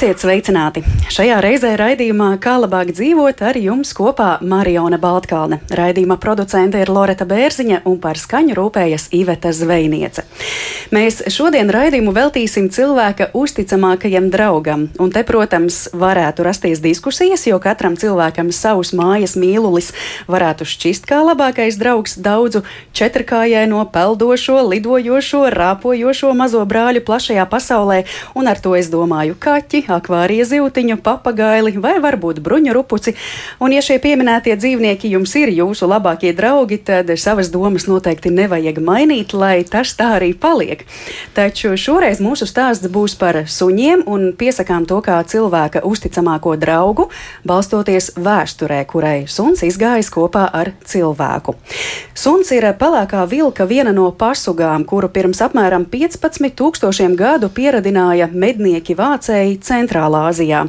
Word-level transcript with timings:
Esiet 0.00 0.22
sveicināti! 0.22 0.80
Šajā 1.12 1.42
reizē 1.44 1.74
raidījumā 1.76 2.30
Kā 2.40 2.54
labāk 2.56 2.94
dzīvot 2.96 3.42
ar 3.44 3.58
jums 3.60 3.90
kopā 3.92 4.38
Mariona 4.40 4.96
Baltkalne. 4.96 5.58
Raidījuma 5.76 6.16
producente 6.16 6.80
ir 6.80 6.88
Loreta 6.88 7.26
Bērziņa 7.28 7.82
un 7.84 7.98
par 8.00 8.16
skaņu 8.16 8.56
rūpējas 8.56 9.10
Iveta 9.18 9.52
Zvejniece. 9.52 10.24
Mēs 10.90 11.20
šodien 11.28 11.68
raidījumu 11.68 12.14
veltīsim 12.16 12.70
cilvēka 12.72 13.28
uzticamākajam 13.36 14.30
draugam, 14.32 14.86
un 14.96 15.12
te, 15.12 15.20
protams, 15.28 15.82
varētu 15.92 16.48
rasties 16.48 16.80
diskusijas, 16.80 17.44
jo 17.46 17.60
katram 17.60 17.98
cilvēkam 18.00 18.48
savs 18.56 18.94
mājas 18.96 19.36
mīlulis 19.36 19.92
varētu 20.32 20.64
šķist 20.64 21.04
kā 21.12 21.20
labākais 21.28 21.76
draugs 21.78 22.16
daudzu 22.16 22.64
četrkājēno, 22.96 23.84
peldošo, 23.92 24.64
lidojošo, 24.72 25.44
rāpojošo 25.52 26.32
mazo 26.40 26.64
brāļu 26.64 27.04
plašajā 27.04 27.44
pasaulē, 27.52 28.00
un 28.32 28.48
ar 28.48 28.64
to 28.64 28.74
es 28.80 28.88
domāju, 28.90 29.36
kaķi, 29.38 29.84
akvārija 29.96 30.46
zīltiņu, 30.48 30.98
papagaili 31.04 31.74
vai 31.80 31.96
varbūt 32.02 32.40
bruņu 32.44 32.74
rupuci. 32.76 33.14
Un, 33.60 33.74
ja 33.74 33.82
šie 33.84 33.98
pieminētie 34.02 34.56
dzīvnieki 34.56 35.10
jums 35.14 35.34
ir 35.40 35.52
jūsu 35.54 35.88
labākie 35.90 36.32
draugi, 36.36 36.78
tad 36.78 37.10
savas 37.20 37.50
domas 37.52 37.88
noteikti 37.90 38.32
nevajag 38.34 38.80
mainīt, 38.84 39.34
lai 39.34 39.62
tas 39.68 39.94
tā 39.98 40.14
arī 40.18 40.32
paliek. 40.34 40.84
Taču 41.36 41.74
šoreiz 41.78 42.22
mūsu 42.22 42.48
stāsts 42.48 42.90
būs 42.90 43.16
par 43.20 43.42
suņiem 43.50 44.06
un 44.10 44.30
piesakām 44.36 44.86
to 44.88 45.00
kā 45.04 45.20
cilvēka 45.26 45.84
uzticamāko 45.86 46.56
draugu, 46.60 47.08
balstoties 47.46 48.12
vēsturē, 48.20 48.82
kurai 48.90 49.24
suns 49.30 49.64
izgājis 49.66 50.10
kopā 50.12 50.46
ar 50.52 50.72
cilvēku. 50.86 51.56
Suns 52.14 52.50
ir 52.54 52.66
pelēkā 52.80 53.24
vilka 53.30 53.66
viena 53.68 53.92
no 53.96 54.10
pasugām, 54.12 54.84
kuru 54.88 55.08
pirms 55.12 55.40
apmēram 55.44 55.86
15 55.90 56.52
tūkstošiem 56.58 57.16
gadu 57.18 57.48
pieradināja 57.52 58.28
mednieki 58.32 58.96
vācēji 58.98 59.58
Centrālā 59.80 60.26
Azijā. 60.30 60.66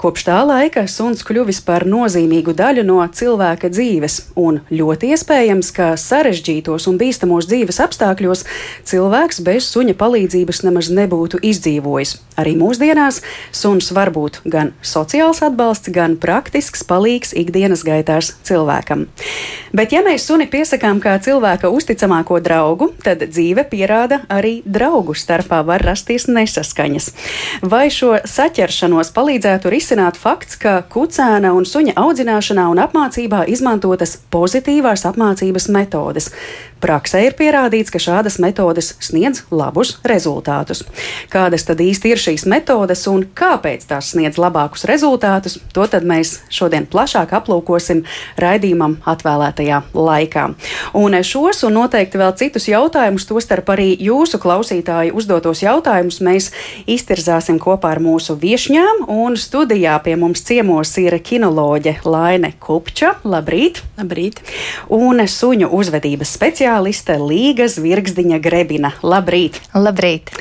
Kopš 0.00 0.26
tā 0.28 0.40
laika 0.46 0.86
suns 0.90 1.24
kļuvis 1.26 1.60
par 1.66 1.84
nozīmīgu 1.88 2.54
daļu 2.56 2.84
no 2.88 3.00
cilvēka 3.04 3.70
dzīves, 3.72 4.20
un 4.40 4.62
ļoti 4.72 5.12
iespējams, 5.14 5.72
ka 5.76 5.92
sarežģītos 6.00 6.88
un 6.90 6.98
bīstamos 7.00 7.48
dzīves 7.50 7.80
apstākļos 7.84 8.44
cilvēks 8.88 9.42
bez 9.44 9.68
suņa 9.72 9.96
palīdzības 10.00 10.64
nemaz 10.66 10.90
nebūtu 10.94 11.42
izdzīvojis. 11.44 12.16
Arī 12.40 12.56
mūsdienās 12.58 13.20
suns 13.54 13.92
var 13.94 14.10
būt 14.14 14.40
gan 14.50 14.72
sociāls 14.82 15.42
atbalsts, 15.44 15.92
gan 15.94 16.16
praktisks 16.20 16.82
palīgs 16.88 17.34
ikdienas 17.36 17.84
gaitās 17.86 18.32
cilvēkam. 18.46 19.06
Bet, 19.74 19.94
ja 19.94 20.02
mēs 20.06 20.26
suni 20.28 20.48
piesakām 20.50 21.00
kā 21.02 21.16
cilvēka 21.22 21.70
uzticamāko 21.74 22.40
draugu, 22.42 22.90
tad 23.04 23.22
dzīve 23.28 23.66
pierāda 23.70 24.22
arī 24.32 24.56
draugu 24.66 25.14
starpā 25.18 25.62
var 25.66 25.82
rasties 25.86 26.26
nesaskaņas. 26.30 27.10
Vai 27.62 27.86
šo 27.94 28.16
saķeršanos 28.54 29.10
palīdzētu 29.14 29.70
risināt 29.72 30.18
fakts, 30.20 30.54
ka 30.62 30.84
kucēna 30.86 31.50
un 31.56 31.66
suņa 31.66 31.96
audzināšanā 31.98 32.68
un 32.70 32.78
apmācībā 32.84 33.44
izmantotas 33.50 34.14
pozitīvās 34.30 35.02
apmācības 35.10 35.66
metodes. 35.74 36.30
Praksē 36.84 37.22
ir 37.24 37.32
pierādīts, 37.32 37.88
ka 37.88 37.96
šādas 37.96 38.34
metodes 38.44 38.90
sniedz 39.00 39.38
labus 39.48 39.94
rezultātus. 40.04 40.82
Kādas 41.32 41.62
tad 41.64 41.78
īsti 41.80 42.10
ir 42.12 42.20
šīs 42.20 42.42
metodes 42.50 43.06
un 43.08 43.22
kāpēc 43.24 43.86
tās 43.88 44.10
sniedz 44.12 44.36
labākus 44.36 44.84
rezultātus, 44.90 45.56
to 45.72 45.86
mēs 46.04 46.34
šodien 46.52 46.84
plašāk 46.84 47.32
aplūkosim 47.38 48.02
raidījumam 48.36 48.98
atvēlētajā 49.08 49.78
laikā. 49.96 50.42
Un 51.00 51.16
šos 51.24 51.62
un 51.64 51.78
noteikti 51.78 52.20
vēl 52.20 52.34
citus 52.36 52.68
jautājumus, 52.68 53.24
tostarp 53.32 53.72
arī 53.72 53.88
jūsu 54.04 54.42
klausītāju 54.42 55.16
uzdotos 55.16 55.64
jautājumus, 55.64 56.20
mēs 56.20 56.50
iztirzāsim 56.84 57.62
kopā 57.64 57.94
ar 57.94 58.02
mūsu 58.04 58.36
viešņām. 58.36 59.06
Un 59.08 59.40
studijā 59.40 59.96
pie 60.04 60.18
mums 60.20 60.44
ciemos 60.44 60.92
ir 61.00 61.16
kinoloģe 61.16 61.96
Laine 62.04 62.52
Kupča. 62.60 63.14
Labrīt! 63.24 63.80
Labrīt! 63.96 64.44
Un 64.92 65.24
suņu 65.24 65.72
uzvedības 65.72 66.36
speciālists 66.36 66.73
speciāliste 66.74 67.18
Līga 67.22 67.68
Zvirgzdiņa 67.70 68.40
Grebina. 68.42 68.90
Labrīt! 69.02 69.60
Labrīt! 69.74 70.32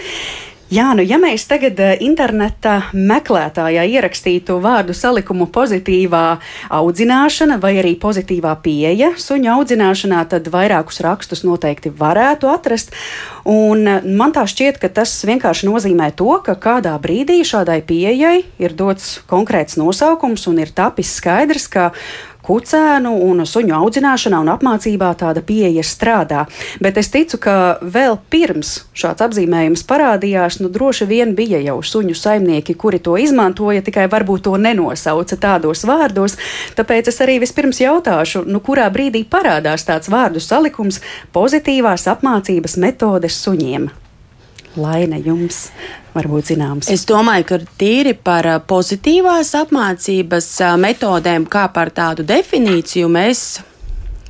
Jā, 0.74 0.88
nu, 0.98 1.04
ja 1.06 1.20
mēs 1.22 1.44
tagad 1.46 1.78
eh, 1.78 2.00
interneta 2.02 2.88
meklētājā 2.98 3.84
ierakstītu 3.94 4.56
vārdu 4.64 4.96
salikumu 4.98 5.46
pozitīvā 5.54 6.40
audzināšana 6.74 7.60
vai 7.62 7.76
arī 7.78 7.92
pozitīvā 8.02 8.56
pieeja 8.64 9.12
suņa 9.22 9.52
audzināšanā, 9.54 10.24
tad 10.32 10.50
vairākus 10.50 11.04
rakstus 11.06 11.44
noteikti 11.46 11.92
varētu 11.94 12.50
atrast. 12.50 12.96
Un 13.46 13.86
eh, 13.86 14.02
man 14.02 14.34
tā 14.34 14.48
šķiet, 14.50 14.82
ka 14.82 14.90
tas 14.90 15.14
vienkārši 15.30 15.70
nozīmē 15.70 16.10
to, 16.18 16.32
ka 16.42 16.58
kādā 16.58 16.96
brīdī 17.04 17.44
šādai 17.46 17.84
pieejai 17.86 18.40
ir 18.58 18.74
dots 18.74 19.20
konkrēts 19.30 19.78
nosaukums 19.78 20.50
un 20.50 20.64
ir 20.64 20.74
tapis 20.74 21.14
skaidrs, 21.20 21.70
ka 21.70 21.92
kucēnu 22.44 23.14
un 23.26 23.46
suņu 23.48 23.76
audzināšanā 23.78 24.42
un 24.44 24.52
apmācībā 24.54 25.14
tāda 25.20 25.44
pieeja 25.46 25.84
strādā. 25.88 26.46
Bet 26.84 27.00
es 27.02 27.10
ticu, 27.14 27.40
ka 27.44 27.56
vēl 27.82 28.18
pirms 28.34 28.76
šāds 28.98 29.24
apzīmējums 29.28 29.86
parādījās, 29.90 30.60
nu 30.64 30.72
droši 30.74 31.08
vien 31.10 31.34
bija 31.38 31.62
jau 31.64 31.80
suņu 31.84 32.18
saimnieki, 32.20 32.76
kuri 32.80 33.00
to 33.04 33.18
izmantoja, 33.22 33.84
tikai 33.86 34.10
varbūt 34.12 34.46
to 34.50 34.58
nenosauca 34.60 35.40
tādos 35.40 35.86
vārdos. 35.88 36.38
Tāpēc 36.78 37.12
es 37.14 37.20
arī 37.24 37.40
vispirms 37.44 37.82
jautāšu, 37.84 38.46
nu 38.46 38.62
kurā 38.64 38.90
brīdī 38.94 39.24
parādās 39.24 39.88
tāds 39.88 40.12
vārdu 40.12 40.44
salikums 40.44 41.02
pozitīvās 41.36 42.10
apmācības 42.12 42.80
metodes 42.84 43.40
suņiem. 43.44 43.92
Laina 44.80 45.20
jums 45.22 45.68
varbūt 46.14 46.54
zināms? 46.54 46.90
Es 46.94 47.06
domāju, 47.10 47.46
ka 47.52 47.60
tīri 47.80 48.16
par 48.16 48.48
pozitīvās 48.70 49.54
apmācības 49.60 50.50
metodēm, 50.82 51.46
kā 51.50 51.68
par 51.74 51.94
tādu 51.94 52.26
definīciju, 52.28 53.12
mēs 53.12 53.62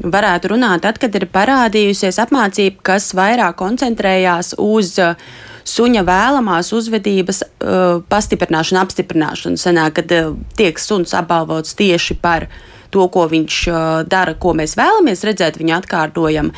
varētu 0.04 0.54
runāt 0.54 0.84
tad, 0.84 1.00
kad 1.02 1.16
ir 1.16 1.28
parādījusies 1.32 2.20
apmācība, 2.24 2.82
kas 2.92 3.12
vairāk 3.18 3.58
koncentrējās 3.60 4.54
uz 4.62 4.98
suņa 5.64 6.04
vēlamās 6.08 6.74
uzvedības 6.76 7.42
uh, 7.44 8.04
pastiprināšanu, 8.12 8.82
apstiprināšanu. 8.84 9.60
Senāk, 9.60 10.00
kad 10.02 10.12
uh, 10.16 10.34
tiek 10.60 10.80
suns 10.82 11.14
apbalvots 11.16 11.78
tieši 11.80 12.18
par 12.20 12.50
to, 12.94 13.08
ko 13.14 13.28
viņš 13.32 13.60
uh, 13.72 13.78
dara, 14.10 14.36
ko 14.36 14.56
mēs 14.58 14.76
vēlamies 14.80 15.24
redzēt, 15.30 15.62
viņa 15.62 15.80
atkārtojam. 15.82 16.52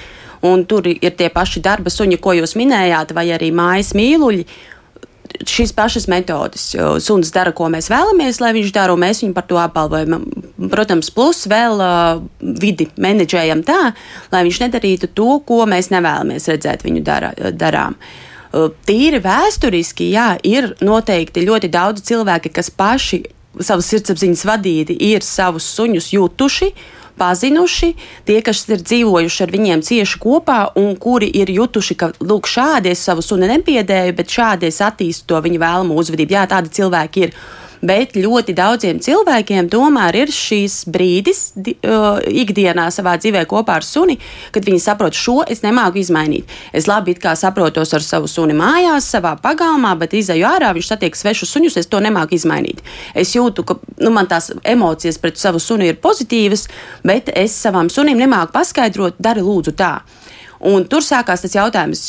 Un 0.45 0.65
tur 0.69 0.87
ir 0.91 1.17
tie 1.17 1.31
paši 1.33 1.63
darba 1.65 1.91
suņi, 1.93 2.19
ko 2.21 2.35
jūs 2.37 2.55
minējāt, 2.59 3.13
vai 3.15 3.29
arī 3.35 3.51
mājas 3.55 3.93
mīluļi 3.97 4.45
šīs 5.43 5.73
pašas 5.75 6.07
metodes. 6.11 6.69
Suns 7.03 7.31
dara, 7.33 7.51
ko 7.55 7.67
mēs 7.71 7.89
vēlamies, 7.91 8.39
lai 8.43 8.53
viņš 8.55 8.71
dara, 8.75 8.93
un 8.95 9.03
mēs 9.03 9.23
viņu 9.23 9.35
par 9.35 9.47
to 9.49 9.59
apbalvojam. 9.59 10.27
Protams, 10.71 11.09
plus 11.13 11.43
vēl 11.51 11.81
uh, 11.81 12.21
vidi 12.61 12.87
menedžējam 13.01 13.65
tā, 13.67 13.81
lai 14.31 14.45
viņš 14.47 14.61
nedarītu 14.65 15.11
to, 15.17 15.39
ko 15.47 15.65
mēs 15.69 15.91
nevēlamies 15.93 16.47
redzēt 16.53 16.85
viņu 16.87 17.03
dara, 17.05 17.33
darām. 17.51 17.97
Uh, 18.55 18.69
tīri 18.87 19.19
vēsturiski, 19.23 20.11
jā, 20.13 20.35
ir 20.47 20.71
noteikti 20.85 21.45
ļoti 21.45 21.71
daudz 21.73 22.05
cilvēki, 22.07 22.53
kas 22.55 22.71
paši 22.71 23.23
savas 23.63 23.87
sirdsapziņas 23.91 24.45
vadīti 24.47 24.97
ir 25.11 25.23
savus 25.23 25.67
suņus 25.77 26.11
jutuši 26.15 26.71
pazinuši, 27.19 27.91
tie, 28.27 28.39
kas 28.45 28.65
ir 28.69 28.83
dzīvojuši 28.83 29.43
ar 29.45 29.53
viņiem 29.55 29.83
cieši 29.85 30.21
kopā 30.21 30.59
un 30.81 30.95
kuri 31.01 31.29
ir 31.41 31.51
jutuši, 31.53 31.97
ka 31.99 32.11
lūk, 32.19 32.49
šādi 32.49 32.91
es 32.93 33.03
savu 33.07 33.23
sunu 33.25 33.49
nepiedēju, 33.51 34.15
bet 34.17 34.33
šādi 34.37 34.69
es 34.71 34.81
attīstu 34.83 35.31
to 35.31 35.43
viņa 35.45 35.61
vēlamo 35.61 35.97
uzvedību. 36.01 36.37
Jā, 36.37 36.47
tādi 36.51 36.73
cilvēki 36.79 37.27
ir 37.27 37.37
bet 37.81 38.15
ļoti 38.15 38.55
daudziem 38.57 38.99
cilvēkiem 39.03 39.69
tomēr 39.71 40.15
ir 40.23 40.33
šīs 40.33 40.83
brīdis 40.91 41.41
uh, 41.57 42.19
ikdienā 42.23 42.87
savā 42.93 43.15
dzīvē 43.21 43.45
kopā 43.49 43.79
ar 43.79 43.85
suni, 43.85 44.17
kad 44.55 44.65
viņi 44.67 44.81
saprot, 44.83 45.15
šo 45.17 45.41
es 45.47 45.63
nemāku 45.65 46.01
izmainīt. 46.01 46.51
Es 46.73 46.89
labi 46.89 47.15
saprotos 47.35 47.93
ar 47.93 48.03
savu 48.03 48.27
suni 48.27 48.53
mājās, 48.57 49.09
savā 49.15 49.35
pagalmā, 49.41 49.95
bet 49.99 50.13
izēju 50.13 50.47
ārā, 50.47 50.73
viņš 50.75 50.91
satiek 50.91 51.15
svešus 51.15 51.55
suņus, 51.55 51.79
es 51.81 51.89
to 51.91 51.99
nemāku 52.03 52.35
izmainīt. 52.35 52.83
Es 53.15 53.35
jūtu, 53.35 53.63
ka 53.63 53.79
nu, 54.01 54.11
man 54.11 54.27
tās 54.27 54.51
emocijas 54.63 55.19
pret 55.21 55.39
savu 55.41 55.59
suni 55.59 55.89
ir 55.91 55.99
pozitīvas, 56.03 56.67
bet 57.03 57.31
es 57.35 57.55
savam 57.55 57.89
sunim 57.89 58.19
nemāku 58.19 58.53
paskaidrot, 58.55 59.19
dari 59.19 59.43
lūdzu 59.45 59.75
tā. 59.75 59.95
Un 60.65 60.87
tur 60.89 61.03
sākās 61.05 61.43
tas 61.43 61.53
jautājums, 61.53 61.99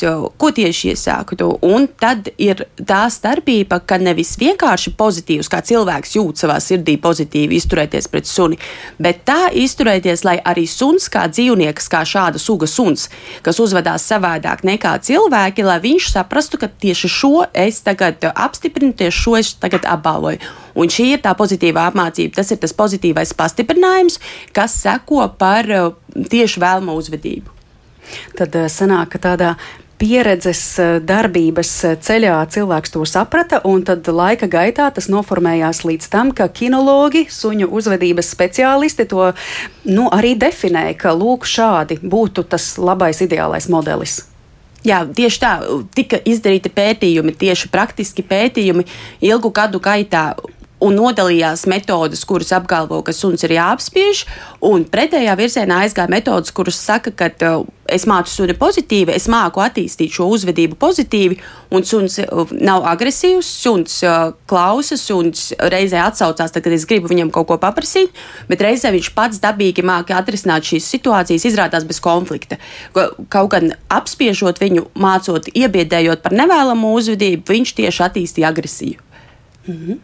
ko 0.41 0.47
tieši 0.49 0.89
iesāktu. 0.95 1.49
Un 1.67 1.83
tad 2.01 2.31
ir 2.41 2.63
tā 2.77 3.03
starpība, 3.13 3.77
ka 3.85 3.99
nevis 4.01 4.31
vienkārši 4.41 4.95
pozitīvs, 4.97 5.49
kā 5.51 5.59
cilvēks 5.61 6.15
jūt 6.17 6.41
savā 6.41 6.55
sirdī 6.63 6.95
pozitīvi 7.01 7.59
izturēties 7.59 8.07
pret 8.09 8.25
suni, 8.25 8.57
bet 8.97 9.21
tā 9.29 9.51
izturēties, 9.53 10.23
lai 10.25 10.39
arī 10.41 10.63
suns, 10.69 11.05
kā 11.13 11.27
dzīvnieks, 11.29 11.89
kā 11.93 12.01
šāda 12.01 12.41
suga 12.41 12.69
suns, 12.71 13.11
kas 13.45 13.61
uzvedās 13.61 14.07
savādāk 14.09 14.63
nekā 14.65 14.95
cilvēki, 15.05 15.65
lai 15.67 15.77
viņš 15.83 16.07
saprastu, 16.15 16.57
ka 16.57 16.69
tieši 16.69 17.11
šo 17.13 17.33
es 17.53 17.83
tagad 17.85 18.25
apstiprinu, 18.33 18.95
tieši 18.97 19.21
šo 19.27 19.35
es 19.37 19.51
tagad 19.61 19.85
apbalvoju. 19.85 20.41
Un 20.77 20.89
šī 20.93 21.11
ir 21.11 21.21
tā 21.21 21.35
pozitīvā 21.37 21.85
apmācība, 21.91 22.39
tas 22.39 22.49
ir 22.53 22.61
tas 22.61 22.73
pozitīvais 22.77 23.35
pastiprinājums, 23.37 24.17
kas 24.57 24.79
seko 24.81 25.29
par 25.37 25.69
tieši 26.17 26.65
vēlamo 26.65 26.97
uzvedību 26.97 27.56
tad 28.37 28.55
eh, 28.55 28.69
sanāk, 28.71 29.15
ka 29.15 29.23
tādā 29.23 29.55
pieredzes 29.97 30.61
eh, 30.79 30.97
darbības 31.01 31.71
eh, 31.87 31.95
ceļā 32.01 32.35
cilvēks 32.53 32.93
to 32.93 33.03
saprata, 33.09 33.61
un 33.65 33.83
tad 33.87 34.07
laika 34.07 34.49
gaitā 34.49 34.89
tas 34.93 35.09
noformējās 35.11 35.83
līdz 35.87 36.09
tam, 36.13 36.31
ka 36.37 36.49
kinologi, 36.53 37.25
suņu 37.31 37.69
uzvedības 37.73 38.31
speciālisti 38.35 39.07
to 39.09 39.31
nu, 39.89 40.07
arī 40.13 40.35
definēja, 40.37 40.97
ka 41.01 41.15
lūk, 41.17 41.47
šādi 41.49 41.99
būtu 42.03 42.45
tas 42.51 42.75
labais, 42.77 43.21
ideālais 43.25 43.69
modelis. 43.73 44.21
Jā, 44.85 45.01
tieši 45.03 45.39
tā, 45.41 45.53
tika 45.97 46.19
izdarīti 46.29 46.69
pētījumi, 46.71 47.33
tieši 47.35 47.71
praktiski 47.73 48.23
pētījumi 48.23 48.85
ilgu 49.25 49.49
gadu 49.51 49.81
gaitā 49.83 50.29
un 50.83 50.93
nodalījās 50.93 51.65
metodes, 51.69 52.21
kuras 52.29 52.53
apgalvo, 52.55 53.01
ka 53.01 53.15
suns 53.15 53.43
ir 53.47 53.55
jāapspiež, 53.57 54.23
un 54.69 54.85
pretējā 54.85 55.33
virzienā 55.39 55.81
aizgāja 55.85 56.13
metodes, 56.13 56.53
kuras 56.55 56.77
saka, 56.77 57.11
ka 57.11 57.31
es 57.93 58.05
mācu 58.09 58.31
suni 58.31 58.55
pozitīvi, 58.57 59.13
es 59.15 59.27
māku 59.31 59.61
attīstīt 59.63 60.13
šo 60.17 60.27
uzvedību 60.35 60.77
pozitīvi, 60.79 61.39
un 61.75 61.85
suns 61.87 62.19
uh, 62.23 62.51
nav 62.51 62.85
agresīvs, 62.91 63.47
suns 63.63 63.99
uh, 64.05 64.33
klausās, 64.49 65.05
suns 65.07 65.47
reizē 65.73 66.01
atsaucās, 66.05 66.53
tad, 66.53 66.63
kad 66.65 66.75
es 66.75 66.87
gribu 66.89 67.11
viņam 67.11 67.31
kaut 67.35 67.49
ko 67.51 67.59
paprasīt, 67.61 68.13
bet 68.51 68.63
reizē 68.63 68.91
viņš 68.95 69.11
pats 69.17 69.41
dabīgi 69.43 69.85
māca 69.87 70.19
atrisināt 70.19 70.67
šīs 70.67 70.91
situācijas, 70.97 71.47
izrādās 71.49 71.87
bez 71.87 72.01
konflikta. 72.03 72.59
Kaut 72.93 73.51
gan 73.55 73.73
apspiežot 73.93 74.61
viņu, 74.63 74.89
mācot, 74.99 75.51
iebiedējot 75.55 76.23
par 76.25 76.35
nevēlamu 76.37 76.93
uzvedību, 76.99 77.47
viņš 77.57 77.75
tieši 77.81 78.07
attīstīja 78.09 78.53
agresiju. 78.53 79.06
Mm 79.67 79.75
-hmm. 79.75 79.97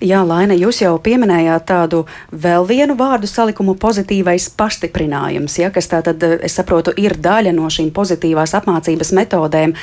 Jā, 0.00 0.26
Laina, 0.26 0.54
jūs 0.54 0.80
jau 0.82 0.98
pieminējāt 0.98 1.64
tādu 1.66 2.06
vēl 2.32 2.66
vienu 2.68 2.94
vārdu 2.96 3.26
salikumu 3.26 3.74
pozitīvais 3.74 4.50
pastiprinājums, 4.56 5.58
ja, 5.58 5.70
kas 5.70 5.88
tātad, 5.88 6.22
es 6.42 6.54
saprotu, 6.54 6.92
ir 6.96 7.12
daļa 7.12 7.52
no 7.52 7.68
šīm 7.70 7.90
pozitīvās 7.90 8.54
apmācības 8.54 9.12
metodēm. 9.12 9.74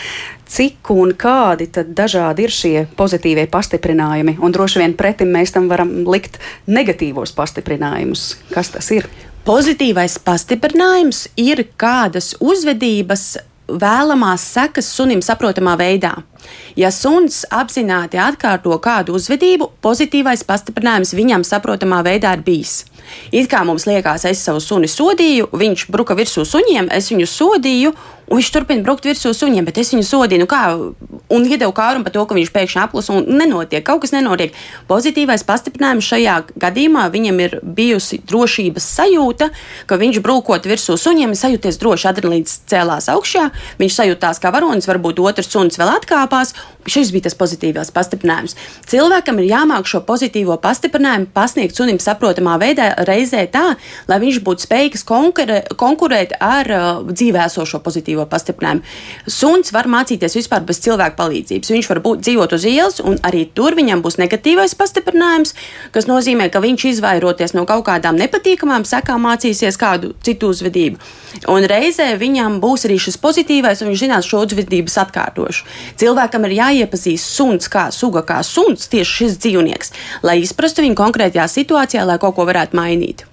Cik 0.47 0.89
un 0.89 1.13
kādi 1.13 1.67
tad 1.71 1.85
dažādi 1.95 2.43
ir 2.43 2.49
šie 2.49 2.87
pozitīvie 2.97 3.47
pastiprinājumi? 3.47 4.37
Un 4.41 4.51
droši 4.51 4.79
vien 4.79 4.93
pretim 4.93 5.27
mēs 5.27 5.51
tam 5.51 5.69
varam 5.69 5.89
likt 6.07 6.39
negatīvos 6.67 7.31
pastiprinājumus. 7.31 8.37
Kas 8.53 8.69
tas 8.69 8.91
ir? 8.91 9.07
Pozitīvais 9.45 10.19
pastiprinājums 10.19 11.27
ir 11.37 11.63
kādas 11.77 12.35
uzvedības 12.39 13.37
vēlamās 13.67 14.43
sekas 14.53 14.89
sunim 14.95 15.21
saprotamā 15.21 15.77
veidā. 15.77 16.17
Ja 16.79 16.91
suns 16.95 17.43
apzināti 17.51 18.19
atkārto 18.21 18.77
kādu 18.83 19.17
uzvedību, 19.19 19.71
pozitīvais 19.83 20.45
pastiprinājums 20.47 21.15
viņam 21.17 21.45
saprotamā 21.47 22.01
veidā 22.07 22.37
ir 22.37 22.45
bijis. 22.47 22.81
It 23.31 23.49
kā 23.51 23.63
mums 23.67 23.87
liekas, 23.89 24.25
es 24.29 24.41
savu 24.45 24.61
suni 24.63 24.89
sodīju, 24.91 25.51
viņš 25.57 25.87
bruka 25.91 26.15
virsū 26.17 26.45
suņiem, 26.47 26.89
es 26.95 27.09
viņu 27.11 27.27
sodīju, 27.27 27.93
un 28.31 28.39
viņš 28.39 28.49
turpina 28.55 28.83
brukt 28.85 29.05
virsū 29.07 29.33
suņiem, 29.35 29.65
bet 29.67 29.79
es 29.81 29.91
viņu 29.91 30.05
sodīju. 30.07 30.41
Nu 30.43 30.47
kā, 30.49 30.61
un 31.35 31.47
iedevu 31.47 31.73
kārumu 31.75 32.07
par 32.07 32.13
to, 32.15 32.23
ka 32.27 32.37
viņš 32.37 32.51
pēkšņi 32.55 32.81
aplusa 32.83 33.17
un 33.17 33.27
nenotiek, 33.41 33.83
kaut 33.87 34.03
kas 34.05 34.13
nenotiek. 34.15 34.55
Pozitīvais 34.87 35.43
pastiprinājums 35.47 36.07
šajā 36.07 36.37
gadījumā 36.61 37.07
viņam 37.11 37.41
ir 37.43 37.57
bijusi 37.61 38.21
drošības 38.27 38.87
sajūta, 38.99 39.49
ka 39.89 39.99
viņš 39.99 40.21
brūkot 40.23 40.69
virsū 40.71 40.95
suņiem, 40.99 41.35
sajūties 41.35 41.79
droši, 41.81 42.07
adrenalīns 42.11 42.61
cēlās 42.71 43.09
augšā, 43.11 43.49
viņš 43.81 43.99
sajūtās 43.99 44.39
kā 44.43 44.53
varonis, 44.55 44.87
varbūt 44.87 45.19
otrs 45.19 45.51
suns 45.51 45.79
vēl 45.81 45.91
atkāpās. 46.31 46.53
Šis 46.89 47.11
bija 47.13 47.27
tas 47.27 47.35
pozitīvais 47.37 47.91
pastiprinājums. 47.93 48.55
Cilvēkam 48.89 49.37
ir 49.37 49.51
jāmāk 49.51 49.85
šo 49.85 49.99
pozitīvo 50.01 50.55
pastiprinājumu 50.57 51.27
pasniegt 51.29 51.77
sunim 51.77 51.99
saprotamā 52.01 52.55
veidā, 52.57 52.95
reizē 53.05 53.43
tā, 53.53 53.75
lai 54.09 54.17
viņš 54.17 54.39
būtu 54.41 54.65
spējīgs 54.65 55.05
konkurē, 55.05 55.59
konkurēt 55.77 56.33
ar 56.41 56.71
uh, 56.73 57.03
dzīvē 57.05 57.45
esošo 57.45 57.83
pozitīvo 57.85 58.25
pastiprinājumu. 58.25 58.81
Suns 59.29 59.69
var 59.75 59.85
mācīties 59.85 60.39
vispār 60.39 60.65
bez 60.65 60.81
cilvēka 60.81 61.19
palīdzības. 61.19 61.69
Viņš 61.75 61.91
var 61.91 62.01
būt 62.01 62.25
dzīvot 62.25 62.57
uz 62.57 62.65
ielas, 62.65 62.97
un 63.05 63.21
arī 63.29 63.45
tur 63.53 63.77
viņam 63.77 64.01
būs 64.01 64.17
negatīvais 64.17 64.73
pastiprinājums, 64.73 65.53
kas 65.93 66.09
nozīmē, 66.09 66.49
ka 66.49 66.63
viņš 66.65 66.87
izvairoties 66.95 67.53
no 67.53 67.67
kaut 67.69 67.85
kādām 67.91 68.17
nepatīkamām 68.17 68.89
sekām 68.89 69.21
mācīsies 69.27 69.77
kādu 69.77 70.15
citu 70.25 70.49
uzvedību. 70.49 70.97
Un 71.51 71.69
reizē 71.69 72.09
viņam 72.17 72.57
būs 72.63 72.89
arī 72.89 72.97
šis 72.99 73.21
pozitīvais, 73.21 73.85
un 73.85 73.93
viņš 73.93 74.01
zinās 74.01 74.27
šo 74.27 74.41
uzvedības 74.47 74.97
atkārtošu. 75.05 75.69
Cilvēkam 76.21 76.43
ir 76.45 76.53
jāiepazīst 76.53 77.31
suns 77.33 77.65
kā 77.65 77.87
suga, 77.89 78.21
kā 78.21 78.43
suns, 78.45 78.85
tieši 78.91 79.23
šis 79.23 79.37
dzīvnieks, 79.41 79.89
lai 80.21 80.35
izprastu 80.43 80.83
viņu 80.85 80.93
konkrētajā 80.99 81.47
situācijā, 81.49 82.03
lai 82.05 82.19
kaut 82.21 82.35
ko 82.37 82.45
varētu 82.45 82.77
mainīt. 82.77 83.23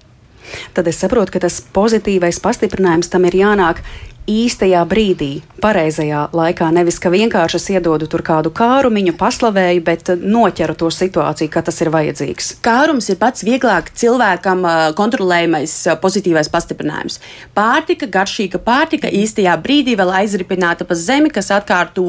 Tad 0.73 0.89
es 0.89 0.97
saprotu, 0.97 1.35
ka 1.35 1.43
tas 1.43 1.59
pozitīvais 1.61 2.41
pastiprinājums 2.41 3.11
tam 3.13 3.27
ir 3.29 3.37
jānāk 3.37 3.83
īstajā 4.29 4.83
brīdī, 4.85 5.41
pareizajā 5.63 6.27
laikā. 6.37 6.67
Nevis, 6.75 6.99
ka 7.01 7.09
vienkārši 7.09 7.57
es 7.57 7.65
iedodu 7.73 8.05
tur 8.09 8.21
kādu 8.25 8.51
kārumiņu, 8.55 9.15
paslavēju, 9.17 9.81
bet 9.87 10.11
noķeru 10.21 10.75
to 10.77 10.91
situāciju, 10.93 11.49
ka 11.49 11.63
tas 11.65 11.81
ir 11.81 11.89
vajadzīgs. 11.93 12.51
Kārums 12.65 13.09
ir 13.09 13.17
pats 13.21 13.43
vieglāk 13.47 13.89
cilvēkam 13.97 14.61
kontrolējamais 14.99 15.73
pozitīvais 16.03 16.51
pastiprinājums. 16.53 17.17
Pārtika, 17.57 18.09
garšīga 18.13 18.61
pārtika, 18.61 19.09
īstajā 19.09 19.55
brīdī 19.63 19.97
vēl 19.99 20.13
aizripināta 20.21 20.85
pa 20.85 20.97
zemi, 20.99 21.33
kas 21.33 21.49
atkārto 21.55 22.05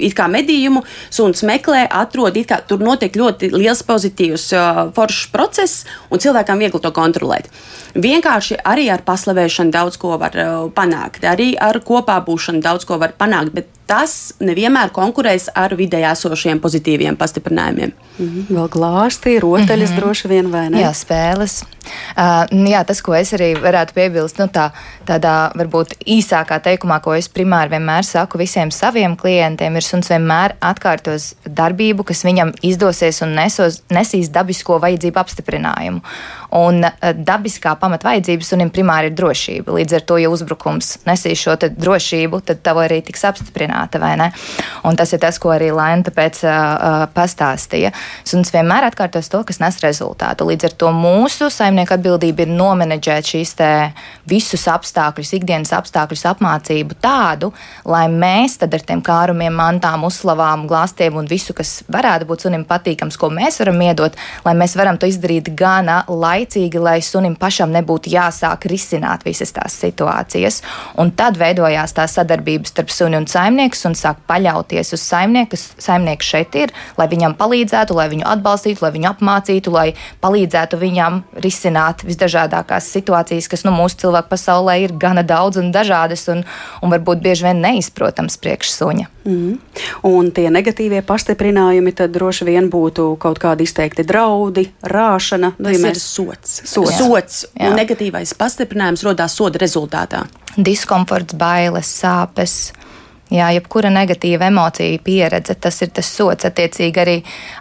it 0.00 0.16
kā 0.16 0.30
medījumu, 0.32 0.84
suns 1.12 1.44
meklē, 1.44 1.84
atrod, 1.90 2.40
it 2.40 2.48
kā 2.50 2.62
tur 2.64 2.80
notiek 2.82 3.12
ļoti 3.20 3.52
liels 3.52 3.84
pozitīvs 3.84 4.48
foršs 4.96 5.28
process, 5.34 5.84
un 6.08 6.22
cilvēkam 6.24 6.64
viegli 6.64 6.80
to 6.80 6.94
kontrolēt. 6.96 7.52
Vienkārši 7.94 8.58
arī 8.66 8.88
ar 8.90 9.04
paslavēšanu 9.06 9.70
daudz 9.74 10.00
ko 10.00 10.16
var 10.18 10.34
panākt 10.74 10.93
panākt. 10.94 11.24
Arī 11.26 11.54
ar 11.58 11.80
kopā 11.84 12.20
būšanu 12.24 12.62
daudz 12.62 12.84
ko 12.84 12.98
var 12.98 13.14
panākt, 13.18 13.54
bet 13.54 13.68
tas 13.86 14.32
nevienmēr 14.40 14.92
konkurēs 14.96 15.50
ar 15.54 15.74
vidē 15.76 16.00
esošiem 16.08 16.60
pozitīviem 16.60 17.16
pastiprinājumiem. 17.20 17.92
Mm 18.18 18.28
-hmm. 18.28 18.56
Vēl 18.56 18.68
glāsti, 18.68 19.38
rotaļas 19.40 19.90
mm 19.90 19.96
-hmm. 19.96 20.00
droši 20.00 20.28
vien 20.28 20.50
vai 20.50 20.70
ne? 20.70 20.80
Jā, 20.80 20.92
spēles. 20.92 21.64
Uh, 22.16 22.68
jā, 22.70 22.84
tas, 22.84 23.02
ko 23.02 23.14
es 23.14 23.32
arī 23.32 23.54
varētu 23.60 23.92
piebilst, 23.94 24.38
nu, 24.38 24.46
tā, 24.46 24.70
tādā 25.06 25.52
varbūt 25.54 25.88
īsākā 26.06 26.60
teikumā, 26.60 27.00
ko 27.00 27.14
es 27.14 27.28
primāri 27.28 27.70
vienmēr 27.70 28.04
saku 28.04 28.38
visiem 28.38 28.70
saviem 28.70 29.16
klientiem, 29.16 29.76
ir 29.76 29.82
suns 29.82 30.08
vienmēr 30.10 30.54
atkārtos 30.60 31.34
darbību, 31.46 32.04
kas 32.04 32.24
viņam 32.24 32.52
izdosies 32.62 33.22
un 33.22 33.34
nesos, 33.34 33.82
nesīs 33.90 34.30
dabisko 34.30 34.78
vajadzību 34.78 35.20
apstiprinājumu. 35.20 36.00
Un 36.54 36.86
uh, 36.86 37.12
dabiskā 37.14 37.74
pamatvajadzība 37.80 38.46
sunim 38.46 38.72
primāri 38.74 39.12
ir 39.12 39.18
drošība. 39.18 39.74
Līdz 39.80 39.98
ar 39.98 40.08
to, 40.08 40.20
ja 40.22 40.32
uzbrukums 40.32 40.96
nesīs 41.08 41.42
šo 41.42 41.58
drošību, 41.64 42.44
tad 42.46 42.62
tev 42.64 42.84
arī 42.84 43.02
tiks 43.04 43.26
apstiprināts 43.28 43.72
apmierināta, 43.74 43.98
vai 44.00 44.16
ne? 44.16 44.32
Un 44.84 44.96
tas 44.96 45.12
ir 45.12 45.20
tas, 45.20 45.38
ko 45.38 45.52
arī 45.54 45.72
Laina 45.72 46.02
pēc 46.04 46.44
uh, 46.44 47.06
pastāstīja. 47.14 47.92
Suns 48.24 48.52
vienmēr 48.52 48.88
atkārtos 48.88 49.28
to, 49.30 49.42
kas 49.44 49.60
nes 49.60 49.78
rezultātu. 49.82 50.44
Līdz 50.44 50.64
ar 50.68 50.74
to 50.76 50.90
mūsu 50.92 51.50
saimnieku 51.50 51.94
atbildība 51.94 52.44
ir 52.44 52.52
nomenedžēt 52.52 53.24
šīs 53.34 53.54
visus 54.28 54.66
apstākļus, 54.68 55.34
ikdienas 55.38 55.72
apstākļus, 55.72 56.24
apmācību 56.32 56.96
tādu, 57.00 57.52
lai 57.84 58.06
mēs 58.08 58.58
tad 58.58 58.74
ar 58.74 58.82
tiem 58.82 59.02
kārumiem, 59.04 59.54
mantām, 59.54 60.04
uzslavām, 60.04 60.66
glāstiem 60.68 61.16
un 61.16 61.28
visu, 61.28 61.54
kas 61.54 61.82
varētu 61.88 62.28
būt 62.28 62.46
sunim 62.46 62.64
patīkams, 62.64 63.18
ko 63.20 63.30
mēs 63.30 63.60
varam 63.62 63.80
iedot, 63.84 64.16
lai 64.44 64.54
mēs 64.58 64.76
varam 64.76 64.98
to 64.98 65.08
izdarīt 65.08 65.52
gana 65.56 66.02
laicīgi, 66.08 66.43
lai 66.82 67.00
sunim 67.02 67.36
pašam 67.36 67.72
nebūtu 67.74 68.10
jāsāk 68.12 68.66
risināt 68.70 69.24
visas 69.24 69.52
tās 69.52 69.76
situācijas. 69.80 70.60
Un 70.98 71.12
tad 71.16 71.38
veidojās 71.40 71.94
tā 71.96 72.06
sadarbības 72.10 72.74
starp 72.74 72.90
suni 72.90 73.16
un 73.16 73.26
saimnieku 73.30 73.76
un 73.88 73.96
sāk 73.98 74.20
paļauties 74.28 74.94
uz 74.96 75.02
saimnieku, 75.02 75.54
kas 75.54 75.66
saimnieks 75.78 76.26
šeit 76.26 76.54
ir, 76.58 76.74
lai 76.98 77.08
viņam 77.08 77.36
palīdzētu, 77.38 77.96
lai 77.96 78.08
viņu 78.12 78.28
atbalstītu, 78.34 78.84
lai 78.84 78.92
viņu 78.96 79.10
apmācītu, 79.12 79.74
lai 79.74 79.86
palīdzētu 80.24 80.80
viņam 80.80 81.22
risināt 81.44 82.04
visdažādākās 82.06 82.90
situācijas, 82.94 83.48
kas 83.48 83.64
nu, 83.66 83.74
mūsu 83.76 84.04
cilvēku 84.04 84.34
pasaulē 84.34 84.80
ir 84.84 84.96
gana 84.98 85.22
daudz 85.26 85.60
un 85.62 85.72
dažādas 85.74 86.28
un, 86.32 86.44
un 86.82 86.94
varbūt 86.94 87.24
bieži 87.24 87.48
vien 87.48 87.64
neizprotams 87.64 88.40
priekš 88.40 88.76
suņa. 88.78 89.13
Mm. 89.24 89.56
Un 90.04 90.30
tie 90.36 90.50
negatīvie 90.52 91.00
pastiprinājumi 91.06 91.94
tad 91.96 92.12
droši 92.12 92.46
vien 92.48 92.68
būtu 92.72 93.14
kaut 93.20 93.40
kādi 93.40 93.64
izteikti 93.64 94.04
draudi, 94.06 94.66
rāšana. 94.84 95.54
Tas 95.56 95.80
mēs... 95.80 95.96
ir 95.96 96.00
sots. 96.02 96.56
Sots. 96.68 96.98
sots 96.98 97.44
Jā. 97.52 97.70
un 97.70 97.78
negatīvais 97.80 98.36
pastiprinājums 98.38 99.04
rodās 99.06 99.36
soda 99.38 99.60
rezultātā. 99.62 100.26
Diskomforts, 100.54 101.34
bailes, 101.38 101.88
sāpes 102.02 102.72
Jā, 103.34 103.48
jebkura 103.56 103.90
negatīva 103.90 104.46
emocija 104.46 104.98
pieredze, 105.02 105.56
tas 105.58 105.80
ir 105.82 105.90
tas 105.94 106.06
sots. 106.06 106.46
Attiecīgi 106.46 107.00
arī 107.02 107.16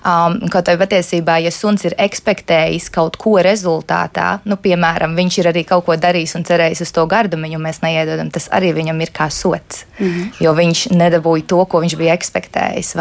um, 0.05 0.37
kaut 0.53 0.69
vai 0.69 0.77
patiesībā, 0.83 1.39
ja 1.41 1.51
suns 1.53 1.85
ir 1.87 1.95
ekspektējis 2.01 2.89
kaut 2.93 3.17
ko 3.21 3.35
rezultātā, 3.43 4.27
nu, 4.49 4.57
piemēram, 4.61 5.15
viņš 5.17 5.39
ir 5.41 5.49
arī 5.53 5.63
kaut 5.67 5.87
ko 5.87 5.97
darījis 5.97 6.35
un 6.37 6.45
cerējis 6.47 6.83
uz 6.85 6.93
to 6.93 7.05
gardumu, 7.09 7.49
jo 7.49 7.61
mēs 7.63 7.81
neiedodam, 7.83 8.29
tas 8.33 8.49
arī 8.53 8.73
viņam 8.77 9.01
ir 9.01 9.13
kā 9.15 9.29
sots. 9.33 9.85
Mm 9.97 10.07
-hmm. 10.07 10.43
Jo 10.43 10.53
viņš 10.53 10.87
nedabūja 10.91 11.47
to, 11.47 11.65
ko 11.65 11.81
viņš 11.81 11.97
bija 11.97 12.13
ekspektējis. 12.13 12.93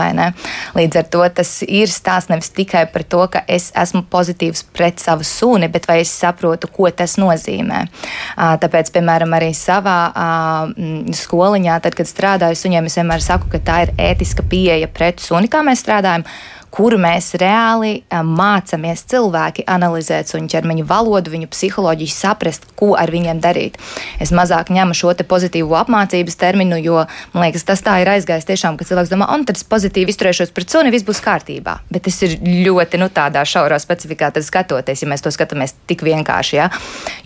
Līdz 0.75 0.97
ar 0.99 1.05
to 1.05 1.29
tas 1.29 1.63
ir 1.69 1.89
stāsts 1.89 2.31
nevis 2.31 2.51
tikai 2.51 2.87
par 2.87 3.03
to, 3.03 3.27
ka 3.27 3.43
es 3.49 3.73
esmu 3.77 4.03
pozitīvs 4.11 4.65
pret 4.73 5.01
savu 5.01 5.25
suni, 5.25 5.69
bet 5.69 5.89
vai 5.89 6.01
es 6.01 6.19
saprotu, 6.19 6.67
ko 6.67 6.91
tas 6.91 7.17
nozīmē. 7.17 7.83
Uh, 7.83 8.57
tāpēc, 8.61 8.91
piemēram, 8.93 9.33
arī 9.37 9.53
savā 9.55 9.99
uh, 10.09 11.13
skoliņā, 11.13 11.81
tad, 11.81 11.95
kad 11.95 12.07
strādāju 12.07 12.62
suņiem, 12.63 12.89
es 12.89 12.99
vienmēr 12.99 13.25
saku, 13.25 13.51
ka 13.53 13.63
tā 13.63 13.79
ir 13.87 13.95
ētiska 14.11 14.47
pieeja 14.49 14.91
pret 14.93 15.23
suni, 15.23 15.51
kā 15.53 15.65
mēs 15.67 15.85
strādājam 15.85 16.27
kur 16.73 16.97
mēs 17.01 17.35
reāli 17.41 18.01
mācāmies 18.11 19.05
cilvēki 19.13 19.67
analizēt 19.69 20.31
suņu 20.33 20.49
ķermeņa 20.53 20.87
valodu, 20.89 21.33
viņu 21.35 21.51
psiholoģiju, 21.53 22.13
saprast, 22.13 22.65
ko 22.79 22.93
ar 22.99 23.13
viņiem 23.13 23.43
darīt. 23.45 23.77
Es 24.23 24.33
mazāk 24.35 24.73
ņemu 24.73 24.97
šo 24.97 25.13
pozitīvo 25.29 25.77
apmācības 25.77 26.39
terminu, 26.41 26.79
jo 26.81 27.03
man 27.35 27.45
liekas, 27.45 27.67
tas 27.69 27.83
tā 27.85 27.99
ir 28.03 28.11
aizgājis 28.15 28.49
tiešām, 28.49 28.79
ka 28.81 28.87
cilvēks 28.89 29.13
domā, 29.13 29.29
un 29.35 29.45
tad 29.49 29.61
es 29.61 29.67
pozitīvi 29.69 30.15
izturēšos 30.15 30.55
pret 30.57 30.73
suni, 30.73 30.93
viss 30.95 31.05
būs 31.07 31.21
kārtībā. 31.25 31.79
Bet 31.93 32.07
tas 32.09 32.17
ir 32.25 32.39
ļoti 32.41 33.01
nu, 33.03 33.11
tādā 33.13 33.45
šaurā 33.49 33.77
specifikā 33.83 34.33
skatoties, 34.43 35.03
ja 35.05 35.11
mēs 35.11 35.25
to 35.25 35.33
skatāmies 35.35 35.77
tik 35.91 36.05
vienkārši. 36.07 36.57
Ja? 36.57 36.71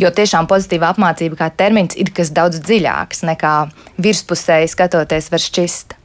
Jo 0.03 0.11
tiešām 0.11 0.51
pozitīva 0.51 0.91
apmācība 0.95 1.39
kā 1.45 1.51
termins 1.55 1.95
ir 1.95 2.11
kas 2.17 2.35
daudz 2.35 2.59
dziļāks 2.67 3.23
nekā 3.31 3.55
virspusēji 4.03 4.75
skatoties 4.75 5.31
var 5.31 5.47
šķist. 5.47 5.97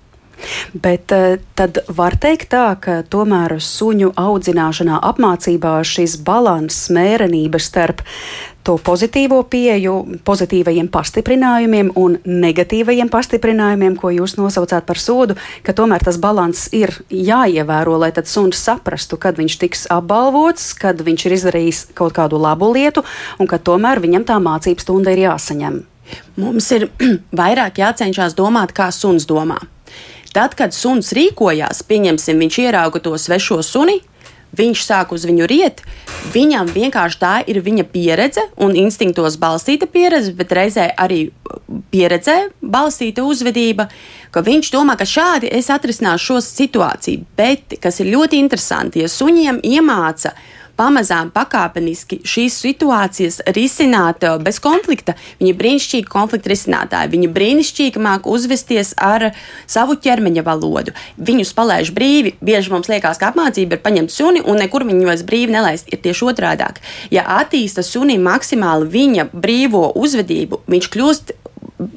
Bet 0.74 1.12
eh, 1.16 1.40
tad 1.56 1.82
var 1.92 2.18
teikt 2.22 2.52
tā, 2.54 2.68
ka 2.82 3.02
tomēr 3.04 3.58
suņu 3.62 4.14
audzināšanā, 4.20 5.02
apmācībā 5.12 5.78
šis 5.88 6.18
balans, 6.26 6.88
mērenība 6.94 7.62
starp 7.62 8.04
to 8.64 8.76
pozitīvo 8.78 9.42
pieju, 9.50 9.96
pozitīvajiem 10.26 10.90
pastiprinājumiem 10.94 11.92
un 11.98 12.18
negatīvajiem 12.26 13.10
pastiprinājumiem, 13.12 13.96
ko 13.98 14.12
jūs 14.14 14.38
nosaucāt 14.38 14.86
par 14.86 15.02
sodu, 15.02 15.38
ka 15.66 15.74
tomēr 15.78 16.06
tas 16.06 16.20
balans 16.22 16.68
ir 16.76 16.94
jāievēro, 17.10 17.98
lai 18.02 18.12
tad 18.16 18.30
suns 18.30 18.62
saprastu, 18.62 19.18
kad 19.22 19.40
viņš 19.42 19.58
tiks 19.64 19.88
apbalvots, 19.94 20.72
kad 20.78 21.02
viņš 21.02 21.26
ir 21.26 21.38
izdarījis 21.40 21.86
kaut 21.98 22.16
kādu 22.18 22.42
labu 22.42 22.72
lietu 22.76 23.06
un 23.40 23.50
ka 23.50 23.58
tomēr 23.58 24.02
viņam 24.04 24.28
tā 24.30 24.38
mācības 24.42 24.86
stunda 24.86 25.16
ir 25.16 25.26
jāsaņem. 25.26 25.82
Mums 26.42 26.72
ir 26.76 26.90
vairāk 27.42 27.82
jācenšas 27.82 28.38
domāt, 28.38 28.76
kā 28.78 28.92
suns 28.94 29.28
domā. 29.30 29.60
Tad, 30.32 30.56
kad 30.56 30.76
suns 30.76 31.12
rīkojās, 31.16 31.84
pieņemsim, 31.88 32.40
viņš 32.40 32.62
ierauga 32.64 33.02
to 33.04 33.18
svešo 33.20 33.60
suni, 33.66 34.00
viņš 34.58 34.84
sāk 34.84 35.12
uz 35.16 35.26
viņu 35.28 35.48
riet. 35.48 35.82
Viņam 36.32 36.70
vienkārši 36.72 37.20
tā 37.20 37.34
ir 37.50 37.62
viņa 37.64 37.86
pieredze 37.92 38.44
un 38.62 38.76
instinktos 38.80 39.38
balstīta 39.42 39.88
pieredze, 39.92 40.34
bet 40.36 40.54
reizē 40.56 40.90
arī 41.00 41.26
pieredzē 41.92 42.38
balstīta 42.62 43.24
uzvedība, 43.28 43.88
ka 44.32 44.44
viņš 44.46 44.72
domā, 44.72 44.98
ka 45.00 45.08
šādi 45.08 45.52
es 45.52 45.72
atrisināšu 45.72 46.32
šo 46.32 46.40
situāciju. 46.46 47.28
Bet, 47.38 47.78
kas 47.84 48.00
ir 48.00 48.12
ļoti 48.14 48.40
interesanti, 48.40 49.04
ja 49.04 49.12
suņiem 49.12 49.64
iemāca 49.68 50.36
pamazām 50.78 51.32
pakāpeniski 51.34 52.22
šīs 52.28 52.58
situācijas 52.64 53.40
risināt 53.56 54.24
eh, 54.28 54.38
bez 54.44 54.60
konflikta. 54.64 55.16
Viņi 55.40 55.54
ir 55.54 55.60
brīnišķīgi 55.60 56.10
konflikta 56.12 56.52
risinātāji. 56.52 57.12
Viņi 57.16 57.32
brīnišķīgi 57.36 58.04
māk 58.04 58.30
uzvesties 58.30 58.94
ar 59.02 59.32
savu 59.70 59.98
ķermeņa 60.02 60.46
valodu. 60.48 60.96
Viņus 61.18 61.54
palaiž 61.58 61.94
brīvi. 61.96 62.36
Bieži 62.42 62.74
mums 62.74 62.90
liekas, 62.92 63.22
ka 63.22 63.32
apmācība 63.32 63.78
ir 63.78 63.84
paņemt 63.84 64.14
suni 64.14 64.42
un 64.46 64.62
nekur 64.62 64.88
viņu 64.88 65.10
vairs 65.10 65.26
brīvi 65.28 65.56
nelaist. 65.56 65.92
Ir 65.92 66.02
tieši 66.04 66.28
otrādi. 66.32 66.82
Ja 67.14 67.26
attīsta 67.40 67.84
sunim 67.86 68.24
maksimāli 68.26 68.90
viņa 68.92 69.30
brīvo 69.34 69.88
uzvedību, 69.98 70.64
viņš 70.72 70.92
kļūst 70.94 71.38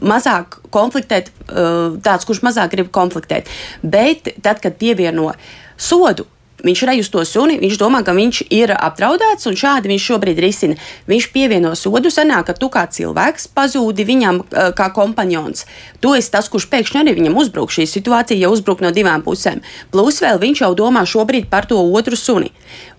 mazāk 0.01 0.61
konfliktēt, 0.73 1.29
eh, 1.29 1.97
tāds, 2.01 2.25
kurš 2.25 2.43
mazāk 2.43 2.71
grib 2.71 2.91
konfliktēt. 2.91 3.47
Bet 3.83 4.29
tad, 4.43 4.61
kad 4.61 4.79
pievieno 4.79 5.33
sodu, 5.77 6.27
Viņš 6.65 6.85
rej 6.89 7.03
uz 7.05 7.11
to 7.13 7.25
suni, 7.29 7.59
viņš 7.61 7.79
domā, 7.81 8.01
ka 8.05 8.15
viņš 8.17 8.45
ir 8.55 8.73
apdraudēts, 8.75 9.49
un 9.51 9.59
šādi 9.59 9.91
viņš 9.93 10.07
šobrīd 10.11 10.41
risina. 10.41 10.79
Viņš 11.11 11.29
pievieno 11.35 11.75
sodu, 11.77 12.13
sanāk, 12.13 12.49
ka 12.49 12.57
tu 12.57 12.71
kā 12.73 12.87
cilvēks 12.89 13.51
pazūdi 13.55 14.07
viņam 14.09 14.41
eh, 14.45 14.71
kā 14.77 14.89
kompanjons. 14.97 15.67
Tu 16.01 16.15
esi 16.17 16.33
tas, 16.33 16.49
kurš 16.49 16.69
pēkšņi 16.73 17.03
arī 17.03 17.17
viņam 17.19 17.37
uzbruk. 17.41 17.73
Šī 17.75 17.87
situācija 17.91 18.41
jau 18.41 18.55
uzbruk 18.57 18.81
no 18.85 18.93
divām 18.97 19.25
pusēm. 19.27 19.61
Plus 19.93 20.23
vēl 20.25 20.41
viņš 20.41 20.65
jau 20.65 20.73
domā 20.79 21.05
šobrīd 21.09 21.51
par 21.53 21.69
to 21.69 21.81
otru 21.85 22.17
suni. 22.17 22.53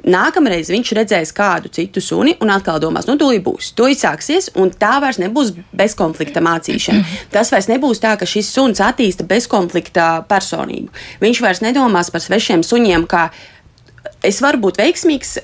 Nākamreiz 0.05 0.69
viņš 0.69 0.91
redzēs 0.93 1.33
kādu 1.33 1.71
citu 1.73 2.01
suni 2.03 2.35
un 2.43 2.51
atkal 2.53 2.77
domās, 2.81 3.07
nu, 3.09 3.15
tūlīt 3.17 3.41
būs. 3.45 3.71
To 3.77 3.87
izsāksies, 3.89 4.51
un 4.53 4.69
tā 4.69 4.99
vairs 5.01 5.17
nebūs 5.17 5.55
bezkonflikta 5.73 6.43
mācīšana. 6.45 7.01
Tas 7.33 7.49
vairs 7.53 7.71
nebūs 7.71 8.03
tā, 8.03 8.13
ka 8.19 8.29
šis 8.29 8.51
suns 8.53 8.83
attīsta 8.85 9.25
bezkonflikta 9.25 10.27
personību. 10.29 10.93
Viņš 11.25 11.41
vairs 11.41 11.63
nedomās 11.65 12.13
par 12.13 12.21
svešiem 12.21 12.61
suņiem, 12.61 13.09
kā 13.09 13.31
es 14.25 14.41
varu 14.43 14.63
būt 14.67 14.81
veiksmīgs 14.81 15.37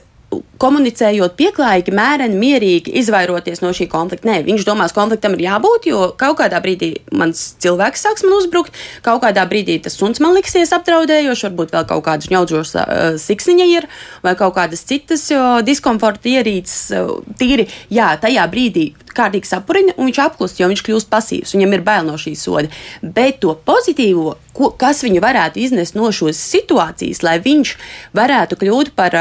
komunicējot 0.62 1.34
pieklājīgi, 1.40 1.94
mēreni, 1.96 2.38
mierīgi, 2.40 2.94
izvairoties 3.02 3.64
no 3.64 3.72
šī 3.76 3.88
konflikta. 3.92 4.30
Nē, 4.30 4.38
viņš 4.46 4.66
domās, 4.68 4.94
konfliktam 4.96 5.36
ir 5.36 5.46
jābūt, 5.48 5.88
jo 5.90 6.04
kaut 6.20 6.38
kādā 6.40 6.62
brīdī 6.64 6.92
mans 7.18 7.42
cilvēks 7.64 8.06
sāks 8.06 8.26
man 8.26 8.38
uzbrukt, 8.38 8.78
kaut 9.06 9.24
kādā 9.26 9.44
brīdī 9.50 9.80
tas 9.84 9.98
suns 9.98 10.22
man 10.24 10.36
liksies 10.38 10.74
apdraudējošs, 10.78 11.48
varbūt 11.50 11.76
vēl 11.76 11.88
kaut 11.90 12.06
kāda 12.08 12.28
žņaudžoša 12.30 12.86
uh, 12.86 13.04
siksniņa 13.22 13.70
ir, 13.74 13.90
vai 14.26 14.36
kaut 14.40 14.56
kādas 14.60 14.86
citas 14.88 15.28
diskomforta 15.68 16.32
ierīces. 16.32 16.80
Uh, 16.96 17.18
tīri, 17.42 17.68
jā, 17.92 18.14
tajā 18.22 18.48
brīdī 18.52 18.92
kārtīgi 19.18 19.50
sapurina, 19.50 19.96
un 19.98 20.10
viņš 20.10 20.22
apklust, 20.24 20.60
jo 20.62 20.70
viņš 20.72 20.84
kļūst 20.88 21.12
pasīvs. 21.12 21.56
Viņam 21.56 21.78
ir 21.78 21.86
bail 21.86 22.08
no 22.08 22.18
šīs 22.22 22.46
soda. 22.48 22.72
Bet 23.02 23.42
to 23.44 23.56
pozitīvo, 23.68 24.36
ko, 24.58 24.72
kas 24.80 25.04
viņu 25.06 25.24
varētu 25.24 25.62
iznest 25.62 25.98
no 26.00 26.12
šīs 26.16 26.42
situācijas, 26.56 27.24
lai 27.28 27.38
viņš 27.44 27.78
varētu 28.18 28.60
kļūt 28.62 28.94
par, 28.98 29.18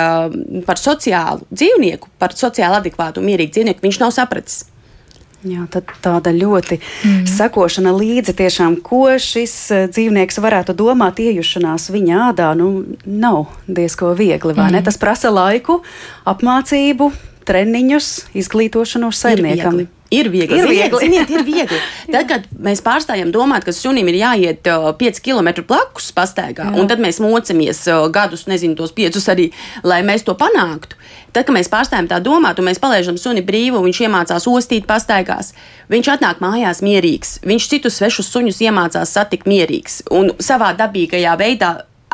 par 0.66 0.80
sociālu 0.80 1.46
dzīvnieku, 1.50 2.12
par 2.18 2.36
sociāli 2.36 2.80
adekvātu 2.82 3.22
un 3.22 3.30
mierīgu 3.30 3.56
dzīvnieku, 3.56 3.86
viņš 3.86 4.02
nav 4.04 4.14
sapratis. 4.16 4.64
Jā, 5.40 5.62
tāda 6.04 6.34
ļoti 6.36 6.76
mm. 6.76 7.22
sekošana 7.32 7.94
līdzi 7.96 8.34
tiešām, 8.36 8.74
ko 8.84 9.06
šis 9.16 9.54
dzīvnieks 9.88 10.36
varētu 10.44 10.74
domāt, 10.76 11.22
iejušanās 11.24 11.88
viņa 11.94 12.18
ādā, 12.26 12.50
nu, 12.58 12.68
nav 13.08 13.46
diezko 13.64 14.12
viegli, 14.18 14.52
vai 14.52 14.68
mm. 14.68 14.74
ne? 14.76 14.82
Tas 14.84 15.00
prasa 15.00 15.32
laiku, 15.32 15.78
apmācību, 16.28 17.08
treniņus, 17.50 18.12
izglītošanos 18.40 19.24
saimniekam. 19.26 19.82
Ir 20.10 20.26
viegli. 20.26 20.58
Ir 20.58 20.66
viegli. 20.66 20.98
Ziniet, 20.98 21.30
ir 21.30 21.44
viegli. 21.46 21.78
Tad, 22.12 22.26
kad 22.26 22.46
mēs 22.58 22.82
pārstājam 22.82 23.30
domāt, 23.30 23.62
ka 23.66 23.74
sunim 23.74 24.08
ir 24.10 24.18
jāiet 24.18 24.66
uh, 24.66 24.88
5 24.98 25.20
km 25.22 25.62
blakus 25.68 26.10
pastaigā, 26.16 26.66
Jā. 26.66 26.74
un 26.74 26.90
tad 26.90 27.02
mēs 27.02 27.20
mocamies 27.22 27.84
uh, 27.86 28.08
gadus, 28.10 28.48
nezinu, 28.50 28.74
tos 28.78 28.90
5 28.96 29.20
arī, 29.30 29.50
lai 29.86 30.00
mēs 30.06 30.26
to 30.26 30.34
panāktu. 30.38 30.98
Tad, 31.30 31.46
kad 31.46 31.54
mēs 31.54 31.70
pārstājam 31.70 32.08
tā 32.10 32.18
domāt, 32.18 32.58
un 32.58 32.66
mēs 32.66 32.82
palaidām 32.82 33.20
suni 33.22 33.44
brīvu, 33.46 33.84
viņš 33.84 34.00
iemācās 34.08 34.48
ostīt 34.50 34.88
pastaigās, 34.90 35.52
viņš 35.92 36.10
atnāk 36.16 36.42
mājās 36.42 36.82
mierīgs. 36.82 37.36
Viņš 37.46 37.68
citus 37.70 38.00
svešus 38.00 38.32
suņus 38.34 38.58
iemācās 38.66 39.14
satikt 39.14 39.46
mierīgs 39.46 40.02
un 40.10 40.34
savā 40.42 40.72
dabīgajā 40.80 41.38
veidā 41.38 41.70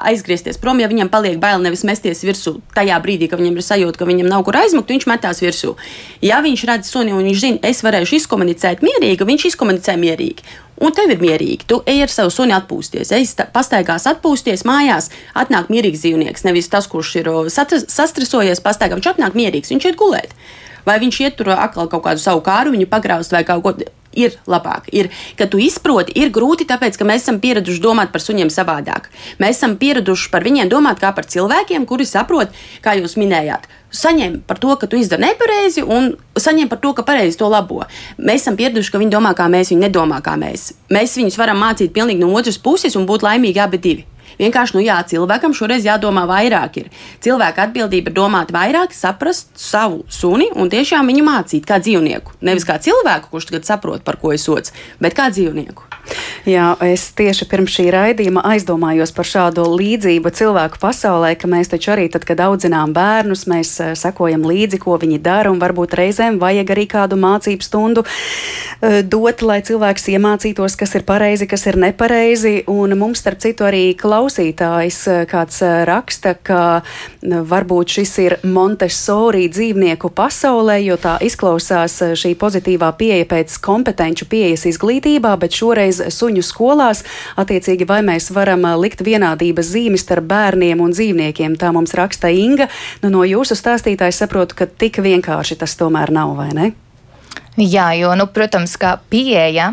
aizgriezties 0.06 0.60
prom, 0.62 0.80
ja 0.80 0.88
viņam 0.90 1.10
paliek 1.12 1.40
bail 1.42 1.60
nevis 1.62 1.84
mesties 1.86 2.22
virsū 2.26 2.56
tajā 2.76 2.98
brīdī, 3.04 3.30
kad 3.30 3.42
viņam 3.42 3.58
ir 3.58 3.66
sajūta, 3.66 4.00
ka 4.00 4.08
viņam 4.08 4.30
nav 4.30 4.44
kur 4.46 4.58
aizmukt, 4.60 4.92
viņš 4.92 5.08
metās 5.10 5.42
virsū. 5.44 5.74
Ja 6.24 6.42
viņš 6.44 6.66
redz 6.70 6.92
suni 6.92 7.14
un 7.16 7.26
viņš 7.26 7.42
zina, 7.42 7.62
es 7.66 7.82
varēšu 7.86 8.20
izkomunicēt 8.20 8.84
mierīgi, 8.86 9.28
viņš 9.28 9.48
izkomunicē 9.52 9.96
mierīgi. 10.00 10.46
Un 10.76 10.92
tev 10.92 11.08
ir 11.14 11.22
mierīgi. 11.22 11.64
Tu 11.68 11.78
ej 11.88 12.04
ar 12.04 12.12
savu 12.12 12.32
suni 12.34 12.52
atpūsties, 12.56 13.12
ej 13.16 13.24
pastaigās 13.54 14.04
atpūsties 14.10 14.66
mājās. 14.68 15.08
Atnāk 15.32 15.70
mierīgs 15.72 16.02
dzīvnieks, 16.04 16.44
nevis 16.44 16.68
tas, 16.72 16.88
kurš 16.90 17.14
ir 17.22 17.30
sastresojies 17.48 18.60
pastaigā. 18.64 18.98
Viņš 18.98 19.12
atnāk 19.14 19.38
mierīgs, 19.38 19.72
viņš 19.72 19.88
iet 19.88 20.00
gulēt. 20.00 20.36
Vai 20.86 21.00
viņš 21.02 21.20
iet 21.24 21.40
tur 21.40 21.54
atkal 21.56 21.88
kaut 21.90 22.04
kādu 22.04 22.22
savu 22.22 22.44
kāru, 22.46 22.76
viņu 22.76 22.86
pagraust 22.92 23.32
vai 23.34 23.42
kaut 23.48 23.64
ko 23.64 23.72
ir 24.16 24.36
labāk. 24.50 24.88
Ir, 24.96 25.10
ka 25.38 25.48
tu 25.50 25.60
izproti, 25.62 26.14
ir 26.16 26.32
grūti, 26.34 26.66
tāpēc 26.68 26.98
ka 26.98 27.06
mēs 27.08 27.26
esam 27.26 27.40
pieraduši 27.42 27.82
domāt 27.84 28.12
par 28.14 28.24
suņiem 28.24 28.50
savādāk. 28.52 29.10
Mēs 29.42 29.60
esam 29.60 29.76
pieraduši 29.80 30.30
par 30.32 30.46
viņiem 30.46 30.72
domāt 30.72 31.02
kā 31.02 31.12
par 31.16 31.28
cilvēkiem, 31.28 31.86
kuri 31.86 32.08
saprot, 32.08 32.54
kā 32.84 32.96
jūs 32.98 33.18
minējāt. 33.20 33.68
Saņem 33.96 34.40
par 34.48 34.58
to, 34.60 34.74
ka 34.76 34.88
tu 34.90 34.98
izdari 34.98 35.28
nepareizi, 35.28 35.84
un 35.84 36.16
saņem 36.36 36.68
par 36.68 36.80
to, 36.82 36.92
ka 36.96 37.04
pareizi 37.06 37.38
to 37.38 37.48
labo. 37.48 37.84
Mēs 38.18 38.42
esam 38.42 38.58
pieraduši, 38.58 38.92
ka 38.92 39.00
viņi 39.00 39.14
domā 39.14 39.32
kā 39.38 39.46
mēs, 39.52 39.70
viņi 39.72 39.86
nedomā 39.86 40.18
kā 40.24 40.34
mēs. 40.40 40.72
Mēs 40.92 41.16
viņus 41.20 41.38
varam 41.40 41.62
mācīt 41.62 41.94
pilnīgi 41.94 42.20
no 42.24 42.32
otras 42.36 42.58
puses 42.58 42.98
un 42.98 43.06
būt 43.08 43.24
laimīgi 43.24 43.62
abi 43.62 43.80
divi. 43.80 44.06
Vienkārši, 44.40 44.76
nu 44.76 44.84
jā, 44.84 44.98
cilvēkam 45.08 45.54
šoreiz 45.56 45.86
jādomā 45.86 46.26
vairāk. 46.28 46.80
Ir. 46.82 46.90
Cilvēka 47.24 47.68
atbildība 47.68 48.12
ir 48.12 48.16
domāt 48.16 48.52
vairāk, 48.54 48.94
saprast 48.96 49.52
savu 49.60 50.04
suni 50.12 50.50
un 50.54 50.70
tiešām 50.72 51.08
viņu 51.08 51.24
mācīt 51.26 51.68
kā 51.68 51.80
dzīvnieku. 51.82 52.38
Nevis 52.46 52.68
kā 52.68 52.78
cilvēku, 52.82 53.32
kurš 53.32 53.50
tagad 53.50 53.68
saprot, 53.68 54.04
par 54.06 54.20
ko 54.20 54.34
ir 54.36 54.42
sots, 54.42 54.74
bet 55.00 55.16
kā 55.16 55.30
dzīvnieku. 55.32 55.86
Jā, 56.46 56.76
es 56.86 57.08
tieši 57.18 57.48
pirms 57.50 57.72
šī 57.74 57.88
raidījuma 57.90 58.44
aizdomājos 58.52 59.10
par 59.16 59.26
šādu 59.26 59.64
līdzību 59.72 60.30
cilvēku 60.38 60.78
pasaulē, 60.78 61.32
ka 61.34 61.50
mēs 61.50 61.72
taču 61.72 61.90
arī 61.96 62.06
tad, 62.12 62.22
kad 62.28 62.38
audzinām 62.44 62.92
bērnus, 62.94 63.46
mēs 63.50 63.72
eh, 63.82 63.94
sekojam 63.98 64.46
līdzi, 64.46 64.78
ko 64.82 64.94
viņi 65.02 65.18
dara, 65.24 65.50
un 65.50 65.58
varbūt 65.62 65.96
reizēm 65.98 66.38
vajag 66.42 66.70
arī 66.76 66.86
kādu 66.92 67.18
mācību 67.18 67.66
stundu 67.66 68.04
uh, 68.06 69.00
dot, 69.02 69.42
lai 69.42 69.58
cilvēks 69.66 70.06
iemācītos, 70.14 70.78
kas 70.78 70.94
ir 70.98 71.06
pareizi, 71.08 71.48
kas 71.50 71.66
ir 71.66 71.80
nepareizi. 71.82 72.60
Un 72.70 72.94
mums, 72.98 73.24
starp 73.24 73.42
citu, 73.42 73.66
arī 73.66 73.90
klausītājs 74.26 74.98
eh, 75.08 75.24
kāds 75.30 75.60
raksta, 75.86 76.34
ka 76.34 76.82
varbūt 77.22 77.94
šis 77.96 78.12
ir 78.18 78.34
Montesori 78.42 79.46
dzīvnieku 79.48 80.10
pasaulē, 80.10 80.80
jo 80.82 80.96
tā 80.98 81.16
izklausās 81.22 81.94
šī 82.18 82.34
pozitīvā 82.38 82.90
pieeja 82.98 83.26
pēc 83.30 83.58
kompetenču 83.62 84.26
pieejas 84.26 84.66
izglītībā, 84.66 85.36
bet 85.38 85.54
šoreiz 85.54 86.02
suņu 86.10 86.42
skolās, 86.42 87.04
attiecīgi 87.38 87.86
vai 87.86 88.02
mēs 88.06 88.32
varam 88.34 88.66
likt 88.80 89.04
vienādības 89.06 89.70
zīmi 89.74 90.00
starp 90.00 90.26
bērniem 90.26 90.82
un 90.82 90.94
dzīvniekiem. 90.94 91.54
Tā 91.60 91.70
mums 91.72 91.94
raksta 91.94 92.32
Inga. 92.34 92.66
Nu, 93.04 93.12
no 93.14 93.22
jūsu 93.26 93.54
stāstītāja 93.54 94.14
saprotu, 94.24 94.58
ka 94.58 94.66
tik 94.66 94.98
vienkārši 95.04 95.60
tas 95.62 95.78
tomēr 95.78 96.10
nav, 96.14 96.34
vai 96.40 96.50
ne? 96.56 96.72
Jā, 97.56 97.86
jo, 97.96 98.10
nu, 98.12 98.26
protams, 98.28 98.74
kā 98.76 98.98
pieeja, 99.08 99.70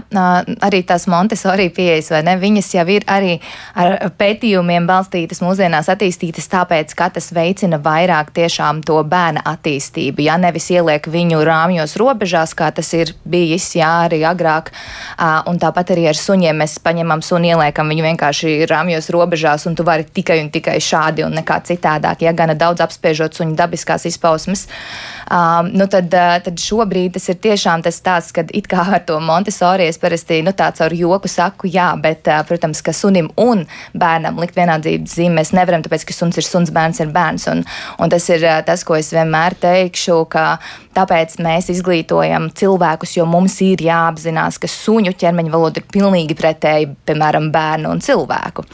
arī 0.64 0.80
tās 0.88 1.04
Montesori 1.12 1.66
pieejas, 1.76 2.14
vai 2.14 2.22
ne, 2.24 2.38
viņas 2.40 2.70
jau 2.78 2.86
ir 2.88 3.04
arī 3.12 3.34
ar 3.76 3.98
pētījumiem 4.16 4.86
balstītas, 4.88 5.42
mūsdienās 5.44 5.90
attīstītas, 5.92 6.48
tāpēc, 6.48 6.94
ka 6.96 7.10
tas 7.12 7.28
veicina 7.36 7.82
vairāk 7.84 8.32
tiešām 8.38 8.80
to 8.88 9.02
bērna 9.04 9.44
attīstību, 9.52 10.24
ja 10.24 10.38
nevis 10.40 10.70
ieliek 10.72 11.10
viņu 11.12 11.42
rāmjos 11.44 11.98
robežās, 12.00 12.54
kā 12.56 12.70
tas 12.72 12.94
ir 12.96 13.12
bijis, 13.28 13.68
jā, 13.76 13.90
arī 14.06 14.22
agrāk, 14.32 14.72
un 15.52 15.60
tāpat 15.60 15.92
arī 15.98 16.08
ar 16.14 16.22
suņiem 16.22 16.64
mēs 16.64 16.78
paņemam 16.88 17.20
suni, 17.20 17.52
ieliekam 17.52 17.92
viņu 17.92 18.08
vienkārši 18.08 18.56
rāmjos 18.72 19.12
robežās, 19.12 19.68
un 19.68 19.76
tu 19.76 19.84
vari 19.84 20.08
tikai 20.08 20.40
un 20.46 20.54
tikai 20.56 20.78
šādi 20.80 21.28
un 21.28 21.36
nekā 21.42 21.60
citādāk, 21.68 22.24
ja 22.24 22.32
gana 22.32 22.56
daudz 22.56 22.88
apspiežot 22.88 23.36
suņu 23.36 23.60
dabiskās 23.60 24.08
izpausmes, 24.08 24.70
nu, 25.76 25.92
tad, 25.92 26.16
tad 26.48 26.68
šobrīd 26.70 27.20
tas 27.20 27.28
ir 27.28 27.44
tiešām 27.44 27.73
tiešām 27.74 27.84
tas 27.84 27.98
stāsts, 27.98 28.34
ka 28.34 28.44
it 28.54 28.68
kā 28.68 28.84
ar 28.94 29.04
to 29.06 29.20
Montesori 29.20 29.88
es 29.88 29.98
parasti 29.98 30.44
nu, 30.44 30.52
tāds 30.54 30.82
ar 30.82 30.94
joku 30.94 31.28
saku, 31.28 31.68
jā, 31.68 31.94
bet, 32.00 32.28
protams, 32.48 32.82
ka 32.82 32.94
sunim 32.94 33.32
un 33.38 33.66
bērnam 33.94 34.38
likt 34.40 34.56
vienādības 34.56 35.16
zīmi 35.18 35.40
mēs 35.40 35.54
nevaram, 35.54 35.82
tāpēc, 35.82 36.06
ka 36.06 36.14
suns 36.14 36.38
ir 36.38 36.44
suns, 36.44 36.72
bērns 36.72 37.02
ir 37.02 37.12
bērns. 37.14 37.48
Un, 37.50 37.64
un 38.00 38.10
tas 38.10 38.30
ir 38.30 38.44
tas, 38.66 38.84
ko 38.84 38.96
es 38.96 39.12
vienmēr 39.14 39.56
teikšu, 39.56 40.26
ka 40.30 40.60
tāpēc 40.94 41.40
mēs 41.42 41.72
izglītojam 41.74 42.52
cilvēkus, 42.54 43.18
jo 43.18 43.26
mums 43.26 43.60
ir 43.66 43.82
jāapzinās, 43.82 44.60
ka 44.62 44.70
suņu 44.70 45.16
ķermeņa 45.18 45.54
valoda 45.54 45.82
ir 45.82 45.88
pilnīgi 45.90 46.38
pretēji, 46.38 46.92
piemēram, 47.08 47.50
bērnu 47.54 47.94
un 47.96 48.04
cilvēku. 48.04 48.66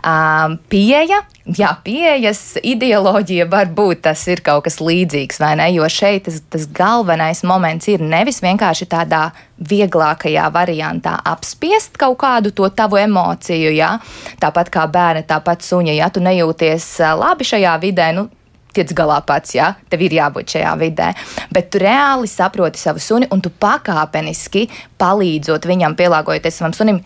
Uh, 0.00 0.58
pieeja 0.70 1.22
jā, 1.56 1.70
pieejas 1.84 2.58
ideoloģija 2.62 3.46
var 3.50 3.70
būt 3.74 4.04
tas 4.06 4.22
ir 4.30 4.42
kaut 4.44 4.64
kas 4.66 4.78
līdzīgs, 4.82 5.40
vai 5.42 5.52
ne? 5.60 5.68
Jo 5.74 5.88
šeit 5.90 6.26
tas, 6.28 6.40
tas 6.52 6.66
galvenais 6.66 7.42
moments 7.46 7.88
ir 7.90 8.02
nevis 8.02 8.40
vienkārši 8.44 8.88
tādā 8.90 9.30
vieglākajā 9.70 10.46
variantā 10.54 11.18
apspiest 11.28 11.98
kaut 12.00 12.18
kādu 12.22 12.52
to 12.56 12.68
tavu 12.74 13.00
emociju, 13.00 13.72
jā, 13.76 13.94
tāpat 14.40 14.72
kā 14.72 14.86
bērni, 14.90 15.26
tāpat 15.28 15.64
suņa, 15.66 15.96
ja 15.96 16.10
tu 16.12 16.22
nejūties 16.24 16.92
labi 17.20 17.46
šajā 17.46 17.76
vidē, 17.82 18.10
nu, 18.16 18.28
tiec 18.74 18.92
galā 18.96 19.20
pats, 19.26 19.54
ja 19.56 19.72
tev 19.90 20.04
ir 20.06 20.14
jābūt 20.20 20.56
šajā 20.56 20.74
vidē. 20.80 21.12
Bet 21.52 21.72
tu 21.72 21.82
reāli 21.82 22.30
saproti 22.30 22.80
savu 22.80 23.02
suni 23.02 23.28
un 23.34 23.42
tu 23.42 23.50
pakāpeniski 23.50 24.68
palīdzot 25.00 25.66
viņam, 25.68 25.98
pielāgojoties 25.98 26.60
savam 26.62 26.76
sunim 26.76 27.02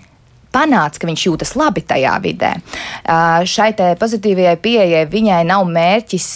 panāca, 0.54 1.00
ka 1.02 1.11
viņš 1.11 1.26
jūtas 1.26 1.54
labi 1.58 1.82
tajā 1.84 2.14
vidē. 2.23 2.52
Šai 3.50 3.73
pozitīvajai 3.75 4.56
pieejai 4.62 5.04
viņai 5.11 5.42
nav 5.49 5.66
mērķis 5.68 6.28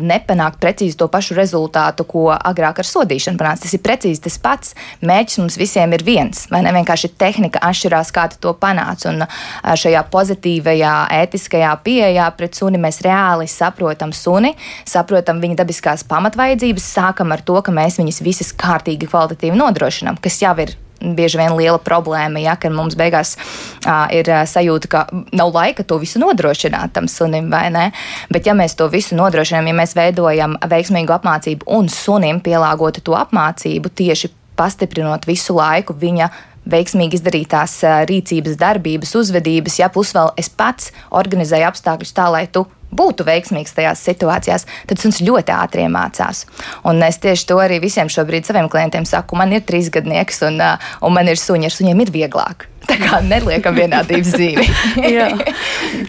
nepanākt 0.00 0.60
precīzi 0.62 0.98
to 0.98 1.08
pašu 1.12 1.36
rezultātu, 1.38 2.06
ko 2.08 2.26
agrāk 2.34 2.82
ar 2.82 2.88
sodīšanu 2.88 3.40
panāca. 3.40 3.64
Tas 3.64 3.76
ir 3.76 3.82
precīzi 3.84 4.24
tas 4.26 4.38
pats. 4.42 4.74
Mērķis 5.04 5.40
mums 5.40 5.58
visiem 5.60 5.94
ir 5.96 6.04
viens, 6.06 6.44
vai 6.50 6.64
ne? 6.66 6.72
Vienkārši 6.74 7.12
tehnika 7.20 7.62
atšķirās, 7.64 8.10
kā 8.14 8.26
to 8.34 8.54
panāc. 8.58 9.06
Un 9.08 9.22
šajā 9.62 10.02
pozitīvajā, 10.10 10.94
ētiskajā 11.22 11.72
pieejā 11.86 12.28
pret 12.38 12.58
suni 12.58 12.80
mēs 12.82 13.02
reāli 13.04 13.46
saprotam 13.50 14.12
suni, 14.16 14.54
saprotam 14.88 15.42
viņa 15.44 15.60
dabiskās 15.62 16.06
pamatvajadzības, 16.10 16.88
sākam 16.98 17.34
ar 17.34 17.44
to, 17.46 17.60
ka 17.62 17.74
mēs 17.74 18.00
viņas 18.02 18.22
visas 18.26 18.54
kārtīgi 18.58 19.10
kvalitatīvi 19.10 19.60
nodrošinām, 19.60 20.18
kas 20.24 20.42
jau 20.42 20.56
ir 20.64 20.74
bieži 21.16 21.40
vien 21.40 21.56
liela 21.58 21.80
problēma, 21.82 22.40
ja, 22.42 22.56
ka 22.60 22.70
mums 22.72 22.96
beigās 22.98 23.34
uh, 23.36 24.06
ir 24.14 24.30
sajūta, 24.48 24.90
ka 24.90 25.04
nav 25.36 25.52
laika 25.54 25.84
to 25.84 25.98
visu 26.02 26.22
nodrošināt 26.22 26.94
tam 26.96 27.08
sunim, 27.10 27.50
vai 27.52 27.66
ne? 27.74 27.90
Bet, 28.32 28.48
ja 28.48 28.56
mēs 28.56 28.76
to 28.78 28.88
visu 28.92 29.18
nodrošinām, 29.18 29.68
ja 29.70 29.76
mēs 29.76 29.94
veidojam 29.98 30.56
veiksmīgu 30.70 31.14
apmācību 31.18 31.68
un 31.76 31.92
sunim 31.92 32.40
pielāgotu 32.44 33.04
to 33.04 33.16
apmācību, 33.18 33.92
tieši 33.92 34.32
pastiprinot 34.56 35.26
visu 35.28 35.56
laiku 35.56 35.96
viņa 35.98 36.30
veiksmīgi 36.70 37.18
izdarītās 37.18 37.80
rīcības, 38.08 38.56
darbības, 38.60 39.12
uzvedības, 39.20 39.78
ja 39.82 39.90
plus 39.92 40.14
vēl 40.16 40.32
es 40.40 40.48
pats 40.48 40.92
organizēju 41.12 41.68
apstākļus 41.68 42.14
tā, 42.16 42.30
lai 42.32 42.46
tu 42.48 42.64
būtu 42.96 43.26
veiksmīgs 43.28 43.76
tajās 43.76 44.04
situācijās, 44.06 44.66
tad 44.90 45.02
suns 45.02 45.22
ļoti 45.24 45.54
ātri 45.54 45.86
iemācās. 45.86 46.44
Un 46.88 47.02
es 47.06 47.20
tieši 47.22 47.48
to 47.50 47.58
arī 47.62 47.80
visiem 47.82 48.10
šobrīd 48.12 48.46
saviem 48.48 48.70
klientiem 48.72 49.08
saku. 49.08 49.38
Man 49.40 49.54
ir 49.54 49.66
trīs 49.66 49.90
gadnieks, 49.94 50.42
un, 50.48 50.62
un 51.04 51.16
man 51.16 51.30
ir 51.30 51.40
suņi, 51.40 51.70
ar 51.70 51.76
suņiem 51.78 52.06
ir 52.06 52.14
vieglāk. 52.14 52.68
Tā 52.88 52.96
kā 53.00 53.20
neliekam 53.24 53.76
vienādības 53.78 54.32
zīmi. 54.34 54.64
Jā, 55.16 55.28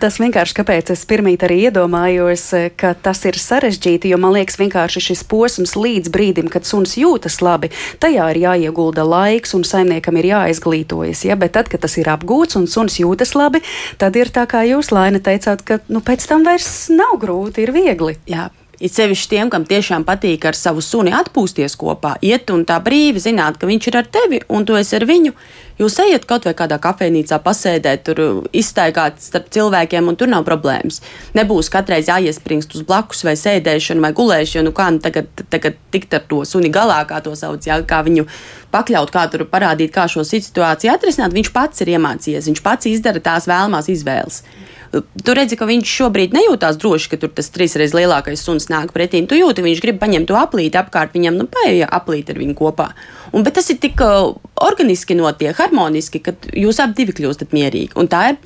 tas 0.02 0.18
vienkārši, 0.22 0.56
kāpēc 0.58 0.92
es 0.96 1.06
pirmīt 1.08 1.46
arī 1.48 1.62
iedomājos, 1.70 2.48
ka 2.80 2.94
tas 3.00 3.24
ir 3.30 3.40
sarežģīti, 3.40 4.12
jo 4.12 4.20
man 4.22 4.36
liekas, 4.36 4.60
vienkārši 4.60 5.04
šis 5.10 5.24
posms 5.32 5.76
līdz 5.80 6.12
brīdim, 6.14 6.50
kad 6.52 6.68
suns 6.68 6.98
jūtas 7.00 7.40
labi, 7.46 7.72
tajā 8.04 8.28
ir 8.34 8.42
jāiegulda 8.44 9.06
laiks 9.08 9.56
un 9.58 9.64
saimniekam 9.68 10.20
ir 10.22 10.32
jāizglītojas. 10.34 11.26
Ja? 11.30 11.40
Bet 11.40 11.56
tad, 11.58 11.72
kad 11.72 11.86
tas 11.86 11.98
ir 12.02 12.12
apgūts 12.12 12.60
un 12.60 12.68
suns 12.72 13.00
jūtas 13.02 13.36
labi, 13.38 13.64
tad 14.02 14.20
ir 14.20 14.34
tā 14.34 14.48
kā 14.50 14.66
jūs, 14.68 14.92
Laina, 14.96 15.24
teicāt, 15.24 15.64
ka 15.66 15.80
nu, 15.88 16.04
pēc 16.06 16.28
tam 16.30 16.46
vairs 16.48 16.88
nav 16.94 17.18
grūti, 17.22 17.66
ir 17.66 17.76
viegli. 17.76 18.20
Jā. 18.30 18.50
It 18.80 18.92
sevišķi 18.92 19.30
tiem, 19.32 19.50
kam 19.52 19.64
tiešām 19.68 20.04
patīk 20.08 20.46
ar 20.50 20.58
savu 20.58 20.82
suni 20.84 21.14
atpūsties 21.16 21.78
kopā, 21.80 22.18
iet 22.26 22.52
un 22.52 22.66
tā 22.68 22.82
brīvi 22.84 23.22
zināt, 23.24 23.60
ka 23.60 23.70
viņš 23.70 23.88
ir 23.88 23.98
ar 24.02 24.10
tevi 24.12 24.42
un 24.52 24.68
tu 24.68 24.76
esi 24.76 24.98
ar 24.98 25.06
viņu. 25.08 25.32
Jūs 25.76 25.98
ejat 26.00 26.24
kaut 26.24 26.46
vai 26.48 26.54
kādā 26.56 26.78
kafejnīcā, 26.80 27.36
pasēdēt, 27.44 28.06
tur 28.08 28.20
izstaigāt 28.56 29.18
starp 29.20 29.50
cilvēkiem, 29.52 30.08
un 30.08 30.16
tur 30.16 30.30
nav 30.32 30.46
problēmas. 30.48 31.02
Nebūs 31.36 31.68
katreiz 31.74 32.08
jāiespringst 32.08 32.78
uz 32.78 32.86
blakus 32.88 33.26
vai 33.28 33.34
sēdēšanu 33.40 34.06
vai 34.06 34.14
gulēšanu, 34.16 34.72
kā 34.76 34.88
nu 34.96 35.04
tagad, 35.04 35.28
tagad 35.52 35.76
tikt 35.92 36.16
ar 36.16 36.24
to 36.30 36.46
suni 36.48 36.72
galā, 36.72 37.02
kā 37.10 37.20
to 37.26 37.36
sauc, 37.36 37.68
jā, 37.68 37.82
kā 37.84 38.00
viņu 38.08 38.24
pakļaut, 38.72 39.12
kā 39.12 39.26
tur 39.34 39.44
parādīt, 39.52 39.92
kā 39.96 40.08
šo 40.08 40.24
situāciju 40.24 40.96
atrisināt. 40.96 41.36
Viņš 41.36 41.52
pats 41.52 41.84
ir 41.84 41.92
iemācījies, 41.98 42.48
viņš 42.54 42.64
pats 42.64 42.88
izdara 42.94 43.24
tās 43.28 43.50
vēlamās 43.52 43.92
izvēles. 43.92 44.46
Tu 44.96 45.36
redzi, 45.36 45.58
ka 45.60 45.68
viņš 45.68 45.92
šobrīd 46.00 46.36
nejūtās 46.36 46.80
droši, 46.82 47.10
ka 47.12 47.20
tur 47.22 47.32
tas 47.36 47.50
trīsreiz 47.54 47.96
lielākais 47.98 48.42
suns 48.42 48.70
nāk 48.72 48.94
pretī. 48.96 49.24
Tu 49.28 49.40
jūti, 49.40 49.66
viņš 49.66 49.82
grib 49.84 50.00
paņemt 50.02 50.30
to 50.30 50.38
aplīti 50.40 50.80
apkārt 50.80 51.16
viņam, 51.18 51.40
nu, 51.42 51.48
paieja 51.52 51.90
aplīti 51.98 52.36
ar 52.36 52.42
viņu 52.42 52.58
kopā. 52.60 52.92
Un, 53.34 53.44
bet 53.46 53.58
tas 53.60 53.68
ir 53.74 53.80
tik 53.84 54.02
uh, 54.04 54.36
organiski 54.64 55.18
notiek, 55.18 55.56
harmoniski, 55.58 56.22
ka 56.24 56.36
jūs 56.54 56.80
abi 56.84 57.02
divi 57.02 57.18
kļūstat 57.20 57.56
mierīgi. 57.56 57.96
Un 58.00 58.12
tā 58.12 58.22
ir 58.34 58.40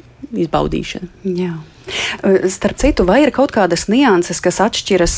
izbaudīšana. 0.46 1.12
Jā. 1.38 1.54
Starp 2.52 2.78
citu, 2.82 3.06
vai 3.08 3.24
ir 3.24 3.34
kaut 3.34 3.54
kādas 3.56 3.88
nianses, 3.90 4.42
kas 4.44 4.60
atšķiras 4.62 5.16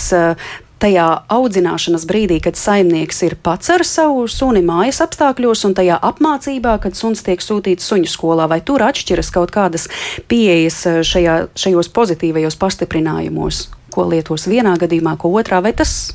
tajā 0.81 1.07
audzināšanas 1.31 2.05
brīdī, 2.09 2.39
kad 2.43 2.57
saimnieks 2.59 3.21
ir 3.27 3.37
pats 3.43 3.71
ar 3.73 3.85
savu 3.87 4.25
suni 4.31 4.63
mājas 4.65 5.01
apstākļos, 5.05 5.65
un 5.69 5.75
tajā 5.77 5.99
apmācībā, 6.11 6.77
kad 6.83 6.97
suns 6.97 7.23
tiek 7.25 7.43
sūtīts 7.43 7.87
suņu 7.87 8.09
skolā, 8.11 8.47
vai 8.51 8.61
tur 8.65 8.83
atšķiras 8.85 9.31
kaut 9.33 9.53
kādas 9.53 9.87
pieejas 10.31 10.81
eh, 10.89 11.01
šajā, 11.05 11.37
šajos 11.57 11.91
pozitīvajos 11.93 12.57
pastiprinājumos, 12.61 13.67
ko 13.93 14.07
lietos 14.09 14.47
vienā 14.49 14.77
gadījumā, 14.81 15.17
ko 15.21 15.33
otrā, 15.37 15.61
vai 15.63 15.75
tas 15.77 16.13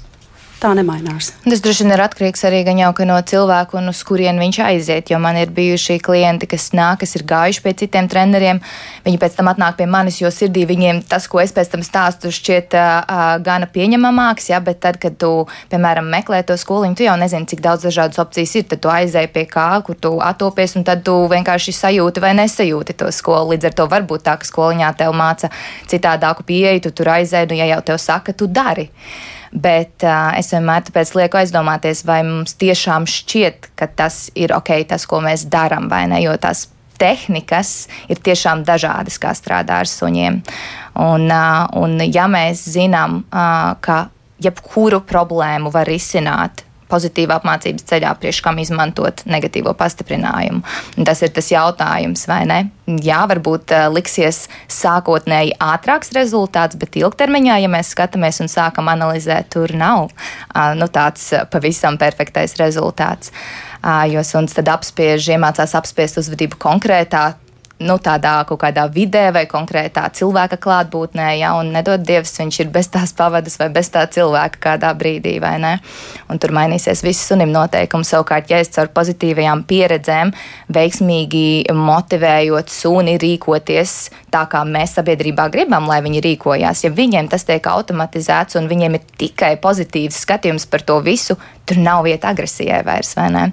tā 0.61 0.73
nemainās. 0.77 1.31
Tas 1.45 1.61
droši 1.63 1.85
vien 1.85 1.95
ir 1.95 2.03
atkarīgs 2.05 2.45
arī 2.49 2.63
no 3.07 3.17
cilvēka 3.31 3.77
un 3.79 3.89
uz 3.93 4.03
kurien 4.07 4.39
viņš 4.41 4.59
aiziet. 4.65 5.11
Jo 5.11 5.19
man 5.19 5.37
ir 5.37 5.51
bijuši 5.51 5.99
klienti, 6.01 6.47
kas 6.47 6.71
nāk, 6.73 7.01
kas 7.01 7.17
ir 7.17 7.25
gājuši 7.29 7.63
pie 7.63 7.73
citiem 7.75 8.09
treneriem. 8.09 8.61
Viņi 9.05 9.21
pēc 9.21 9.37
tam 9.37 9.49
atnāk 9.53 9.77
pie 9.77 9.87
manis, 9.87 10.21
jo 10.21 10.31
sirdī 10.33 10.67
viņiem 10.67 11.03
tas, 11.09 11.29
ko 11.29 11.41
es 11.41 11.53
pēc 11.53 11.71
tam 11.73 11.85
stāstu, 11.87 12.33
šķiet 12.33 12.75
uh, 12.75 13.37
gana 13.45 13.69
pieņemamāks. 13.71 14.51
Ja? 14.51 14.61
Bet 14.65 14.81
tad, 14.81 14.99
kad 15.03 15.19
tu, 15.21 15.47
piemēram, 15.71 16.09
meklē 16.11 16.43
to 16.47 16.57
skoliņu, 16.59 16.97
tu 16.99 17.07
jau 17.07 17.17
nezini, 17.21 17.47
cik 17.47 17.63
daudz 17.65 17.87
dažādas 17.87 18.21
opcijas 18.23 18.57
ir. 18.57 18.67
Tad 18.73 18.83
tu 18.83 18.93
aizēji 18.93 19.33
pie 19.37 19.47
kā, 19.51 19.69
kur 19.87 19.99
tu 20.01 20.17
atopies, 20.25 20.77
un 20.81 20.87
tad 20.89 21.05
tu 21.07 21.15
vienkārši 21.31 21.77
sajūti 21.77 22.25
vai 22.25 22.35
nesajūti 22.41 22.97
to 22.97 23.13
skolu. 23.13 23.53
Līdz 23.55 23.71
ar 23.71 23.79
to 23.79 23.89
var 23.93 24.09
būt 24.09 24.27
tā, 24.27 24.39
ka 24.41 24.49
skoliņā 24.49 24.93
tev 24.99 25.15
māca 25.17 25.53
citādāku 25.91 26.47
pieeju, 26.49 26.89
tu 26.89 26.97
tur 26.97 27.15
aizēji, 27.19 27.53
nu, 27.53 27.61
ja 27.61 27.71
jau 27.77 27.83
tev 27.93 28.03
saka, 28.03 28.35
tu 28.37 28.49
dari. 28.51 28.91
Bet 29.53 30.05
uh, 30.07 30.33
es 30.39 30.53
vienmēr 30.55 30.87
tāpēc 30.89 31.13
lieku 31.19 31.41
aizdomāties, 31.41 32.05
vai 32.09 32.23
mums 32.27 32.57
tiešām 32.61 33.07
šķiet, 33.11 33.71
ka 33.79 33.89
tas 33.89 34.27
ir 34.35 34.55
ok, 34.57 34.73
tas, 34.91 35.07
ko 35.09 35.23
mēs 35.25 35.47
darām, 35.53 35.91
vai 35.93 36.07
ne? 36.11 36.21
Jo 36.25 36.37
tās 36.41 36.67
tehnikas 36.99 37.87
ir 38.09 38.21
tiešām 38.25 38.65
dažādas, 38.67 39.21
kā 39.21 39.35
strādā 39.37 39.83
ar 39.85 39.91
suņiem. 39.91 40.41
Un, 41.05 41.29
un 41.77 41.99
ja 42.09 42.25
mēs 42.33 42.65
zinām, 42.73 43.23
ka 43.31 43.99
jebkuru 44.43 45.03
problēmu 45.09 45.73
var 45.73 45.89
risināt 45.89 46.66
pozitīva 46.91 47.39
apmācības 47.41 47.87
ceļā, 47.89 48.13
priekš 48.21 48.41
kam 48.45 48.61
izmantot 48.63 49.23
negatīvo 49.29 49.75
pastiprinājumu. 49.79 50.63
Un 50.97 51.09
tas 51.09 51.23
ir 51.25 51.33
tas 51.37 51.51
jautājums, 51.53 52.27
vai 52.31 52.43
ne? 52.49 52.59
Jā, 53.03 53.25
varbūt 53.31 53.75
uh, 53.75 53.87
liksies 53.93 54.45
sākotnēji 54.73 55.57
ātrāks 55.63 56.13
rezultāts, 56.17 56.79
bet 56.79 56.99
ilgtermiņā, 56.99 57.61
ja 57.65 57.71
mēs 57.73 57.95
skatāmies 57.95 58.43
un 58.45 58.53
sākam 58.53 58.91
analizēt, 58.93 59.51
tur 59.55 59.75
nav 59.77 60.13
nu, 60.79 60.91
tāds 60.93 61.33
uh, 61.35 61.47
pavisam 61.51 61.99
perfektais 61.99 62.57
rezultāts. 62.61 63.33
Jo 64.11 64.23
suns 64.27 64.57
tad 64.57 64.67
apspiež, 64.73 65.29
iemācās 65.37 65.77
apspiest 65.79 66.17
uzvedību 66.19 66.59
konkrētā 66.59 67.37
nu, 67.79 67.97
tādā 68.01 68.39
kaut 68.49 68.61
kādā 68.63 68.87
vidē 68.93 69.27
vai 69.35 69.45
konkrētā 69.51 70.07
cilvēka 70.17 70.57
klātbūtnē, 70.63 71.29
ja, 71.37 71.53
un 71.61 71.75
nedod 71.75 72.01
Dievs, 72.07 72.33
viņš 72.41 72.61
ir 72.63 72.71
bez 72.73 72.89
tās 72.93 73.13
pavadas 73.17 73.59
vai 73.61 73.69
bez 73.75 73.91
tā 73.93 74.07
cilvēka 74.09 74.63
kādā 74.69 74.93
brīdī, 74.97 75.37
vai 75.43 75.57
ne? 75.61 75.75
Un 76.33 76.41
tur 76.41 76.55
mainīsies 76.57 77.05
viss 77.05 77.29
sunim 77.29 77.53
noteikums. 77.53 78.15
Savukārt, 78.15 78.49
ja 78.51 78.63
es 78.63 78.73
caur 78.73 78.89
pozitīvajām 78.97 79.67
pieredzēm 79.69 80.33
veiksmīgi 80.73 81.47
motivējot 81.77 82.73
suni 82.73 83.19
rīkoties 83.21 83.97
tā, 84.33 84.47
kā 84.51 84.63
mēs 84.69 84.97
sabiedrībā 84.97 85.49
gribam, 85.53 85.89
lai 85.91 86.01
viņi 86.05 86.23
rīkojās, 86.25 86.85
ja 86.87 86.93
viņiem 86.95 87.29
tas 87.33 87.45
tiek 87.49 87.67
automatizēts 87.71 88.59
un 88.61 88.71
viņiem 88.71 88.99
ir 88.99 89.05
tikai 89.21 89.55
pozitīvs 89.63 90.25
skatījums 90.25 90.69
par 90.71 90.85
to 90.87 90.99
visu, 91.05 91.37
tur 91.67 91.81
nav 91.83 92.05
vieta 92.07 92.31
agresijai 92.31 92.83
vairs, 92.87 93.15
vai 93.19 93.27
ne? 93.35 93.45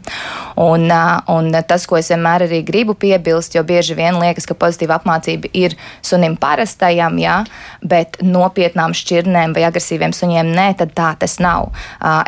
Un, 0.61 0.85
un 1.33 1.49
tas, 1.67 1.87
ko 1.89 1.97
es 1.97 2.11
vienmēr 2.13 2.45
arī 2.47 2.61
gribu 2.65 2.95
piebilst, 2.99 3.57
jo 3.57 3.63
bieži 3.65 3.97
vien 3.97 4.12
liekas, 4.21 4.47
ka 4.49 4.57
pozitīva 4.59 4.99
apmācība 4.99 5.49
ir 5.57 5.75
sunim 6.05 6.35
parastajam, 6.39 7.17
jā, 7.21 7.39
bet 7.81 8.19
nopietnām 8.21 8.95
šķirnēm 8.97 9.55
vai 9.55 9.65
agresīviem 9.67 10.13
suņiem 10.15 10.51
nē, 10.53 10.67
tad 10.81 10.93
tā 10.97 11.13
tas 11.19 11.39
nav. 11.43 11.71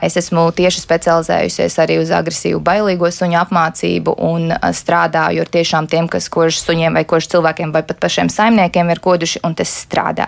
Es 0.06 0.18
esmu 0.20 0.48
tieši 0.56 0.84
specializējusies 0.84 1.78
arī 1.84 2.00
uz 2.02 2.14
agresīvu 2.16 2.62
bailīgo 2.66 3.10
suņu 3.12 3.40
apmācību 3.44 4.16
un 4.30 4.54
strādāju 4.76 5.46
ar 5.46 5.52
tiešām 5.52 5.90
tiem, 5.92 6.10
kas 6.12 6.30
kož 6.32 6.60
suņiem 6.64 6.98
vai 6.98 7.06
kož 7.08 7.30
cilvēkiem 7.34 7.74
vai 7.76 7.84
pat 7.86 8.00
pašiem 8.02 8.32
saimniekiem 8.32 8.90
ir 8.94 9.02
koduši, 9.04 9.44
un 9.46 9.56
tas 9.58 9.72
strādā. 9.86 10.28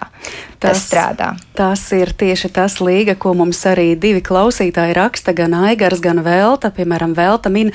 Tas, 0.57 0.73
tas 0.73 0.83
strādā. 0.87 1.29
Tas 1.57 1.83
ir 1.93 2.11
tieši 2.17 2.49
tas 2.53 2.79
līga, 2.81 3.13
ko 3.19 3.35
mums 3.37 3.59
arī 3.69 3.91
divi 3.99 4.23
klausītāji 4.25 4.95
raksta, 4.97 5.33
gan 5.37 5.53
Aigars, 5.53 6.01
gan 6.01 6.23
Velta. 6.25 6.71
Piemēram, 6.73 7.13
Velta 7.17 7.51
min, 7.53 7.69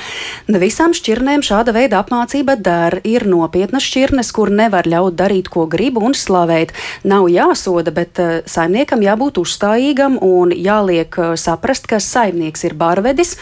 ne 0.50 0.62
visām 0.62 0.94
šķirnēm 0.96 1.44
šāda 1.46 1.74
veida 1.76 2.00
apmācība 2.02 2.56
der. 2.58 2.98
Ir 3.06 3.26
nopietnas 3.72 3.88
šķirnes, 3.88 4.32
kur 4.32 4.50
nevar 4.50 4.86
ļaut 4.86 5.16
darīt, 5.16 5.48
ko 5.48 5.66
grib 5.66 5.96
un 5.96 6.12
slavēt. 6.14 6.72
Nav 7.04 7.28
jāsoda, 7.28 7.90
bet 7.90 8.18
uh, 8.20 8.42
saimniekam 8.44 9.00
jābūt 9.02 9.38
uzstājīgam 9.40 10.18
un 10.20 10.52
jāliek 10.52 11.08
uh, 11.18 11.36
saprast, 11.36 11.86
ka 11.88 11.98
saimnieks 11.98 12.64
ir 12.64 12.74
barvedis 12.74 13.36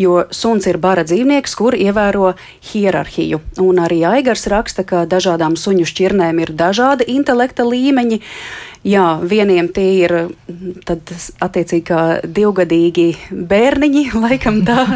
jo 0.00 0.24
suns 0.30 0.66
ir 0.70 0.78
bara 0.80 1.04
dzīvnieks, 1.04 1.54
kur 1.58 1.76
ievēro 1.76 2.34
hierarhiju. 2.70 3.40
Un 3.60 3.80
arī 3.82 4.02
Aigars 4.08 4.46
raksta, 4.50 4.84
ka 4.84 5.04
dažādām 5.10 5.56
suņu 5.60 5.86
šķirnēm 5.88 6.40
ir 6.44 6.54
dažādi 6.56 7.08
intelekta 7.12 7.66
līmeņi. 7.68 8.20
Jā, 8.80 9.18
vieniem 9.20 9.66
tie 9.76 9.88
ir 10.06 10.12
tad, 10.88 11.10
attiecīgi 11.44 11.82
kā 11.84 12.02
divgadīgi 12.24 13.08
bērniņi, 13.28 14.04
laikam 14.24 14.62
tā 14.64 14.86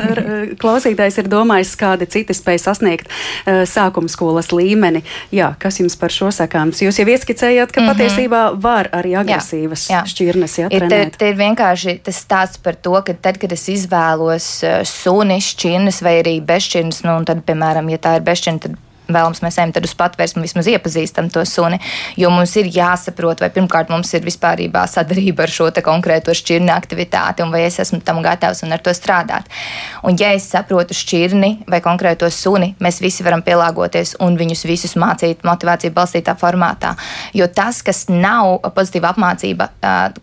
klausītājs 0.61 1.21
ir 1.21 1.29
domājis, 1.29 1.75
kādi 1.81 2.09
citi 2.09 2.37
spēj 2.37 2.63
sasniegt 2.63 3.11
uh, 3.11 3.65
sākuma 3.69 4.09
skolas 4.09 4.49
līmeni. 4.57 5.05
Jā, 5.35 5.51
kas 5.61 5.83
jums 5.83 5.99
par 6.01 6.15
šo 6.15 6.31
sakāms? 6.33 6.81
Jūs 6.81 7.03
jau 7.03 7.07
ieskicējāt, 7.13 7.75
ka 7.75 7.83
mm 7.83 7.85
-hmm. 7.85 7.93
patiesībā 7.93 8.43
var 8.57 8.89
arī 8.93 9.19
agresīvas 9.21 9.91
jā, 9.91 10.01
jā. 10.01 10.03
šķirnes 10.15 10.59
jā, 10.63 10.73
ir, 10.73 10.89
te, 10.89 11.03
te 11.19 11.29
ir 11.29 11.37
vienkārši 11.37 11.99
tas 12.09 12.25
stāsts 12.25 12.63
par 12.65 12.81
to, 12.81 12.97
ka 13.05 13.13
tad, 13.13 13.39
kad 13.39 13.53
es 13.53 13.69
izvēlos 13.69 14.49
suni, 14.89 15.41
šķirnes 15.45 16.01
vai 16.03 16.19
arī 16.23 16.41
bezšķirnes, 16.41 17.05
nu, 17.05 17.21
tad, 17.29 17.45
piemēram, 17.45 17.93
ja 17.93 18.01
tā 18.01 18.17
ir 18.17 18.25
bezšķirne, 18.25 18.65
tad 18.65 18.81
vēlams 19.09 19.43
mēs 19.45 19.59
ejam 19.61 19.73
uz 19.85 19.95
patvērsmu, 19.99 20.43
vismaz 20.45 20.69
iepazīstam 20.71 21.31
to 21.33 21.45
suni. 21.49 21.81
Jo 22.21 22.31
mums 22.33 22.55
ir 22.61 22.71
jāsaprot, 22.73 23.43
vai 23.43 23.51
pirmkārt 23.55 23.93
mums 23.93 24.13
ir 24.15 24.25
vispārībā 24.25 24.85
sadarbība 24.91 25.47
ar 25.47 25.53
šo 25.53 25.71
konkrēto 25.85 26.35
šķirni 26.37 26.73
aktivitāti, 26.73 27.43
un 27.45 27.53
vai 27.53 27.65
es 27.67 27.79
esmu 27.83 28.01
tam 28.05 28.23
gatavs 28.25 28.63
un 28.65 28.73
ar 28.73 28.83
to 28.85 28.95
strādāt. 28.95 29.49
Un, 30.05 30.17
ja 30.21 30.33
es 30.37 30.47
saprotu 30.53 30.97
šķirni 30.97 31.67
vai 31.71 31.81
konkrēto 31.85 32.29
suni, 32.33 32.75
mēs 32.83 33.01
visi 33.03 33.25
varam 33.27 33.43
pielāgoties 33.45 34.17
un 34.25 34.39
viņus 34.41 34.65
visus 34.69 34.97
mācīt 35.01 35.45
motivāciju 35.47 35.95
balstītā 35.95 36.37
formātā. 36.41 36.95
Jo 37.35 37.49
tas, 37.49 37.83
kas 37.85 38.07
nav 38.09 38.61
pozitīva 38.77 39.13
apmācība, 39.15 39.71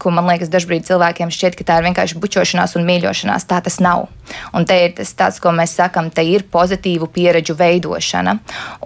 ko 0.02 0.14
man 0.16 0.30
liekas, 0.32 0.52
dažkārt 0.54 0.88
cilvēkiem 0.88 1.32
šķiet, 1.34 1.58
ka 1.60 1.68
tā 1.68 1.80
ir 1.80 1.90
vienkārši 1.90 2.20
bučošanās 2.22 2.78
un 2.80 2.88
mīļošanās, 2.88 3.48
tā 3.50 3.62
tas 3.64 3.80
nav. 3.84 4.08
Un 4.56 4.66
te 4.68 4.78
ir 4.86 4.94
tas, 4.96 5.12
tāds, 5.18 5.40
ko 5.44 5.52
mēs 5.56 5.76
sakam, 5.80 6.10
te 6.14 6.24
ir 6.28 6.46
pozitīvu 6.52 7.10
pieredžu 7.12 7.56
veidošana. 7.60 8.38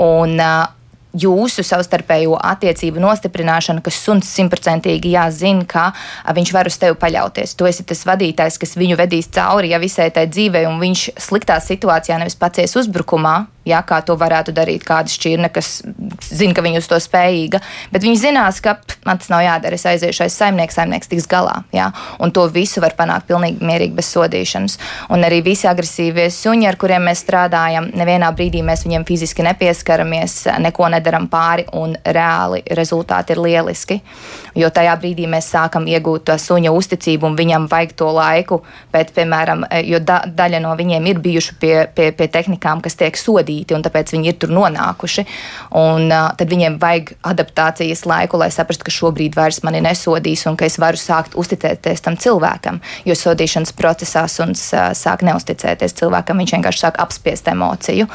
Un, 0.01 0.41
jūsu 1.15 1.63
savstarpējo 1.63 2.35
attiecību 2.43 2.99
nostiprināšana, 3.03 3.83
ka 3.83 3.93
suns 3.93 4.29
simtprocentīgi 4.35 5.13
jāzina, 5.15 5.65
ka 5.67 5.85
viņš 6.35 6.53
var 6.55 6.69
uz 6.69 6.77
tevi 6.81 6.97
paļauties. 6.99 7.55
Tu 7.55 7.69
esi 7.69 7.87
tas 7.87 8.03
vadītājs, 8.07 8.59
kas 8.61 8.75
viņu 8.79 8.99
vedīs 8.99 9.31
cauri 9.35 9.71
ja 9.71 9.79
visai 9.81 10.09
tai 10.15 10.27
dzīvei, 10.31 10.65
un 10.69 10.81
viņš 10.83 11.09
sliktā 11.27 11.59
situācijā 11.63 12.19
nevis 12.19 12.37
pacies 12.39 12.75
uzbrukumā, 12.81 13.45
ja, 13.65 13.82
kā 13.86 13.99
to 14.06 14.15
varētu 14.19 14.54
darīt 14.56 14.86
kāda 14.86 15.12
šķirne, 15.12 15.49
kas 15.54 15.80
zina, 16.30 16.54
ka 16.56 16.63
viņa 16.65 16.82
uz 16.82 16.89
to 16.89 16.99
spējīga. 17.01 17.62
Bet 17.93 18.06
viņi 18.06 18.21
zinās, 18.21 18.62
ka 18.63 18.78
man 19.08 19.19
tas 19.21 19.32
nav 19.34 19.43
jādara. 19.45 19.78
Es 19.78 19.86
aiziešu 19.89 20.25
aiz 20.25 20.38
saimnieka, 20.38 20.75
saimnieks 20.75 21.10
tiks 21.12 21.28
galā. 21.30 21.58
Ja, 21.75 21.89
un 22.21 22.34
to 22.36 22.45
visu 22.54 22.84
var 22.84 22.95
panākt 22.97 23.28
pilnīgi 23.30 23.65
mierīgi 23.65 23.97
bez 23.97 24.12
sodīšanas. 24.13 24.78
Un 25.15 25.25
arī 25.25 25.41
visi 25.45 25.69
agresīvie 25.69 26.28
suņi, 26.34 26.69
ar 26.69 26.78
kuriem 26.82 27.08
mēs 27.10 27.23
strādājam, 27.25 27.89
nevienā 27.97 28.30
brīdī 28.38 28.62
mēs 28.65 28.86
viņiem 28.86 29.08
fiziski 29.08 29.45
nepieskaramies, 29.45 30.38
neko 30.62 30.89
nedaram 30.93 31.28
pāri, 31.32 31.65
un 31.73 31.97
reāli 32.06 32.62
rezultāti 32.78 33.34
ir 33.34 33.41
lieliski. 33.41 33.99
Jo 34.56 34.69
tajā 34.71 34.93
brīdī 35.01 35.25
mēs 35.30 35.49
sākam 35.51 35.89
iegūt 35.89 36.30
to 36.30 36.38
suņa 36.39 36.71
uzticību, 36.71 37.32
un 37.32 37.39
viņam 37.39 37.67
vajag 37.71 37.97
to 37.97 38.12
laiku. 38.13 38.62
Bet, 38.93 39.12
piemēram, 39.17 39.65
jo 39.89 39.99
da, 39.99 40.21
daļa 40.25 40.62
no 40.63 40.71
viņiem 40.78 41.10
ir 41.12 41.19
bijuši 41.23 41.58
pie, 41.60 41.73
pie, 41.95 42.12
pie 42.15 42.30
tehnikām, 42.32 42.80
kas 42.86 42.95
tiek 42.99 43.17
sodīti 43.19 43.54
vadīti, 43.55 43.75
un 43.75 43.83
tāpēc 43.83 44.13
viņi 44.13 44.29
ir 44.29 44.37
tur 44.39 44.51
nonākuši. 44.53 45.25
Un, 45.75 46.09
uh, 46.11 46.33
tad 46.37 46.49
viņiem 46.49 46.79
vajag 46.79 47.15
adaptācijas 47.23 48.05
laiku, 48.05 48.37
lai 48.37 48.51
saprastu, 48.51 48.85
ka 48.85 48.91
šobrīd 48.91 49.35
vairs 49.35 49.63
mani 49.63 49.81
nesodīs 49.81 50.45
un 50.47 50.55
ka 50.55 50.65
es 50.65 50.77
varu 50.77 50.97
sākt 50.97 51.35
uzticēties 51.35 52.01
tam 52.01 52.17
cilvēkam. 52.17 52.81
Jo 53.05 53.15
sodīšanas 53.15 53.73
procesā 53.73 54.27
suns 54.27 54.71
uh, 54.73 54.93
sāk 54.93 55.23
neusticēties 55.23 55.95
cilvēkam, 55.95 56.37
viņš 56.39 56.57
vienkārši 56.57 56.85
sāk 56.85 56.99
apspiest 56.99 57.47
emociju. 57.47 58.07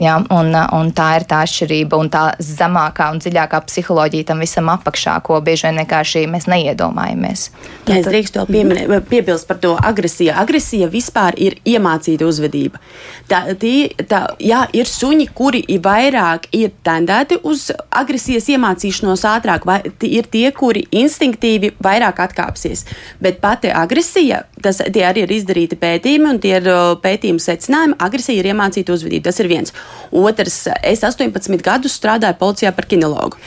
Ja, 0.00 0.16
un, 0.32 0.54
un 0.56 0.90
tā 0.96 1.08
ir 1.18 1.26
tā 1.28 1.42
atšķirība 1.44 1.98
un 2.00 2.08
tā 2.12 2.22
zemākā 2.40 3.10
un 3.12 3.20
dziļākā 3.20 3.60
psiholoģija 3.68 4.30
tam 4.30 4.40
visam 4.42 4.70
apakšā, 4.72 5.18
ko 5.26 5.36
bieži 5.44 5.68
vien 5.68 5.82
vienkārši 5.82 6.24
mēs 6.32 6.48
neiedomājamies. 6.48 7.44
Jā, 7.86 7.98
es 7.98 8.08
drīkstu 8.08 8.40
vēl 8.40 8.48
pieminēt, 8.56 9.08
piebilst 9.10 9.48
par 9.50 9.60
to 9.62 9.74
agresiju. 9.76 10.32
Agresija 10.42 10.88
vispār 10.92 11.36
ir 11.36 11.58
iemācīta 11.68 12.26
uzvedība. 12.26 12.80
Tā, 13.28 13.42
tī, 13.60 13.74
tā, 14.08 14.22
jā, 14.42 14.64
ir 14.72 14.88
suņi, 14.88 15.28
kuri 15.36 15.62
ir 15.68 15.82
vairāk 15.84 16.48
ir 16.56 16.72
tendēti 16.86 17.38
uz 17.48 17.68
agresijas 17.90 18.48
iemācīšanos 18.54 19.26
ātrāk, 19.28 19.68
vai 19.68 19.80
ir 20.08 20.30
tie, 20.32 20.48
kuri 20.56 20.86
instinktīvi 20.88 21.74
vairāk 21.84 22.24
atkāpsies. 22.26 22.86
Bet 23.22 23.42
pati 23.44 23.70
agresija, 23.70 24.42
tas, 24.64 24.80
tie 24.94 25.04
arī 25.06 25.24
ir 25.26 25.34
izdarīti 25.36 25.78
pētījumi, 25.80 26.28
un 26.30 26.40
tie 26.42 26.54
ir 26.58 26.68
pētījumi 27.02 27.42
secinājumi, 27.42 27.98
agresija 28.02 28.42
ir 28.42 28.50
iemācīta 28.52 28.94
uzvedība. 28.94 29.28
Tas 29.28 29.40
ir 29.42 29.50
viens. 29.50 29.74
Otrs, 30.10 30.58
es 30.82 31.04
18 31.06 31.62
gadus 31.64 31.96
strādāju 31.98 32.38
policijā 32.40 32.72
par 32.76 32.88
kinologu. 32.90 33.40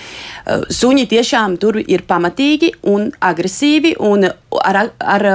Suņi 0.73 1.07
tiešām 1.11 1.57
tur 1.61 1.79
ir 1.81 2.05
pamatīgi 2.07 2.75
un 2.91 3.09
agresīvi 3.19 3.95
un 4.03 4.27
ar, 4.29 4.81
ar, 4.99 5.27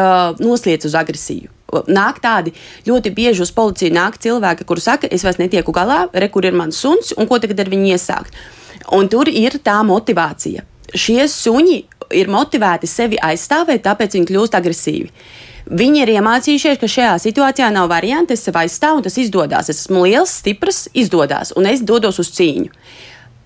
nosliec 0.43 0.87
uz 0.87 0.97
agresiju. 0.99 1.51
Nāk 1.91 2.19
tādi 2.23 2.53
ļoti 2.87 3.13
bieži 3.15 3.45
uz 3.45 3.53
policiju 3.55 3.95
nāk 3.95 4.19
cilvēki, 4.23 4.67
kuri 4.67 4.83
saka, 4.83 5.11
es 5.11 5.23
vairs 5.23 5.39
netieku 5.39 5.75
galā, 5.75 6.03
re, 6.13 6.27
kur 6.33 6.47
ir 6.47 6.57
mans 6.57 6.79
suns 6.83 7.13
un 7.17 7.31
ko 7.31 7.39
tagad 7.43 7.63
ar 7.63 7.71
viņu 7.71 7.93
iesākt. 7.95 8.35
Un 8.97 9.07
tur 9.11 9.31
ir 9.31 9.61
tā 9.63 9.79
motivācija. 9.87 10.65
Šie 10.91 11.23
suņi 11.31 11.77
ir 12.19 12.31
motivēti 12.31 12.91
sevi 12.91 13.21
aizstāvēt, 13.23 13.85
tāpēc 13.87 14.17
viņi 14.19 14.29
kļūst 14.31 14.57
agresīvi. 14.59 15.11
Viņi 15.71 16.01
ir 16.03 16.11
iemācījušies, 16.17 16.81
ka 16.83 16.89
šajā 16.91 17.13
situācijā 17.23 17.69
nav 17.71 17.87
variantu, 17.93 18.35
es 18.35 18.43
sev 18.43 18.57
aizstāvu, 18.59 19.05
tas 19.07 19.15
izdodas. 19.23 19.69
Es 19.71 19.85
esmu 19.85 20.03
liels, 20.03 20.33
stiprs, 20.41 20.89
izdodas, 20.99 21.53
un 21.55 21.69
es 21.71 21.85
dodos 21.87 22.19
uz 22.19 22.33
cīņu. 22.35 22.73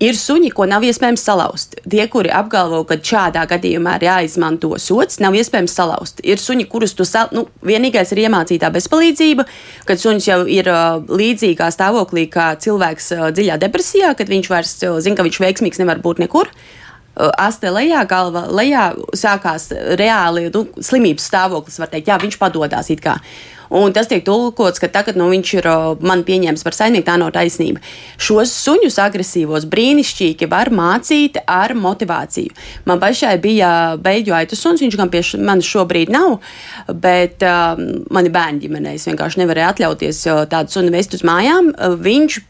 Ir 0.03 0.17
suņi, 0.19 0.49
ko 0.57 0.65
nav 0.67 0.83
iespējams 0.89 1.23
salauzt. 1.23 1.77
Tie, 1.85 2.01
kuri 2.11 2.33
apgalvo, 2.35 2.81
ka 2.89 2.97
šādā 2.97 3.45
gadījumā 3.49 3.99
ir 4.01 4.07
jāizmanto 4.09 4.73
sots, 4.83 5.21
nav 5.23 5.37
iespējams 5.39 5.77
salauzt. 5.77 6.23
Ir 6.25 6.41
suņi, 6.41 6.65
kurus 6.73 6.97
tu 6.97 7.07
sal... 7.09 7.29
nu, 7.37 7.45
vienīgais 7.65 8.11
ir 8.17 8.25
iemācītā 8.25 8.73
bezpalīdzība, 8.75 9.45
kad 9.87 10.01
suns 10.01 10.27
jau 10.27 10.41
ir 10.51 10.71
uh, 10.73 11.05
līdzīgā 11.05 11.69
stāvoklī 11.77 12.27
kā 12.33 12.55
cilvēks 12.61 13.13
uh, 13.15 13.27
dziļā 13.37 13.61
depresijā, 13.63 14.15
kad 14.19 14.33
viņš 14.33 14.51
vairs 14.51 14.75
uh, 14.83 14.97
zina, 15.05 15.21
ka 15.21 15.29
viņš 15.29 15.41
veiksmīgs 15.45 15.85
nevar 15.85 16.03
būt 16.03 16.25
nekur. 16.25 16.51
Uh, 16.51 16.84
Aste 17.15 17.71
lejā, 17.71 18.01
galva 18.11 18.49
lejā 18.51 18.89
sākās 19.15 19.69
reāli 20.01 20.49
nu, 20.55 20.65
slimības 20.83 21.29
stāvoklis, 21.31 21.79
teikt, 21.93 22.09
jā, 22.11 22.19
viņš 22.23 22.39
padodas 22.41 22.91
it 22.91 23.05
kā. 23.05 23.21
Un 23.75 23.95
tas 23.95 24.07
tiek 24.07 24.23
tulkots, 24.27 24.79
ka 24.79 24.91
tagad 24.93 25.17
nu, 25.19 25.27
viņš 25.33 25.53
ir 25.57 25.67
man 26.05 26.23
pieņēmis 26.27 26.63
par 26.67 26.77
saimnieku, 26.77 27.07
tā 27.09 27.17
nav 27.19 27.33
taisnība. 27.35 27.83
Šos 28.21 28.53
suņus 28.65 28.99
agresīvos 29.03 29.67
brīnišķīgi 29.71 30.49
var 30.51 30.71
mācīt 30.75 31.41
ar 31.51 31.75
motivāciju. 31.79 32.55
Man 32.87 33.03
pašai 33.03 33.35
bija 33.43 33.71
beigļu 33.99 34.37
aitu 34.37 34.59
suns, 34.59 34.83
viņš 34.85 34.99
gan 35.01 35.11
pie 35.11 35.25
manis 35.43 35.71
šobrīd 35.71 36.13
nav, 36.15 36.39
bet 36.91 37.43
uh, 37.47 37.75
mani 38.15 38.35
bērni 38.35 38.67
ģimenē 38.67 38.97
es 38.99 39.09
vienkārši 39.11 39.43
nevarēju 39.43 39.71
atļauties 39.73 40.25
tādu 40.53 40.77
sunu 40.77 40.95
vest 40.95 41.17
uz 41.19 41.25
mājām. 41.27 41.73
Viņš 42.05 42.43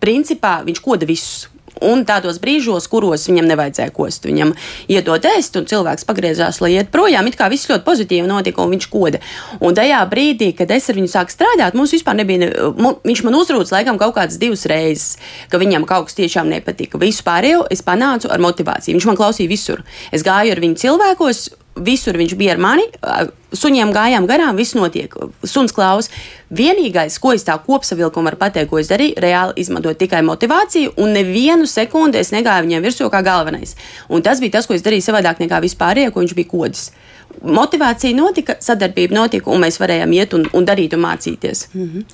principā 0.00 0.60
viņš 0.64 0.80
koda 0.84 1.08
visus. 1.08 1.51
Un 1.82 2.04
tādos 2.08 2.38
brīžos, 2.42 2.88
kuros 2.90 3.26
viņam 3.28 3.48
nevajadzēja 3.50 3.92
kost, 3.94 4.26
viņam 4.28 4.54
iedod 4.92 5.26
ēst, 5.32 5.56
un 5.58 5.68
cilvēks 5.70 6.06
pagriezās, 6.08 6.60
lai 6.62 6.74
iet 6.76 6.92
projām. 6.94 7.26
It 7.28 7.38
kā 7.40 7.48
viss 7.52 7.68
ļoti 7.70 7.86
pozitīvi 7.86 8.28
notika, 8.28 8.62
un 8.62 8.74
viņš 8.76 8.88
koda. 8.92 9.22
Un 9.60 9.76
tajā 9.78 10.02
brīdī, 10.10 10.52
kad 10.58 10.70
es 10.74 10.90
ar 10.90 10.98
viņu 10.98 11.12
sāku 11.12 11.34
strādāt, 11.34 11.78
mums 11.78 11.94
vispār 11.94 12.18
nebija. 12.20 12.52
Viņš 13.02 13.24
man 13.26 13.38
uzrūc 13.38 13.72
laikam 13.74 14.00
kaut 14.00 14.16
kādas 14.18 14.38
divas 14.42 14.66
reizes, 14.70 15.16
ka 15.50 15.60
viņam 15.62 15.86
kaut 15.88 16.10
kas 16.10 16.18
tiešām 16.20 16.50
nepatika. 16.52 17.00
Visu 17.02 17.24
pārējo 17.26 17.66
es 17.72 17.84
panācu 17.86 18.30
ar 18.32 18.42
motivāciju. 18.42 18.98
Viņš 18.98 19.08
man 19.10 19.18
klausīja 19.18 19.50
visur. 19.50 19.82
Es 20.14 20.24
gāju 20.26 20.54
ar 20.54 20.62
viņu 20.62 20.80
cilvēkos, 20.82 21.48
Visur 21.76 22.16
viņš 22.20 22.34
bija 22.36 22.52
ar 22.52 22.58
mani, 22.60 22.84
suņiem 23.56 23.92
gājām 23.94 24.26
garām, 24.28 24.58
viss 24.60 24.76
notiek. 24.76 25.14
Suns 25.44 25.72
klaus. 25.72 26.10
Vienīgais, 26.52 27.16
ko 27.20 27.32
es 27.32 27.46
tā 27.46 27.56
kopsavilkumu 27.64 28.28
varu 28.28 28.40
pateikt, 28.40 28.68
ko 28.70 28.80
es 28.80 28.90
darīju, 28.92 29.16
reāli 29.24 29.64
izmantot 29.64 29.96
tikai 29.98 30.20
motivāciju, 30.26 30.92
un 31.00 31.14
nevienu 31.16 31.68
sekundi 31.68 32.20
es 32.20 32.32
negāju 32.34 32.66
viņiem 32.66 32.84
virsū 32.84 33.08
kā 33.12 33.22
galvenais. 33.24 33.72
Un 34.12 34.24
tas 34.24 34.42
bija 34.42 34.58
tas, 34.58 34.68
ko 34.68 34.76
es 34.76 34.84
darīju 34.84 35.06
savādāk 35.08 35.40
nekā 35.40 35.62
vispārējie, 35.64 36.12
ko 36.12 36.24
viņš 36.24 36.36
bija 36.36 36.52
kodis. 36.52 36.90
Motivācija 37.42 38.12
notika, 38.12 38.58
sadarbība 38.60 39.16
notika, 39.16 39.48
un 39.50 39.64
mēs 39.64 39.80
varējām 39.80 40.12
iet 40.12 40.36
un, 40.36 40.44
un 40.52 40.68
darīt 40.68 40.92
un 40.92 41.00
mācīties. 41.06 41.70
Mm 41.72 41.88
-hmm. 41.88 42.04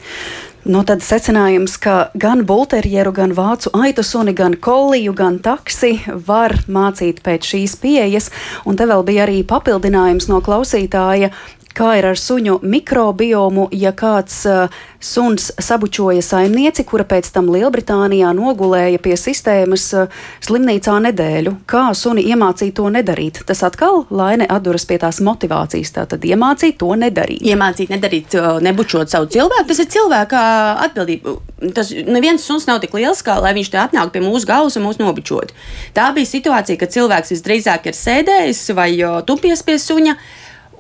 Nu, 0.69 0.83
tad 0.85 1.01
secinājums, 1.01 1.79
ka 1.81 2.11
gan 2.21 2.43
bulterjeru, 2.45 3.09
gan 3.17 3.31
vācu 3.33 3.71
aitu 3.73 4.03
suni, 4.05 4.35
gan 4.37 4.53
koliju, 4.61 5.15
gan 5.17 5.39
taksi 5.41 5.95
var 6.27 6.53
mācīt 6.69 7.23
pēc 7.25 7.47
šīs 7.55 7.77
pieejas. 7.81 8.29
Un 8.69 8.77
te 8.77 8.85
vēl 8.85 9.01
bija 9.09 9.23
arī 9.25 9.39
papildinājums 9.49 10.29
no 10.29 10.43
klausītāja, 10.45 11.31
kā 11.79 11.95
ir 11.99 12.09
ar 12.11 12.19
suņu 12.19 12.59
mikrobiomu, 12.67 13.69
ja 13.75 13.93
kāds 13.97 14.41
uh, 14.49 14.75
suns 15.01 15.51
sabučoja 15.63 16.23
saimnieci, 16.25 16.85
kura 16.89 17.07
pēc 17.09 17.31
tam 17.35 17.51
Lielbritānijā 17.55 18.33
nogulēja 18.37 18.99
pie 19.03 19.15
sistēmas 19.19 19.87
uh, 19.95 20.17
slimnīcā 20.45 20.97
nedēļu. 21.07 21.55
Kā 21.71 21.85
suni 21.99 22.25
iemācīja 22.33 22.75
to 22.81 22.89
nedarīt? 22.95 23.43
Tas 23.49 23.63
atkal 23.67 24.05
laine 24.11 24.49
atduras 24.51 24.87
pie 24.89 24.99
tās 25.03 25.21
motivācijas, 25.25 25.95
tātad 26.01 26.27
iemācīt 26.27 26.81
to 26.83 26.91
nedarīt. 26.99 27.45
Iemācīt 27.47 27.93
nedarīt, 27.95 28.35
nebučot 28.65 29.13
savu 29.13 29.31
cilvēku, 29.33 29.69
tas 29.71 29.83
ir 29.85 29.91
cilvēka 29.95 30.43
atbildība. 30.89 31.37
Tas 31.75 31.93
neviens 31.93 32.45
suns 32.47 32.67
nav 32.69 32.83
tik 32.83 32.95
liels, 32.99 33.23
kā 33.27 33.39
lai 33.43 33.55
viņš 33.57 33.73
te 33.73 33.81
atnāk 33.83 34.13
pie 34.15 34.23
mūsu 34.25 34.49
galvas 34.49 34.79
un 34.79 34.87
mūs 34.89 34.99
nobučot. 35.01 35.55
Tā 35.95 36.11
bija 36.17 36.31
situācija, 36.31 36.81
kad 36.81 36.95
cilvēks 36.95 37.35
visdrīzāk 37.37 37.89
ir 37.91 37.99
sēdējis 37.99 38.67
vai 38.79 38.91
tupies 39.27 39.65
pie 39.67 39.79
suņa. 39.83 40.19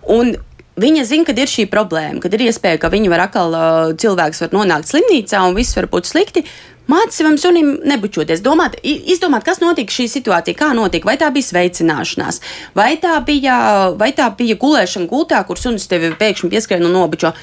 Un 0.08 0.36
Viņa 0.78 1.04
zina, 1.08 1.26
ka 1.26 1.34
ir 1.34 1.50
šī 1.50 1.64
problēma, 1.70 2.20
kad 2.22 2.34
ir 2.36 2.44
iespēja, 2.46 2.78
ka 2.78 2.90
viņa 2.92 3.10
var 3.10 3.24
atkal 3.24 3.56
cilvēks 3.98 4.44
var 4.44 4.52
nonākt 4.54 4.90
slimnīcā 4.90 5.40
un 5.48 5.56
viss 5.58 5.74
var 5.74 5.88
būt 5.90 6.06
slikti. 6.06 6.44
Mācīt 6.88 7.18
savam 7.18 7.36
sunim 7.40 7.74
nebučoties, 7.84 8.40
domāt, 8.40 8.78
izdomāt, 8.82 9.44
kas 9.44 9.60
notika 9.60 9.92
šī 9.92 10.06
situācija, 10.08 10.56
kā 10.56 10.70
notika, 10.76 11.10
vai 11.10 11.18
tā 11.20 11.28
bija 11.34 11.44
sveicināšanās, 11.50 12.40
vai 12.78 12.94
tā 13.02 13.18
bija, 13.26 13.58
vai 14.00 14.08
tā 14.16 14.30
bija 14.38 14.56
gulēšana 14.60 15.08
gultā, 15.10 15.42
kur 15.44 15.60
sunis 15.60 15.88
tevi 15.90 16.14
pēkšņi 16.16 16.50
pieskrien 16.54 16.88
un 16.88 16.96
nobučo. 16.96 17.34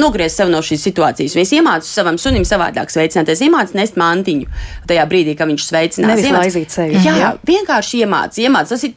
Nogriezt 0.00 0.40
sev 0.40 0.48
no 0.50 0.58
šīs 0.64 0.82
situācijas. 0.88 1.36
Es 1.38 1.52
iemācu 1.54 1.86
savam 1.86 2.16
sunim 2.18 2.42
savādāk 2.48 2.90
sveicināties, 2.90 3.44
iemācu 3.46 3.76
nest 3.78 4.00
mantiņu 4.00 4.48
tajā 4.90 5.04
brīdī, 5.12 5.36
kad 5.38 5.52
viņš 5.52 5.68
sveicinās. 5.68 6.16
Nevis 6.16 6.34
laizīt 6.34 6.74
sevi. 6.74 6.98
Jā, 7.04 7.14
jā, 7.20 7.32
vienkārši 7.46 8.02
iemācīt. 8.02 8.48
Iemāc. 8.48 8.72
Tas 8.72 8.82
ir 8.88 8.96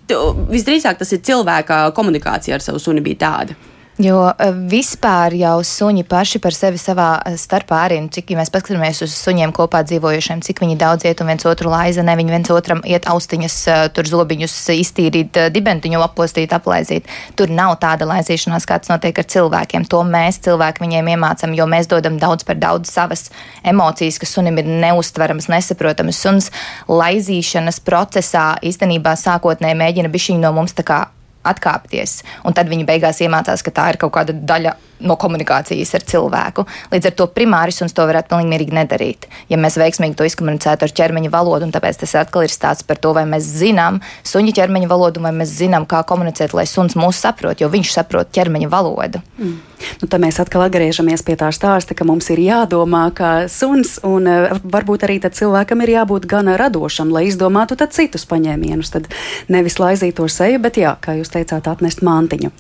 visdrīzāk 0.50 0.98
tas 1.04 1.14
ir 1.14 1.22
cilvēka 1.28 1.84
komunikācija 1.98 2.58
ar 2.58 2.66
savu 2.66 2.82
suni 2.82 3.04
bija 3.06 3.28
tāda. 3.28 3.60
Jo 3.98 4.28
eh, 4.30 4.52
vispār 4.70 5.34
jau 5.34 5.56
suņi 5.66 6.04
paši 6.06 6.38
par 6.42 6.54
sevi 6.54 6.78
savā 6.78 7.16
eh, 7.26 7.34
starpā 7.34 7.80
arī, 7.88 7.96
nu, 8.04 8.12
cik 8.14 8.30
ja 8.30 8.38
mēs 8.38 8.52
paskatāmies 8.54 9.02
uz 9.02 9.16
suņiem 9.18 9.50
kopā 9.58 9.82
dzīvojušiem, 9.90 10.44
cik 10.46 10.62
viņi 10.62 10.78
daudz 10.78 11.08
iet 11.10 11.24
un 11.24 11.32
viens 11.32 11.48
otru 11.50 11.72
laiza, 11.74 12.06
ne 12.06 12.14
viņi 12.20 12.36
viens 12.36 12.52
otram 12.54 12.84
iet 12.86 13.10
austiņas, 13.10 13.56
eh, 13.74 13.82
tur 13.98 14.06
zobiņus 14.06 14.60
iztīrīt, 14.76 15.42
dibentiņu 15.56 16.04
apostīt, 16.06 16.54
aplaizīt. 16.54 17.10
Tur 17.34 17.50
nav 17.50 17.80
tāda 17.82 18.06
laizīšanās, 18.12 18.70
kāds 18.70 18.94
notiek 18.94 19.18
ar 19.18 19.30
cilvēkiem. 19.34 19.90
To 19.90 20.04
mēs 20.06 20.44
cilvēki 20.46 20.86
viņiem 20.86 21.12
iemācam, 21.16 21.58
jo 21.58 21.66
mēs 21.66 21.90
dodam 21.90 22.22
daudz 22.22 22.46
par 22.46 22.62
daudz 22.62 22.94
savas 22.94 23.32
emocijas, 23.66 24.22
kas 24.22 24.38
sunim 24.38 24.62
ir 24.62 24.70
neustveramas, 24.70 25.50
nesaprotamas. 25.50 26.22
Suns 26.22 26.54
laizīšanas 26.86 27.82
procesā 27.82 28.52
īstenībā 28.62 29.18
sākotnēji 29.18 29.82
mēģina 29.82 30.14
bišķiņu 30.14 30.46
no 30.46 30.54
mums 30.62 30.78
tā 30.78 30.86
kā 30.86 31.06
atkāpties. 31.52 32.22
Un 32.48 32.58
tad 32.58 32.70
viņi 32.72 32.88
beigās 32.88 33.22
iemācās, 33.24 33.64
ka 33.66 33.74
tā 33.74 33.90
ir 33.94 34.02
kaut 34.02 34.16
kāda 34.18 34.36
daļa 34.36 34.76
no 35.00 35.18
komunikācijas 35.20 35.94
ar 35.98 36.06
cilvēku. 36.08 36.66
Līdz 36.94 37.10
ar 37.12 37.16
to 37.20 37.28
primāri 37.34 37.76
suns 37.76 37.96
to 37.96 38.06
varētu 38.08 38.32
pilnīgi 38.32 38.52
mierīgi 38.54 38.78
nedarīt. 38.78 39.28
Ja 39.52 39.60
mēs 39.62 39.78
veiksmīgi 39.80 40.18
to 40.18 40.28
izkomunicētu 40.28 40.88
ar 40.88 40.96
ķermeņa 41.00 41.32
valodu, 41.34 41.68
un 41.68 41.74
tāpēc 41.76 42.02
tas 42.04 42.16
atkal 42.24 42.48
ir 42.48 42.54
stāsts 42.54 42.88
par 42.88 43.00
to, 43.02 43.14
vai 43.18 43.28
mēs 43.30 43.48
zinām 43.62 44.02
suņa 44.28 44.56
ķermeņa 44.58 44.92
valodu, 44.92 45.24
vai 45.24 45.34
mēs 45.36 45.56
zinām, 45.60 45.88
kā 45.90 46.04
komunicēt, 46.08 46.56
lai 46.58 46.68
suns 46.70 46.98
mūs 47.00 47.22
saprot, 47.24 47.62
jo 47.62 47.70
viņš 47.74 47.94
saprot 48.00 48.34
ķermeņa 48.34 48.72
valodu. 48.74 49.24
Mm. 49.38 49.58
Nu, 50.02 50.08
tad 50.10 50.22
mēs 50.24 50.40
atkal 50.42 50.64
atgriežamies 50.66 51.22
pie 51.26 51.36
tā 51.38 51.52
stāsta, 51.54 51.94
ka 51.98 52.06
mums 52.08 52.30
ir 52.34 52.42
jādomā 52.42 53.04
kā 53.18 53.32
suns, 53.52 53.98
un 54.06 54.26
uh, 54.30 54.58
varbūt 54.66 55.06
arī 55.06 55.20
cilvēkam 55.22 55.84
ir 55.86 55.94
jābūt 55.94 56.26
gan 56.30 56.50
radošam, 56.58 57.12
lai 57.14 57.28
izdomātu 57.30 57.78
citus 57.92 58.26
paņēmienus. 58.30 58.92
Tad 58.94 59.10
nevis 59.54 59.78
laizīt 59.82 60.18
to 60.18 60.28
seju, 60.32 60.62
bet, 60.64 60.80
jā, 60.82 60.96
kā 61.02 61.18
jūs 61.20 61.32
teicāt, 61.34 61.70
atnest 61.70 62.02
mantiņu. 62.06 62.52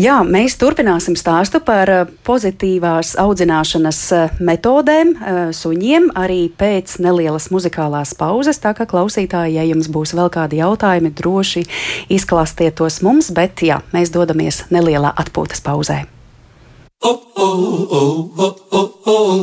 Jā, 0.00 0.20
mēs 0.26 0.58
turpināsim 0.60 1.16
stāstu 1.18 1.55
stāstu 1.56 1.64
par 1.64 1.88
eh, 1.88 2.06
pozitīvās 2.24 3.16
audzināšanas 3.18 4.12
eh, 4.12 4.30
metodēm 4.40 5.14
eh, 5.16 5.52
suņiem 5.52 6.12
arī 6.14 6.50
pēc 6.50 6.98
nelielas 7.00 7.50
muzikālās 7.50 8.14
pauzes. 8.14 8.58
Tā 8.58 8.74
kā 8.74 8.86
klausītāji, 8.86 9.56
ja 9.56 9.64
jums 9.64 9.88
būs 9.88 10.14
vēl 10.14 10.30
kādi 10.30 10.60
jautājumi, 10.60 11.12
droši 11.12 11.64
izklāstiet 12.08 12.76
tos 12.76 13.00
mums, 13.02 13.30
bet 13.30 13.62
jā, 13.62 13.80
mēs 13.92 14.10
dodamies 14.10 14.66
nelielā 14.70 15.12
atpūtas 15.16 15.62
pauzē. 15.62 16.06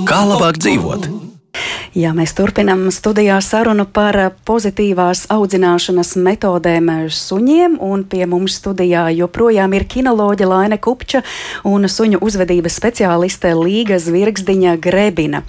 Kā 0.08 0.22
labāk 0.28 0.58
dzīvot? 0.60 1.33
Jā, 1.94 2.10
mēs 2.18 2.32
turpinām 2.34 2.88
studijā 2.90 3.36
sarunu 3.46 3.84
par 3.86 4.16
pozitīvās 4.50 5.28
audzināšanas 5.30 6.16
metodēm 6.26 6.88
suņiem, 7.14 7.76
un 7.86 8.02
pie 8.10 8.24
mums 8.26 8.56
studijā 8.58 9.04
joprojām 9.14 9.76
ir 9.78 9.86
kinoloģa 9.86 10.48
Laine 10.50 10.80
Kupča 10.82 11.22
un 11.70 11.86
suņu 11.86 12.18
uzvedības 12.26 12.80
speciāliste 12.80 13.52
Līga 13.54 14.00
Zvirgzdiņa 14.02 14.74
Grebina. 14.82 15.44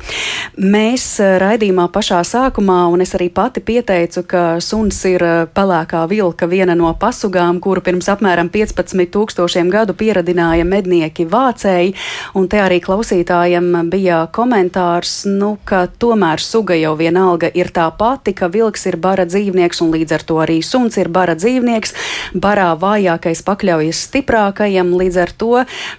Mēs 0.60 1.06
raidījumā 1.40 1.86
pašā 1.94 2.20
sākumā, 2.28 2.76
un 2.92 3.06
es 3.06 3.16
arī 3.16 3.30
pati 3.32 3.64
pieteicu, 3.64 4.26
ka 4.28 4.44
suns 4.60 5.00
ir 5.08 5.24
pelēkā 5.56 6.04
vilka 6.12 6.44
viena 6.44 6.76
no 6.76 6.92
pasugām, 6.92 7.56
kuru 7.56 7.80
pirms 7.88 8.10
apmēram 8.12 8.52
15 8.52 9.08
tūkstošiem 9.16 9.72
gadu 9.72 9.96
pieradināja 9.96 10.68
mednieki 10.68 11.24
vācēji, 11.24 11.96
un 12.36 12.52
te 12.52 12.60
arī 12.60 12.82
klausītājiem 12.84 13.88
bija 13.88 14.26
komentārs, 14.28 15.22
nu, 15.24 15.54
ka 15.64 15.86
tomēr 15.88 16.33
suga 16.42 16.74
jau 16.74 16.94
vienalga 16.98 17.50
ir 17.54 17.70
tā 17.74 17.86
pati, 17.98 18.32
ka 18.34 18.48
vilks 18.52 18.86
ir 18.90 18.96
bara 18.96 19.26
dzīvnieks 19.28 19.82
un 19.84 19.92
līdz 19.94 20.14
ar 20.16 20.24
to 20.26 20.38
arī 20.42 20.58
suns 20.64 20.98
ir 20.98 21.10
bara 21.12 21.36
dzīvnieks. 21.38 21.94
Barā 22.34 22.70
vājākais 22.80 23.44
pakļaujas 23.46 24.02
stiprākajam, 24.08 24.90
līdz 24.98 25.20
ar 25.22 25.32
to, 25.38 25.52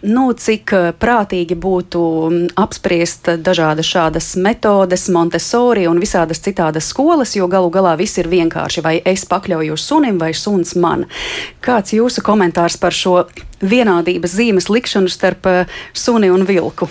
nu, 0.03 0.27
cik 0.33 0.73
eh, 0.75 0.91
prātīgi 0.99 1.55
būtu 1.55 2.03
mm, 2.03 2.53
apspriest 2.59 3.31
dažādas 3.45 3.89
šādas 3.89 4.31
metodes, 4.35 5.07
Montesori 5.15 5.87
un 5.87 6.01
visādas 6.03 6.41
citādas 6.43 6.91
skolas, 6.91 7.35
jo 7.37 7.47
galu 7.51 7.71
galā 7.73 7.95
viss 7.99 8.19
ir 8.19 8.31
vienkārši, 8.31 8.83
vai 8.85 8.95
es 9.05 9.25
pakļaujos 9.29 9.89
sunim 9.89 10.19
vai 10.21 10.33
suns 10.33 10.75
man. 10.75 11.05
Kāds 11.65 11.95
jūsu 11.95 12.25
komentārs 12.25 12.79
par 12.81 12.95
šo 12.95 13.25
vienādības 13.63 14.35
zīmes 14.39 14.71
likšanu 14.71 15.11
starp 15.11 15.51
eh, 15.51 15.77
suni 15.93 16.33
un 16.33 16.47
vilku? 16.47 16.89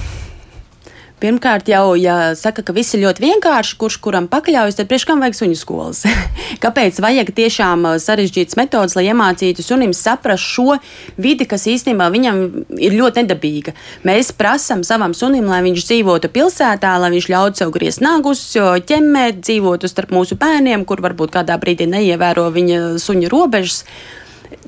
Pirmkārt, 1.24 1.70
jau, 1.72 1.94
ja 1.96 2.34
saka, 2.36 2.60
ka 2.60 2.74
viss 2.76 2.92
ir 2.92 3.00
ļoti 3.06 3.22
vienkārši, 3.24 3.76
kurš 3.80 3.96
kuram 4.04 4.26
pakļaujas, 4.28 4.76
tad 4.76 4.90
priekš 4.90 5.06
kam 5.08 5.22
vajag 5.24 5.38
suņu 5.38 5.54
skolas? 5.56 6.02
Kāpēc 6.64 6.98
vajag 7.00 7.30
tiešām 7.38 7.86
uh, 7.88 7.94
sarežģītas 8.02 8.58
metodas, 8.60 8.92
lai 8.98 9.06
iemācītu 9.06 9.64
sunim 9.64 9.94
saprast 9.96 10.44
šo 10.44 10.74
vidi, 11.16 11.46
kas 11.48 11.64
īstenībā 11.72 12.10
viņam 12.12 12.42
ir 12.76 12.96
ļoti 12.98 13.22
nedabīga? 13.22 13.72
Mēs 14.04 14.34
prasām 14.36 14.82
savam 14.84 15.14
sunim, 15.16 15.48
lai 15.48 15.62
viņš 15.64 15.86
dzīvotu 15.88 16.28
pilsētā, 16.34 16.90
lai 17.00 17.08
viņš 17.14 17.30
ļautu 17.32 17.62
sev 17.62 17.72
griezt 17.72 18.04
nagus, 18.04 18.42
ķemmēt, 18.90 19.40
dzīvotu 19.46 19.88
starp 19.88 20.12
mūsu 20.12 20.36
bērniem, 20.36 20.84
kur 20.84 21.00
varbūt 21.06 21.32
kādā 21.38 21.56
brīdī 21.62 21.88
neievēro 21.88 22.50
viņa 22.52 22.98
suņa 23.00 23.32
robežas 23.32 23.86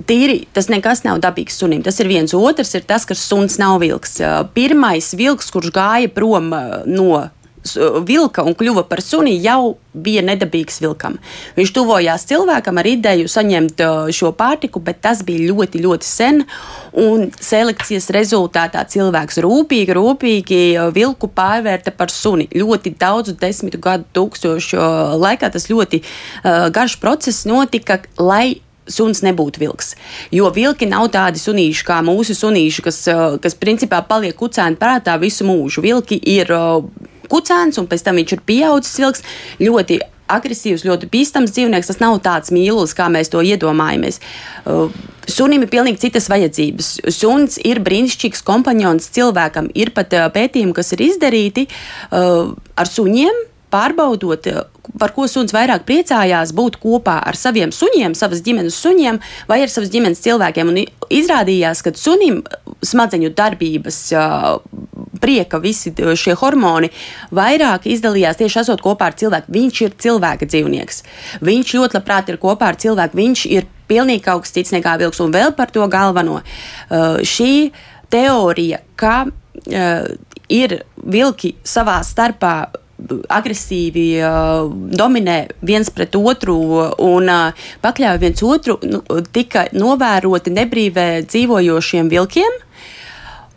tīri 0.08 0.42
tas 0.56 0.70
nekas 0.72 1.04
nav 1.06 1.20
dabīgs 1.24 1.58
sunim. 1.60 1.84
Tas 1.86 2.00
ir 2.02 2.10
viens. 2.10 2.34
Otrs 2.36 2.74
ir 2.78 2.86
tas, 2.88 3.06
ka 3.08 3.16
suns 3.18 3.58
nav 3.62 3.80
vilks. 3.84 4.18
Pirmais 4.56 5.12
vilks, 5.16 5.50
kurš 5.54 5.72
gāja 5.74 6.12
prom 6.12 6.52
no 6.86 7.26
vilka 8.06 8.44
un 8.46 8.54
kļuva 8.54 8.86
par 8.88 9.00
suni, 9.02 9.36
jau 9.42 9.76
bija 9.96 10.22
nedabīgs 10.24 10.80
vilkam. 10.82 11.16
Viņš 11.56 11.72
tuvojās 11.74 12.26
cilvēkam 12.28 12.78
ar 12.78 12.88
ideju 12.88 13.30
saņemt 13.32 13.80
šo 14.14 14.32
pārtiku, 14.36 14.82
bet 14.84 15.00
tas 15.04 15.22
bija 15.26 15.48
ļoti, 15.50 15.80
ļoti 15.84 16.06
sen. 16.06 16.44
Un 16.96 17.30
selekcijas 17.40 18.10
rezultātā 18.14 18.84
cilvēks 18.92 19.40
rūpīgi, 19.44 19.96
rūpīgi 19.96 20.60
vilku 20.96 21.30
pārvērta 21.32 21.94
par 21.96 22.12
suni. 22.12 22.48
Ļoti 22.52 22.94
daudzu 23.00 23.36
desmitu 23.40 23.80
gadu 23.82 24.06
tūkstošu 24.16 24.80
laikā 25.16 25.50
tas 25.52 25.68
ļoti 25.72 26.02
uh, 26.02 26.68
garš 26.72 26.98
process 27.00 27.48
notika, 27.48 28.02
lai 28.20 28.60
suns 28.88 29.22
nebūtu 29.26 29.62
vilks. 29.62 29.94
Jo 30.34 30.50
vilki 30.54 30.88
nav 30.90 31.08
tādi 31.14 31.40
sunīši 31.42 31.86
kā 31.86 32.00
mūsu 32.06 32.36
sunīši, 32.38 32.84
kas, 32.86 33.00
eh, 33.10 33.38
kas 33.42 33.58
principā 33.58 34.02
paliek 34.06 34.36
kucēni 34.36 34.78
prātā 34.80 35.18
visu 35.20 35.46
mūžu. 35.46 35.82
Vilki 35.82 36.20
ir 36.22 36.50
eh, 36.50 37.08
kucēns, 37.28 37.78
un 37.78 37.88
pēc 37.90 38.04
tam 38.06 38.20
viņš 38.20 38.36
ir 38.36 38.44
pieaudzis 38.46 39.00
vilks. 39.02 39.26
Ļoti 39.60 40.00
agresīvs, 40.26 40.86
ļoti 40.86 41.10
bīstams 41.10 41.52
dzīvnieks. 41.54 41.86
Tas 41.86 42.00
nav 42.02 42.18
tāds 42.22 42.50
mīlulis, 42.50 42.94
kā 42.98 43.06
mēs 43.10 43.30
to 43.30 43.42
iedomājamies. 43.46 44.18
Uh, 44.66 44.90
sunim 45.30 45.62
ir 45.62 45.70
pilnīgi 45.70 46.02
citas 46.02 46.26
vajadzības. 46.32 46.88
Suns 47.14 47.60
ir 47.62 47.78
brīnišķīgs 47.78 48.42
kompanions 48.42 49.06
cilvēkam. 49.14 49.70
Ir 49.78 49.92
pat 49.94 50.10
pētījumi, 50.34 50.74
kas 50.74 50.90
ir 50.96 51.04
izdarīti 51.06 51.68
ar 52.10 52.90
suņiem 52.90 53.38
pārbaudot, 53.72 54.46
eh, 54.46 54.62
par 54.98 55.12
ko 55.12 55.26
suns 55.28 55.52
vairāk 55.52 55.84
priecājās 55.88 56.52
būt 56.56 56.78
kopā 56.82 57.18
ar 57.26 57.36
saviem 57.36 57.72
suņiem, 57.74 58.14
savas 58.14 58.42
ģimenes 58.42 58.76
suņiem 58.78 59.20
vai 59.48 59.62
ar 59.62 59.68
savas 59.68 59.90
ģimenes 59.90 60.22
cilvēkiem. 60.24 60.68
Un 60.68 60.76
izrādījās, 61.10 61.82
ka 61.82 61.92
sunim 61.94 62.42
smadzeņu 62.82 63.34
darbības, 63.34 63.98
prieka, 65.20 65.58
visi 65.58 65.92
šie 65.92 66.34
hormoni 66.38 66.90
vairāk 67.34 67.88
izdalījās 67.90 68.38
tieši 68.40 68.60
esot 68.62 68.82
kopā 68.84 69.10
ar 69.10 69.16
cilvēku. 69.18 69.52
Viņš 69.52 69.80
ir 69.86 69.96
cilvēka 69.98 70.46
dzīvnieks. 70.46 71.02
Viņš 71.46 71.74
ļoti 71.78 71.98
labprāt 71.98 72.30
ir 72.30 72.38
kopā 72.42 72.70
ar 72.72 72.76
cilvēku. 72.80 73.16
Viņš 73.16 73.46
ir 73.50 73.66
pilnīgi 73.88 74.22
kaut 74.22 74.44
kas 74.44 74.54
cits 74.56 74.74
nekā 74.74 74.96
vilks. 75.02 75.20
Un 75.24 75.32
vēl 75.34 75.54
par 75.56 75.72
to 75.74 75.86
galveno. 75.88 76.42
Šī 77.26 77.72
teorija, 78.12 78.82
ka 78.96 79.26
ir 80.48 80.78
vilki 81.02 81.54
savā 81.66 82.00
starpā 82.06 82.56
agresīvi 83.28 84.06
uh, 84.24 84.70
dominē 84.72 85.36
viens 85.66 85.90
pret 85.92 86.16
otru 86.16 86.56
un 87.04 87.28
uh, 87.28 87.66
pakļauj 87.84 88.22
viens 88.22 88.42
otru, 88.46 88.78
nu, 88.88 89.02
tika 89.32 89.66
novēroti 89.76 90.54
nebrīvē 90.56 91.08
dzīvojošiem 91.28 92.08
vilkiem. 92.12 92.62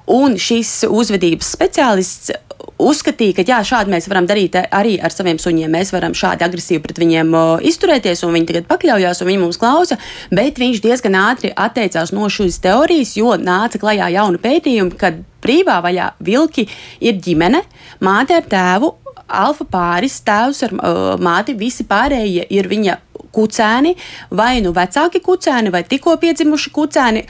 Un 0.09 0.39
šis 0.41 0.87
uzvedības 0.89 1.51
speciālists 1.53 2.31
uzskatīja, 2.79 3.35
ka 3.37 3.43
jā, 3.47 3.59
šādi 3.67 3.91
mēs 3.93 4.07
varam 4.09 4.27
darīt 4.29 4.55
arī 4.59 4.95
ar 5.03 5.13
saviem 5.13 5.39
suņiem. 5.41 5.71
Mēs 5.71 5.91
varam 5.93 6.15
šādi 6.17 6.45
agresīvi 6.47 6.81
pret 6.83 7.01
viņiem 7.01 7.33
uh, 7.35 7.63
izturēties, 7.65 8.23
un 8.25 8.35
viņi 8.35 8.49
tagad 8.51 8.69
pakļaujās, 8.69 9.21
un 9.21 9.29
viņi 9.29 9.41
mums 9.43 9.59
klausa. 9.61 9.99
Bet 10.33 10.59
viņš 10.61 10.83
diezgan 10.83 11.17
ātri 11.19 11.53
atteicās 11.55 12.13
no 12.15 12.29
šīs 12.31 12.61
teorijas, 12.63 13.15
jo 13.19 13.35
nāca 13.39 13.81
klajā 13.81 14.09
jauni 14.15 14.41
pētījumi, 14.41 14.95
ka 14.99 15.13
brīvā 15.43 15.79
vaļā 15.83 16.13
vilki 16.25 16.67
ir 17.03 17.19
ģimene, 17.23 17.61
māte 18.03 18.35
ar 18.39 18.47
tēvu 18.49 18.93
alfa 19.29 19.65
pāris, 19.69 20.19
tēvs 20.25 20.63
ar 20.67 20.73
uh, 20.73 21.13
māti, 21.21 21.55
visi 21.57 21.85
pārējie 21.87 22.47
ir 22.49 22.69
viņa 22.71 22.97
kucēni, 23.35 23.93
vai 24.31 24.57
nu 24.65 24.73
vecāki 24.75 25.21
kucēni, 25.21 25.71
vai 25.73 25.83
tikko 25.87 26.15
piedzimuši 26.21 26.73
kucēni, 26.73 27.23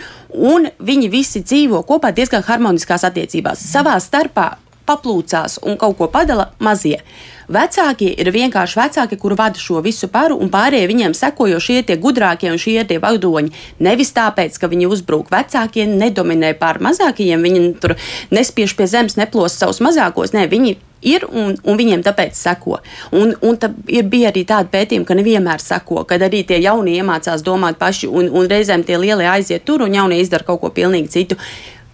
un 0.54 0.70
viņi 0.80 1.12
visi 1.12 1.44
dzīvo 1.44 1.84
kopā 1.88 2.14
diezgan 2.16 2.46
harmoniskās 2.48 3.06
attiecībās. 3.08 3.64
Savā 3.74 3.98
starpā 4.04 4.54
paplūcās 4.90 5.60
un 5.68 5.78
kaut 5.78 5.98
ko 6.00 6.08
padala 6.12 6.50
mazie. 6.64 7.02
Vecākie 7.50 8.12
ir 8.22 8.30
vienkārši 8.34 8.78
vecāki, 8.78 9.18
kuri 9.18 9.38
vada 9.38 9.62
šo 9.62 9.82
visu 9.86 10.10
paru, 10.14 10.38
un 10.38 10.52
pārējie 10.54 10.90
viņiem 10.90 11.16
seko, 11.18 11.48
jo 11.50 11.62
šie 11.62 11.82
tie 11.86 11.98
gudrākie 12.02 12.52
un 12.52 12.62
šie 12.62 12.84
tie 12.90 13.00
vadoņi. 13.02 13.54
Nevis 13.86 14.14
tāpēc, 14.18 14.60
ka 14.62 14.70
viņi 14.70 14.90
uzbrūk 14.90 15.32
vecākie, 15.34 15.88
nedominē 15.90 16.54
pār 16.62 16.82
mazākajiem, 16.86 17.46
viņi 17.46 17.64
tur 17.82 17.96
nespiež 18.34 18.78
pie 18.78 18.90
zemes, 18.90 19.18
neplos 19.18 19.58
savus 19.58 19.82
mazākos. 19.82 20.36
Nē, 20.38 20.46
viņi 20.52 20.78
ir 21.02 21.26
un, 21.30 21.56
un 21.64 21.80
viņiem 21.80 22.04
tāpēc 22.06 22.38
seko. 22.38 22.80
Un, 23.16 23.34
un 23.46 23.60
ir, 23.88 24.08
bija 24.10 24.32
arī 24.34 24.46
tāda 24.48 24.70
pētījuma, 24.72 25.08
ka 25.08 25.18
nevienmēr 25.20 25.64
seko, 25.64 26.04
kad 26.10 26.24
arī 26.26 26.44
tie 26.48 26.62
jaunie 26.64 26.98
iemācās 27.00 27.44
domāt 27.46 27.80
paši, 27.82 28.10
un, 28.10 28.32
un 28.34 28.50
reizēm 28.52 28.86
tie 28.88 29.00
lielie 29.00 29.28
aiziet 29.30 29.66
tur, 29.68 29.86
un 29.86 29.96
jaunie 29.96 30.20
izdara 30.24 30.48
kaut 30.48 30.64
ko 30.64 30.74
pilnīgi 30.74 31.14
citu. 31.14 31.40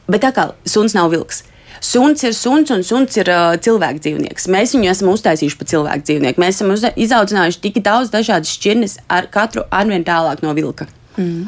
Bet 0.07 0.23
tā 0.25 0.31
kā 0.35 0.51
suns 0.69 0.97
nav 0.97 1.11
vilks. 1.13 1.43
Suns 1.85 2.23
ir 2.23 2.33
suns, 2.33 2.71
un 2.73 2.81
suns 2.87 3.17
ir 3.19 3.29
uh, 3.29 3.53
cilvēks 3.61 4.01
dzīvnieks. 4.01 4.47
Mēs 4.49 4.73
viņu 4.73 4.89
esam 4.89 5.11
uztaisījuši 5.11 5.57
par 5.59 5.69
cilvēku 5.69 6.07
dzīvnieku. 6.07 6.41
Mēs 6.41 6.57
esam 6.57 6.71
izaudzinājuši 6.73 7.61
tik 7.61 7.81
daudz 7.85 8.13
dažādas 8.13 8.53
šķirnes, 8.57 8.99
ar 9.11 9.27
katru 9.33 9.67
arvien 9.69 10.05
tālāk 10.07 10.41
no 10.45 10.55
vilka. 10.57 10.87
Mm. 11.17 11.47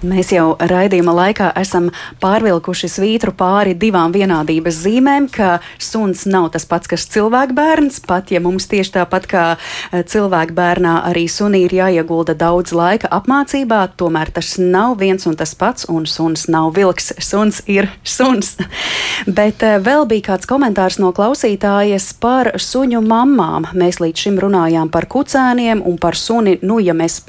Mēs 0.00 0.30
jau 0.32 0.54
raidījuma 0.56 1.12
laikā 1.12 1.50
esam 1.60 1.90
pārvilkuši 2.22 2.88
svītru 2.88 3.34
pāri 3.36 3.74
divām 3.76 4.14
vienādības 4.14 4.78
zīmēm, 4.86 5.26
ka 5.28 5.58
suns 5.76 6.22
nav 6.30 6.46
tas 6.54 6.64
pats, 6.64 6.88
kas 6.88 7.04
cilvēka 7.12 7.52
bērns. 7.56 7.98
Pat 8.08 8.30
ja 8.32 8.40
mums 8.40 8.64
tieši 8.70 8.94
tāpat 8.94 9.26
kā 9.28 9.42
e, 9.52 10.00
cilvēka 10.08 10.56
bērnā 10.56 10.94
arī 11.10 11.26
sunī 11.28 11.66
ir 11.66 11.74
jāiegulda 11.76 12.32
daudz 12.38 12.72
laika 12.72 13.10
apmācībā, 13.12 13.82
tomēr 14.00 14.32
tas 14.32 14.54
nav 14.56 14.96
viens 15.02 15.28
un 15.28 15.36
tas 15.36 15.52
pats, 15.58 15.84
un 15.92 16.08
suns 16.08 16.46
nav 16.48 16.72
vilks. 16.78 17.12
Suns 17.20 17.60
ir 17.68 17.90
suns. 18.00 18.54
Bet 19.40 19.60
e, 19.66 19.74
vēl 19.84 20.08
bija 20.08 20.30
kāds 20.30 20.48
komentārs 20.48 20.96
no 21.02 21.12
klausītājas 21.12 22.14
par 22.24 22.54
suņu 22.56 23.04
mamām. 23.04 23.68
Mēs 23.76 24.00
līdz 24.00 24.24
šim 24.24 24.40
runājām 24.46 24.88
par 24.88 25.10
kucēniem 25.12 25.84
un 25.84 26.00
par 26.00 26.16
suni. 26.16 26.56
Nu, 26.64 26.80
ja 26.80 26.96
mēs 26.96 27.20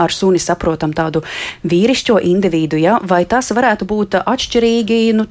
ar 0.00 0.14
suni 0.14 0.40
saprotam 0.42 0.94
tādu 0.96 1.22
vīrišķo 1.68 2.20
individu, 2.32 2.80
ja? 2.80 2.98
vai 3.02 3.22
tas 3.28 3.52
varētu 3.54 3.88
būt 3.88 4.20
atšķirīgi 4.24 5.02
nu, 5.16 5.26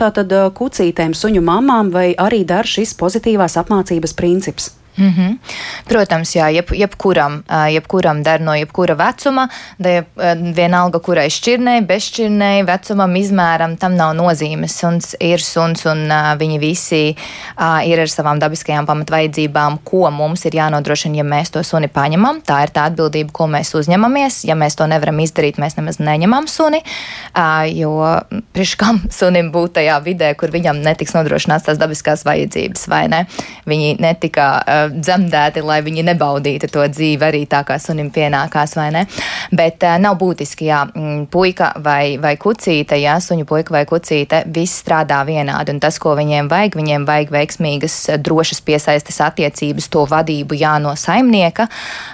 kucītēm, 0.61 1.15
suņu 1.17 1.45
mamām, 1.45 1.93
vai 1.93 2.11
arī 2.17 2.45
dar 2.47 2.69
šis 2.69 2.95
pozitīvās 2.99 3.57
apmācības 3.59 4.15
princips? 4.17 4.73
Mm 4.99 5.13
-hmm. 5.15 5.37
Protams, 5.87 6.35
jā, 6.35 6.49
jeb, 6.53 6.71
jebkuram, 6.71 7.43
jebkuram 7.71 8.23
der 8.23 8.41
no 8.41 8.53
jebkura 8.55 8.93
vecuma, 8.93 9.47
jeb, 9.79 10.05
vienalga, 10.55 10.99
kurai 10.99 11.29
šķirnei, 11.29 11.81
bezšķirnei, 11.87 12.65
vecumam, 12.65 13.15
izmēram, 13.15 13.77
tam 13.77 13.95
nav 13.95 14.13
nozīmes. 14.15 14.67
Suns 14.67 15.15
ir 15.19 15.39
suns, 15.39 15.85
un 15.85 16.09
viņi 16.39 16.59
visi 16.59 17.15
ir 17.85 17.99
ar 17.99 18.07
savām 18.07 18.39
dabiskajām 18.39 18.85
pamatvajadzībām, 18.85 19.77
ko 19.83 20.11
mums 20.11 20.45
ir 20.45 20.51
jānodrošina, 20.59 21.15
ja 21.15 21.23
mēs 21.23 21.51
to 21.51 21.63
suni 21.63 21.87
paņemam. 21.87 22.41
Tā 22.45 22.63
ir 22.63 22.69
tā 22.69 22.83
atbildība, 22.89 23.31
ko 23.31 23.47
mēs 23.47 23.73
uzņemamies. 23.75 24.43
Ja 24.43 24.55
mēs 24.55 24.75
to 24.75 24.87
nevaram 24.87 25.19
izdarīt, 25.19 25.57
mēs 25.57 25.77
nemaz 25.77 25.99
neņemam 25.99 26.47
suni, 26.47 26.83
jo 27.73 28.21
priekš 28.53 28.75
kam 28.75 29.01
sunim 29.11 29.51
būt 29.51 29.73
tajā 29.79 30.03
vidē, 30.03 30.35
kur 30.35 30.51
viņam 30.51 30.81
netiks 30.83 31.13
nodrošināts 31.13 31.65
tās 31.65 31.77
dabiskās 31.77 32.25
vajadzības, 32.25 32.87
vai 32.87 33.07
ne? 33.07 33.25
Viņi 33.65 33.95
netika 33.99 34.65
dzemdēti, 34.93 35.63
lai 35.65 35.79
viņi 35.85 36.05
nebaudītu 36.11 36.69
to 36.73 36.85
dzīvi 36.89 37.25
arī 37.29 37.43
tā, 37.49 37.63
kā 37.67 37.79
sunim 37.81 38.09
pienākās, 38.13 38.75
vai 38.79 38.89
ne? 38.95 39.05
Bet 39.55 39.83
uh, 39.85 39.97
nav 40.01 40.17
būtiski, 40.21 40.67
jā, 40.69 40.83
mm, 40.89 41.27
puika 41.33 41.71
vai, 41.83 42.17
vai 42.21 42.35
kucīte, 42.41 42.97
jā, 42.99 43.17
suņu 43.23 43.47
puika 43.49 43.73
vai 43.75 43.83
kucīte, 43.89 44.43
viss 44.53 44.81
strādā 44.83 45.21
vienādi, 45.27 45.73
un 45.73 45.81
tas, 45.83 45.99
ko 46.01 46.15
viņiem 46.19 46.49
vajag, 46.51 46.77
viņiem 46.79 47.07
vajag 47.07 47.33
veiksmīgas, 47.35 47.97
drošas 48.23 48.61
piesaistes 48.65 49.19
attiecības, 49.25 49.89
to 49.91 50.05
vadību, 50.09 50.57
jā, 50.59 50.75
no 50.83 50.93
saimnieka, 50.99 51.67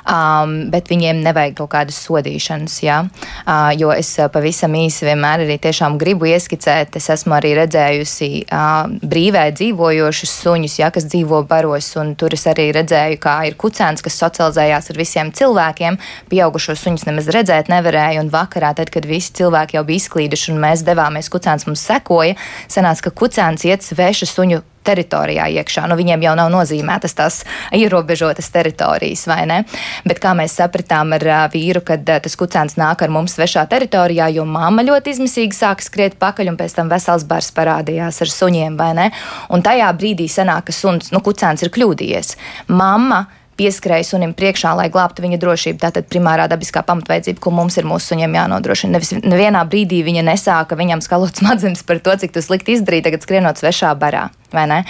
um, 0.07 0.55
bet 0.73 0.89
viņiem 0.91 1.21
nevajag 1.25 1.57
kaut 1.59 1.71
kādas 1.75 1.99
sodīšanas, 2.05 2.77
jā, 2.85 3.01
uh, 3.05 3.69
jo 3.77 3.91
es 3.95 4.13
pavisam 4.33 4.75
īsi 4.79 5.07
vienmēr 5.09 5.45
arī 5.45 5.59
tiešām 5.61 5.99
gribu 6.01 6.29
ieskicēt, 6.31 6.97
es 6.99 7.09
esmu 7.13 7.37
arī 7.37 7.55
redzējusi 7.59 8.31
uh, 8.45 8.95
brīvē 9.03 9.47
dzīvojošus 9.55 10.35
suņus, 10.41 10.79
jā, 10.81 10.91
kas 10.95 11.07
dzīvo 11.11 11.43
baros, 11.49 11.91
un 12.01 12.15
tur 12.19 12.33
es 12.37 12.45
arī 12.49 12.54
arī 12.55 12.75
redzēju, 12.79 13.19
kā 13.23 13.35
ir 13.49 13.57
kucēns, 13.61 14.03
kas 14.05 14.19
socializējās 14.21 14.91
ar 14.91 14.99
visiem 15.01 15.31
cilvēkiem. 15.35 15.99
Pieaugušos 16.31 16.83
suņus 16.83 17.07
nemaz 17.09 17.31
redzēt 17.35 17.71
nevarēja, 17.71 18.21
un 18.23 18.31
vakarā, 18.33 18.73
tad, 18.77 18.91
kad 18.93 19.07
visi 19.09 19.33
cilvēki 19.39 19.79
jau 19.79 19.85
bija 19.87 20.03
izklīduši 20.03 20.53
un 20.53 20.61
mēs 20.63 20.85
devāmies, 20.87 21.31
kucēns 21.33 21.67
mums 21.69 21.83
sekoja, 21.87 22.37
sanāca, 22.67 23.07
ka 23.07 23.17
kucēns 23.23 23.67
iet 23.69 23.85
svešu 23.85 24.29
suņu 24.31 24.63
teritorijā 24.85 25.47
iekšā. 25.59 25.85
Nu, 25.89 25.97
viņiem 25.99 26.25
jau 26.25 26.35
nav 26.37 26.51
nozīmētas 26.53 27.17
tās 27.17 27.41
ierobežotas 27.75 28.49
teritorijas, 28.53 29.25
vai 29.29 29.41
ne? 29.49 29.61
Bet 30.07 30.21
kā 30.23 30.35
mēs 30.37 30.57
sapratām 30.59 31.15
ar 31.17 31.27
vīru, 31.53 31.83
kad 31.85 32.05
tas 32.05 32.37
kucēns 32.39 32.77
nāk 32.81 33.03
ar 33.05 33.13
mums 33.13 33.37
svešā 33.37 33.65
teritorijā, 33.71 34.29
jo 34.35 34.45
mamma 34.49 34.85
ļoti 34.85 35.15
izmisīgi 35.15 35.57
sāk 35.57 35.83
skriet 35.85 36.19
pakaļ 36.21 36.53
un 36.53 36.59
pēc 36.59 36.77
tam 36.77 36.91
vesels 36.91 37.25
bars 37.27 37.51
parādījās 37.55 38.21
ar 38.25 38.33
suņiem, 38.33 38.77
vai 38.79 38.91
ne? 38.97 39.09
Un 39.53 39.65
tajā 39.65 39.89
brīdī 39.97 40.29
sanāk, 40.31 40.69
ka 40.69 40.75
suns, 40.75 41.11
nu, 41.15 41.23
kucēns 41.25 41.65
ir 41.65 41.73
kļūdījies. 41.75 42.35
Mamma 42.73 43.25
pieskrēja 43.59 44.05
sunim 44.07 44.33
priekšā, 44.37 44.73
lai 44.77 44.87
glābtu 44.93 45.23
viņa 45.25 45.39
drošību. 45.41 45.79
Tātad 45.81 46.09
primārā 46.11 46.47
dabiskā 46.51 46.83
pamatvajadzība, 46.87 47.41
ko 47.43 47.53
mums 47.55 47.77
ir 47.79 47.87
mūsu 47.87 48.13
suņiem 48.13 48.35
jānodrošina. 48.39 48.95
Nevis 48.97 49.13
nevienā 49.23 49.63
brīdī 49.69 50.01
viņa 50.05 50.25
nesāka 50.27 50.77
viņam 50.79 51.03
skalot 51.05 51.37
smadzenes 51.39 51.85
par 51.87 52.01
to, 52.03 52.15
cik 52.21 52.35
tas 52.35 52.49
slikti 52.49 52.75
izdarīt, 52.77 53.05
tagad 53.07 53.25
skrienot 53.25 53.61
svešā 53.61 53.93
barā. 53.99 54.27
Ne? 54.55 54.83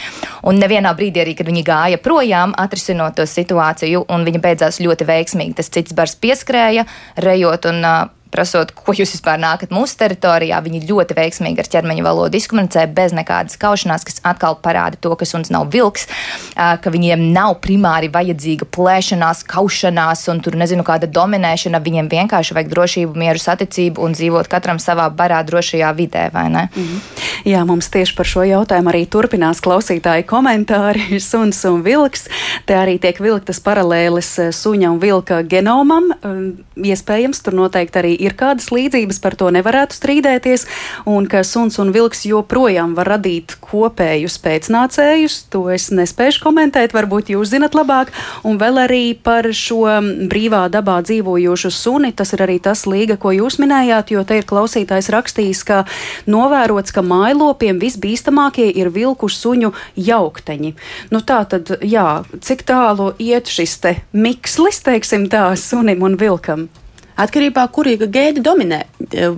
Un 0.46 0.60
nevienā 0.62 0.92
brīdī 0.98 1.24
arī, 1.24 1.34
kad 1.38 1.48
viņi 1.50 1.64
gāja 1.66 2.02
projām, 2.02 2.54
atrisinot 2.62 3.16
to 3.18 3.26
situāciju, 3.30 4.04
un 4.14 4.28
viņa 4.28 4.42
beidzās 4.44 4.82
ļoti 4.84 5.08
veiksmīgi. 5.10 5.56
Tas 5.58 5.72
cits 5.74 5.96
bars 5.98 6.14
pieskrēja, 6.22 6.86
rejot 7.26 7.66
un 7.72 7.82
uh, 7.82 8.04
prasot, 8.36 8.74
ko 8.76 8.96
jūs 8.96 9.16
vispār 9.16 9.40
nākat 9.42 9.74
mūsu 9.76 9.98
teritorijā. 10.02 10.60
Viņi 10.66 10.84
ļoti 10.90 11.18
veiksmīgi 11.18 11.64
ar 11.64 11.72
ķermeņa 11.76 12.06
valodu 12.06 12.40
izkomunicē 12.40 12.86
bez 12.96 13.16
nekādas 13.16 13.60
kaušanās, 13.62 14.06
kas 14.08 14.22
atkal 14.28 14.60
parāda 14.64 15.00
to, 15.02 15.14
ka 15.16 15.28
suns 15.28 15.52
nav 15.54 15.70
vilks, 15.74 16.08
ka 16.56 16.94
viņiem 16.94 17.30
nav 17.36 17.58
primāri 17.64 18.12
vajadzīga 18.14 18.68
plēšanās, 18.76 19.46
kaušanās 19.50 20.28
un 20.34 20.42
tur 20.46 20.58
nezinu 20.60 20.86
kāda 20.88 21.10
dominēšana. 21.12 21.82
Viņiem 21.86 22.12
vienkārši 22.12 22.58
vajag 22.58 22.72
drošību, 22.74 23.18
mieru, 23.20 23.42
saticību 23.42 24.04
un 24.04 24.16
dzīvot 24.18 24.50
katram 24.52 24.82
savā 24.82 25.08
barā 25.14 25.42
drošajā 25.48 25.92
vidē, 25.98 26.30
vai 26.34 26.50
ne? 26.50 26.68
Mm 26.76 26.84
-hmm. 26.84 27.26
Jā, 27.46 27.66
mums 27.66 27.90
tieši 27.94 28.16
par 28.18 28.26
šo 28.26 28.42
jautājumu 28.42 28.90
arī 28.90 29.04
turpinās 29.06 29.60
klausītāji 29.62 30.26
komentāri. 30.26 31.20
Suns 31.30 31.60
un 31.70 31.84
vilks. 31.86 32.26
Te 32.66 32.74
arī 32.74 32.98
tiek 33.02 33.20
vilktas 33.22 33.60
paralēles 33.60 34.32
suņa 34.50 34.90
un 34.90 35.00
vilka 35.00 35.42
genomam. 35.44 36.10
Iespējams, 36.76 37.44
tur 37.46 37.54
noteikti 37.54 38.02
arī 38.02 38.16
ir 38.26 38.36
kādas 38.38 38.72
līdzības, 38.74 39.20
par 39.24 39.38
to 39.40 39.50
nevarētu 39.54 39.96
strīdēties, 39.98 40.66
un 41.10 41.30
ka 41.32 41.44
suns 41.48 41.80
un 41.82 41.94
vilks 41.96 42.26
joprojām 42.28 42.96
var 42.98 43.14
radīt 43.16 43.58
kopējus 43.64 44.38
pēcnācējus. 44.44 45.38
To 45.54 45.66
es 45.74 45.90
nespēju 45.94 46.42
komentēt, 46.44 46.96
varbūt 46.96 47.32
jūs 47.34 47.54
zinat 47.54 47.76
labāk. 47.78 48.12
Un 48.48 48.60
vēl 48.62 48.82
arī 48.86 49.04
par 49.16 49.48
šo 49.56 49.86
brīvā 50.30 50.66
dabā 50.74 51.00
dzīvojošu 51.06 51.72
suni. 51.74 52.12
Tas 52.16 52.34
ir 52.36 52.46
arī 52.46 52.58
tas 52.64 52.86
līga, 52.90 53.18
ko 53.22 53.34
jūs 53.36 53.60
minējāt, 53.62 54.14
jo 54.16 54.24
te 54.28 54.40
ir 54.42 54.48
klausītājs 54.50 55.12
rakstījis, 55.14 55.64
ka 55.68 55.84
novērots, 56.32 56.94
ka 56.96 57.04
mājlopiem 57.06 57.80
visbīstamākie 57.82 58.70
ir 58.74 58.92
vilku 58.96 59.30
suņu 59.32 59.74
jaukteņi. 59.96 60.74
Nu, 61.14 61.22
tā 61.22 61.44
tad, 61.50 61.76
jā, 61.86 62.24
cik 62.42 62.66
tālu 62.68 63.12
iet 63.22 63.52
šis 63.52 63.78
mikslis, 64.16 64.82
teiksim 64.86 65.30
tā, 65.30 65.50
sunim 65.60 66.04
un 66.06 66.18
vilkam? 66.20 66.70
Atkarībā 67.16 67.64
no 67.64 67.72
kura 67.72 67.96
gēda 67.96 68.44
dominē, 68.44 68.82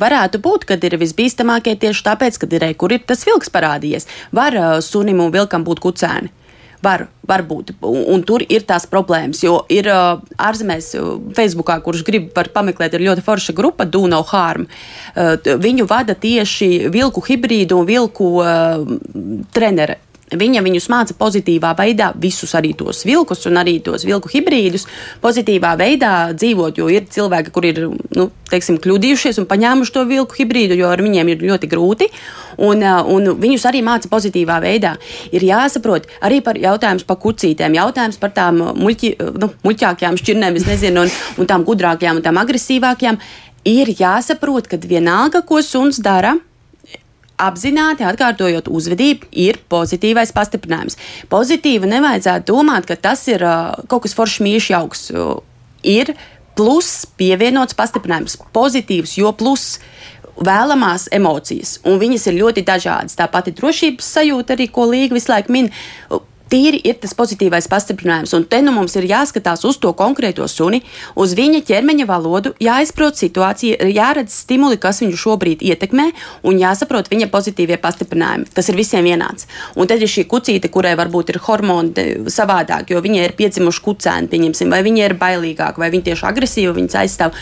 varētu 0.01 0.41
būt, 0.41 0.65
ka 0.65 0.80
ir 0.82 0.97
visbīstamākie 0.97 1.75
tieši 1.78 2.05
tāpēc, 2.09 2.39
ka 2.41 2.49
ir, 2.49 2.65
kur 2.73 2.95
ir 2.95 3.05
tas 3.05 3.21
vilks 3.28 3.53
parādījies. 3.53 4.09
Var 4.34 4.57
uh, 4.57 4.73
sunim 4.82 5.21
un 5.21 5.34
vilkam 5.34 5.65
būt 5.67 5.84
kucēni. 5.84 6.34
Var, 6.82 7.07
var 7.25 7.41
būt, 7.41 7.71
un, 7.82 8.03
un 8.13 8.23
tur 8.25 8.43
ir 8.45 8.61
tās 8.69 8.86
problēmas. 8.89 9.41
Jo 9.41 9.63
ir 9.73 9.89
uh, 9.89 10.19
ārzemēs, 10.38 10.91
Facebookā, 11.38 11.80
kurš 11.86 12.03
grib 12.05 12.30
pameklēt, 12.34 12.93
ir 12.93 13.05
ļoti 13.07 13.25
forša 13.25 13.55
grupa, 13.57 13.86
Do 13.86 14.05
No 14.09 14.21
Harm. 14.30 14.67
Uh, 15.13 15.38
viņu 15.57 15.88
vada 15.89 16.13
tieši 16.17 16.89
vilku 16.93 17.23
hibrīdu 17.25 17.82
un 17.82 17.89
vilku 17.89 18.30
uh, 18.41 18.86
trenere 19.53 19.97
Viņa 20.28 20.59
viņus 20.59 20.89
māca 20.91 21.15
pozitīvā 21.15 21.69
veidā, 21.78 22.09
visus 22.19 22.51
arī 22.57 22.73
tos 22.75 23.05
vilkus 23.07 23.45
un 23.47 23.61
arī 23.61 23.78
tos 23.80 24.03
vilku 24.03 24.28
hibrīdus, 24.28 24.84
pozitīvā 25.23 25.71
veidā 25.80 26.34
dzīvot. 26.36 26.82
Jo 26.82 26.89
ir 26.91 27.05
cilvēki, 27.07 27.53
kur 27.55 27.67
ir 27.69 27.80
nu, 27.88 28.25
teiksim, 28.51 28.75
kļūdījušies 28.84 29.39
un 29.39 29.47
paņēmuši 29.47 29.93
to 29.95 30.03
vilku 30.09 30.36
hibrīdu, 30.41 30.75
jo 30.75 30.89
ar 30.91 30.99
viņiem 31.05 31.32
ir 31.32 31.45
ļoti 31.47 31.69
grūti. 31.71 32.09
Un, 32.59 32.84
un 32.84 33.30
viņus 33.39 33.67
arī 33.69 33.80
māca 33.88 34.11
pozitīvā 34.11 34.57
veidā. 34.65 34.97
Ir 35.32 35.45
jāsaprot 35.47 36.09
arī 36.19 36.41
par 36.43 36.59
jautājumu 36.59 37.07
par 37.07 37.21
kucītēm, 37.23 37.78
jautājums 37.80 38.19
par 38.19 38.36
tām 38.36 38.59
muļķi, 38.75 39.13
nu, 39.39 39.51
muļķākajām 39.63 40.19
šķirnēm, 40.19 40.59
nezinu, 40.67 41.05
un, 41.05 41.15
un 41.39 41.47
tām 41.47 41.63
gudrākajām 41.63 42.19
un 42.19 42.28
tām 42.28 42.41
agresīvākajām. 42.43 43.21
Ir 43.67 43.95
jāsaprot, 43.95 44.67
ka 44.67 44.80
vienalga, 44.84 45.39
ko 45.47 45.63
suns 45.63 46.01
dara, 46.03 46.36
apzināti 47.38 48.06
atkārtojot 48.08 48.70
uzvedību, 48.74 49.30
ir 49.32 49.60
pozitīvais 49.70 50.34
pastiprinājums. 50.36 50.98
Pozitīvi 51.32 51.90
nevajadzētu 51.90 52.50
domāt, 52.50 52.88
ka 52.90 52.98
tas 52.98 53.28
ir 53.30 53.46
kaut 53.88 54.06
kas 54.06 54.18
foršs, 54.18 54.42
mīļš, 54.46 54.72
jauks. 54.74 55.06
Ir 55.88 56.16
plus 56.58 57.06
pievienots 57.20 57.78
pastiprinājums, 57.78 58.40
pozitīvs, 58.56 59.18
jo 59.22 59.32
plus 59.38 59.78
vēlamās 60.38 61.08
emocijas, 61.14 61.78
un 61.86 62.02
viņas 62.02 62.28
ir 62.30 62.40
ļoti 62.42 62.64
dažādas. 62.66 63.18
Tā 63.18 63.30
pati 63.32 63.54
drošības 63.58 64.10
sajūta, 64.18 64.58
arī 64.58 64.68
ko 64.74 64.86
Līga 64.90 65.18
visu 65.18 65.32
laiku 65.32 65.54
min 65.54 65.72
tīri 66.52 66.80
ir 66.88 66.98
tas 67.02 67.14
pozitīvais 67.18 67.68
pastiprinājums. 67.72 68.34
Un 68.38 68.45
te 68.50 68.62
nu 68.64 68.74
mums 68.76 68.95
ir 69.00 69.08
jāskatās 69.10 69.66
uz 69.68 69.80
to 69.82 69.93
konkrēto 69.98 70.48
suni, 70.52 70.82
uz 71.16 71.34
viņa 71.38 71.64
ķermeņa 71.68 72.08
valodu, 72.10 72.54
jāizprot 72.64 73.20
situācija, 73.20 73.89
jāredz 73.93 74.36
stimuli, 74.43 74.80
kas 74.82 75.02
viņu 75.04 75.20
šobrīd 75.24 75.66
ietekmē, 75.66 76.08
un 76.48 76.62
jāsaprot 76.62 77.12
viņa 77.12 77.30
pozitīvie 77.34 77.80
pastiprinājumi. 77.84 78.50
Tas 78.54 78.72
ir 78.72 78.80
visiem 78.80 79.08
vienāds. 79.08 79.50
Un 79.76 79.89
tad 79.89 80.02
ir 80.02 80.12
šī 80.12 80.28
kucīte, 80.30 80.72
kurai 80.74 80.95
varbūt 81.00 81.34
ir 81.34 81.41
hormoni 81.48 82.08
savādāk, 82.32 82.91
jo 82.93 83.04
viņai 83.04 83.28
ir 83.28 83.36
piedzimuši 83.38 83.86
kucēni, 83.86 84.32
pieņemsim, 84.32 84.72
vai 84.74 84.82
viņa 84.88 85.06
ir 85.06 85.20
bailīgāka, 85.20 85.82
vai 85.82 85.91
viņa 85.93 86.12
tieši 86.12 86.28
agresīva, 86.32 86.76
viņas 86.78 87.00
aizstāv. 87.04 87.38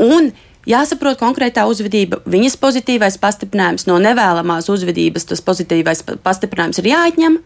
Un 0.00 0.32
Jāsaprot 0.68 1.16
konkrētā 1.16 1.62
uzvedība, 1.64 2.18
viņas 2.28 2.58
pozitīvais 2.60 3.16
pastiprinājums 3.22 3.86
no 3.88 3.96
nevēlamās 4.02 4.68
uzvedības, 4.68 5.24
tas 5.30 5.40
pozitīvais 5.40 6.04
pastiprinājums 6.20 6.82
ir 6.82 6.90
jāatņem, 6.90 7.38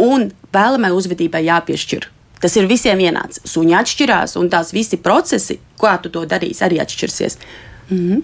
un 0.00 0.30
vēlamai 0.54 0.92
uzvedībai 0.94 1.44
jāpiešķir. 1.48 2.08
Tas 2.42 2.56
ir 2.58 2.66
visiem 2.66 2.98
vienāds. 2.98 3.38
Suņi 3.46 3.76
atšķirās, 3.78 4.34
un 4.40 4.48
tās 4.50 4.72
visi 4.74 4.98
procesi, 4.98 5.60
kā 5.78 5.94
tu 6.02 6.10
to 6.10 6.24
darīsi, 6.26 6.64
arī 6.66 6.80
atšķirsies. 6.82 7.38
Mm 7.92 7.98
-hmm. 7.98 8.22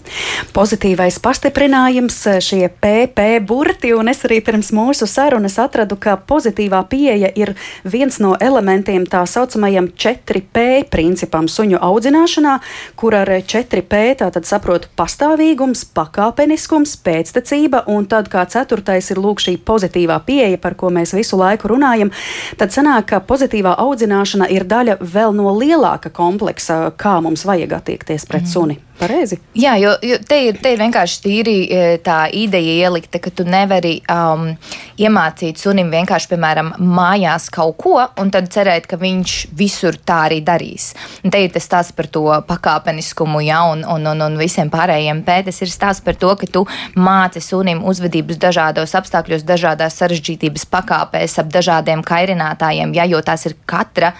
Pozitīvais 0.52 1.18
pastiprinājums, 1.18 2.26
šie 2.40 2.68
PP 2.68 3.46
burti, 3.46 3.92
un 3.94 4.08
es 4.08 4.24
arī 4.24 4.40
pirms 4.44 4.72
mūsu 4.72 5.06
sarunas 5.06 5.58
atradu, 5.58 5.96
ka 5.96 6.16
pozitīvā 6.28 6.84
pieeja 6.88 7.28
ir 7.34 7.54
viens 7.92 8.18
no 8.18 8.36
elementiem 8.40 9.04
tā 9.04 9.26
saucamajam 9.26 9.88
4P 9.88 10.84
principam 10.90 11.48
suņu 11.48 11.78
audzināšanā, 11.80 12.58
kur 12.96 13.14
ar 13.14 13.28
4P 13.28 14.14
tātad 14.14 14.44
saprot 14.44 14.88
pastāvīgums, 14.96 15.84
pakāpeniskums, 15.94 16.96
pēctecība, 17.04 17.82
un 17.86 18.06
tad 18.06 18.28
kā 18.28 18.46
ceturtais 18.46 19.10
ir 19.10 19.16
lūk 19.16 19.40
šī 19.40 19.58
pozitīvā 19.58 20.20
pieeja, 20.26 20.58
par 20.58 20.74
ko 20.74 20.90
mēs 20.90 21.14
visu 21.14 21.36
laiku 21.36 21.68
runājam, 21.68 22.10
tad 22.56 22.70
sanāk, 22.70 23.04
ka 23.04 23.20
pozitīvā 23.20 23.76
audzināšana 23.78 24.48
ir 24.50 24.64
daļa 24.64 24.96
vēl 25.00 25.32
no 25.32 25.52
lielāka 25.58 26.10
kompleksa, 26.10 26.92
kā 26.96 27.20
mums 27.20 27.44
vajag 27.44 27.72
attiekties 27.72 28.26
pret 28.26 28.42
mm. 28.42 28.52
suni. 28.52 28.87
Pareizi. 28.98 29.36
Jā, 29.54 29.76
jo, 29.78 29.92
jo 30.02 30.16
te, 30.26 30.36
ir, 30.48 30.56
te 30.58 30.72
ir 30.74 30.80
vienkārši 30.80 31.20
tīri 31.22 31.54
e, 31.70 31.82
tā 32.02 32.16
ideja 32.34 32.88
ielikta, 32.88 33.20
ka 33.22 33.30
tu 33.30 33.44
nevari 33.46 34.00
um, 34.10 34.48
iemācīt 34.98 35.60
sunim 35.62 35.92
vienkārši, 35.92 36.30
piemēram, 36.32 36.72
mājās 36.82 37.46
kaut 37.54 37.76
ko, 37.78 37.94
un 38.18 38.32
tad 38.34 38.50
cerēt, 38.50 38.88
ka 38.90 38.98
viņš 38.98 39.36
visur 39.58 40.00
tā 40.02 40.24
arī 40.26 40.40
darīs. 40.42 40.90
Un 41.22 41.30
te 41.30 41.44
ir 41.44 41.54
tas 41.54 41.68
stāsts 41.68 41.94
par 41.94 42.10
to 42.10 42.24
pakāpeniskumu, 42.48 43.42
ja, 43.46 43.60
un, 43.70 43.84
un, 43.86 44.08
un, 44.10 44.24
un 44.26 44.38
visiem 44.40 44.70
pārējiem 44.72 45.22
pētas 45.26 45.62
ir 45.62 45.70
stāsts 45.70 46.02
par 46.02 46.18
to, 46.18 46.34
ka 46.40 46.50
tu 46.58 46.64
māci 46.98 47.42
sunim 47.44 47.84
uzvedības 47.86 48.40
dažādos 48.42 48.96
apstākļos, 48.98 49.46
dažādās 49.46 50.00
sarežģītības 50.02 50.66
pakāpēs, 50.74 51.38
ap 51.38 51.54
dažādiem 51.54 52.02
kairinātājiem, 52.02 52.98
ja, 52.98 53.06
jo 53.06 53.22
tās 53.22 53.46
ir 53.46 53.54
katra 53.62 54.10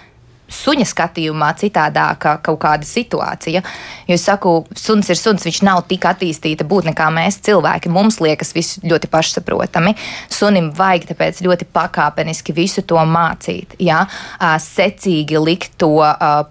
suņa 0.48 0.86
skatījumā 0.88 1.50
citādāka 1.60 2.38
kaut 2.44 2.58
kāda 2.62 2.86
situācija. 2.88 3.62
Jo 4.08 4.16
es 4.16 4.24
saku, 4.24 4.52
suns 4.76 5.10
ir 5.12 5.18
suns, 5.20 5.44
viņš 5.46 5.60
nav 5.66 5.84
tik 5.90 6.06
attīstīta 6.08 6.66
būtne 6.68 6.94
kā 6.96 7.08
mēs 7.14 7.40
cilvēki. 7.46 7.92
Mums 7.92 8.20
liekas, 8.24 8.54
viss 8.56 8.80
ļoti 8.84 9.10
pašsaprotami. 9.12 9.94
Sunim 10.32 10.70
vajag 10.76 11.08
tāpēc 11.12 11.42
ļoti 11.44 11.68
pakāpeniski 11.74 12.56
visu 12.56 12.84
to 12.88 13.00
mācīt. 13.08 13.76
Ja? 13.82 14.04
Secīgi 14.64 15.40
likt 15.42 15.76
to 15.80 15.94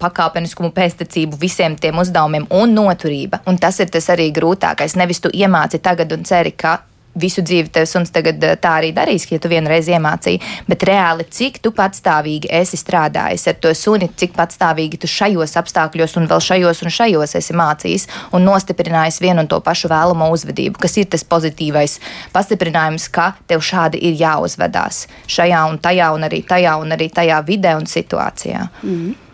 pakāpeniskumu, 0.01 0.73
pēstniecību 0.75 1.39
visiem 1.41 1.77
tiem 1.81 1.99
uzdevumiem 2.03 2.49
un 2.57 2.77
noturība. 2.77 3.41
Un 3.49 3.57
tas 3.61 3.81
ir 3.83 3.91
tas 3.93 4.11
arī 4.13 4.29
grūtākais. 4.35 4.97
Nevis 4.99 5.23
tu 5.23 5.33
iemāci 5.33 5.81
tagad 5.83 6.13
un 6.13 6.25
ceri, 6.27 6.53
ka 6.57 6.77
visu 7.19 7.43
dzīvi 7.45 7.71
tev 7.73 7.87
suns 7.89 8.11
tagad 8.13 8.43
eh, 8.43 8.55
tā 8.61 8.77
arī 8.81 8.93
darīs, 8.95 9.27
ja 9.31 9.39
tu 9.41 9.51
vienreiz 9.51 9.89
iemācīji. 9.91 10.41
Bet 10.69 10.85
reāli, 10.87 11.27
cik 11.37 11.59
tu 11.63 11.73
patstāvīgi 11.75 12.51
esi 12.59 12.79
strādājis 12.79 13.47
ar 13.51 13.59
to 13.63 13.73
suni, 13.77 14.09
cik 14.15 14.35
patstāvīgi 14.37 15.01
tu 15.01 15.09
šajos 15.11 15.57
apstākļos 15.61 16.17
un 16.21 16.29
vēl 16.31 16.43
šajos 16.49 16.83
un 16.85 16.95
šajos 16.99 17.35
esi 17.41 17.57
mācījis 17.57 18.07
un 18.37 18.47
nostiprinājis 18.47 19.21
vienu 19.23 19.43
un 19.43 19.51
to 19.51 19.59
pašu 19.63 19.91
vēlamo 19.91 20.29
uzvedību, 20.35 20.79
kas 20.81 20.97
ir 21.01 21.11
tas 21.11 21.25
pozitīvais 21.27 21.99
pastiprinājums, 22.35 23.09
ka 23.13 23.33
tev 23.47 23.63
šādi 23.65 24.01
ir 24.09 24.17
jāuzvedās 24.21 25.05
šajā 25.27 25.63
un 25.71 25.79
tajā 25.83 26.11
un 26.15 26.27
arī 26.27 26.43
tajā 26.47 26.75
un 26.81 26.95
arī 26.95 27.09
tajā 27.13 27.41
vidē 27.47 27.77
un 27.77 27.87
situācijā. 27.89 28.67
Mm 28.83 28.97
-hmm. 28.97 29.26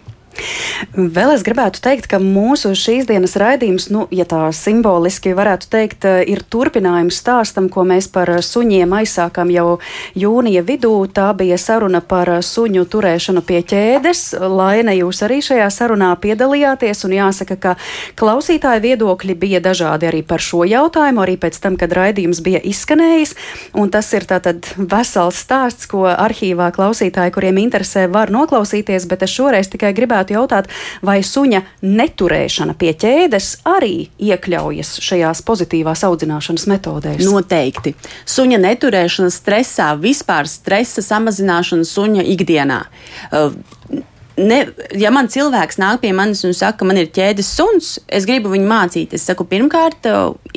Vēl 0.94 1.32
es 1.34 1.44
gribētu 1.46 1.82
teikt, 1.84 2.08
ka 2.12 2.20
mūsu 2.22 2.74
šīs 2.78 3.08
dienas 3.10 3.36
raidījums, 3.40 3.88
nu, 3.94 4.06
ja 4.14 4.26
tā 4.30 4.42
simboliski 4.54 5.34
varētu 5.38 5.70
teikt, 5.72 6.06
ir 6.30 6.44
turpinājums 6.50 7.18
stāstam, 7.22 7.70
ko 7.72 7.86
mēs 7.88 8.10
par 8.14 8.30
suņiem 8.44 8.94
aizsākām 9.00 9.52
jau 9.54 9.80
jūnija 10.18 10.64
vidū. 10.66 10.94
Tā 11.14 11.30
bija 11.38 11.58
saruna 11.62 12.02
par 12.02 12.30
suņu 12.46 12.86
turēšanu 12.90 13.44
pie 13.46 13.62
ķēdes. 13.70 14.24
Laine, 14.42 14.96
jūs 15.00 15.24
arī 15.26 15.40
šajā 15.46 15.70
sarunā 15.74 16.12
piedalījāties, 16.22 17.06
un 17.08 17.16
jāsaka, 17.18 17.58
ka 17.58 17.76
klausītāju 18.20 18.84
viedokļi 18.88 19.38
bija 19.40 19.64
dažādi 19.64 20.10
arī 20.10 20.24
par 20.26 20.44
šo 20.44 20.66
jautājumu, 20.70 21.24
arī 21.26 21.38
pēc 21.42 21.62
tam, 21.64 21.78
kad 21.80 21.94
raidījums 21.94 22.44
bija 22.46 22.62
izskanējis. 22.74 23.36
Un 23.78 23.94
tas 23.94 24.10
ir 24.14 24.28
tātad 24.30 24.68
vesels 24.78 25.42
stāsts, 25.46 25.90
ko 25.90 26.06
arhīvā 26.12 26.70
klausītāji, 26.76 27.34
kuriem 27.34 27.62
interesē, 27.64 28.06
var 28.12 28.34
noklausīties, 28.34 29.08
bet 29.10 29.26
es 29.26 29.34
šoreiz 29.34 29.72
tikai 29.74 29.94
gribētu 29.96 30.23
gribētu 30.24 30.34
jautāt, 30.34 30.70
vai 31.04 31.22
suņa 31.24 31.62
neturēšana 31.84 32.76
pie 32.78 32.94
ķēdes 32.94 33.64
arī 33.66 34.10
iekļaujas 34.20 35.00
šajās 35.04 35.44
pozitīvās 35.44 36.04
audzināšanas 36.08 36.68
metodēs? 36.68 37.26
Noteikti. 37.28 37.96
Suņa 38.26 38.60
neturēšana 38.64 39.32
stresā, 39.32 39.94
vispār 40.00 40.48
stresa 40.48 41.02
samazināšana 41.04 41.84
suņa 41.84 42.24
ikdienā. 42.24 42.84
Uh, 43.32 43.54
ne, 44.38 44.60
ja 44.98 45.12
man 45.14 45.30
cilvēks 45.32 45.78
nāk 45.82 46.02
pie 46.04 46.14
manis 46.16 46.44
un 46.48 46.56
saka, 46.58 46.80
ka 46.80 46.88
man 46.90 47.00
ir 47.02 47.12
ķēdes 47.14 47.50
suns, 47.58 47.92
es 48.08 48.28
gribu 48.30 48.52
viņu 48.54 48.68
mācīt. 48.70 49.14
Es 49.18 49.28
saku, 49.30 49.46
pirmkārt, 49.50 50.08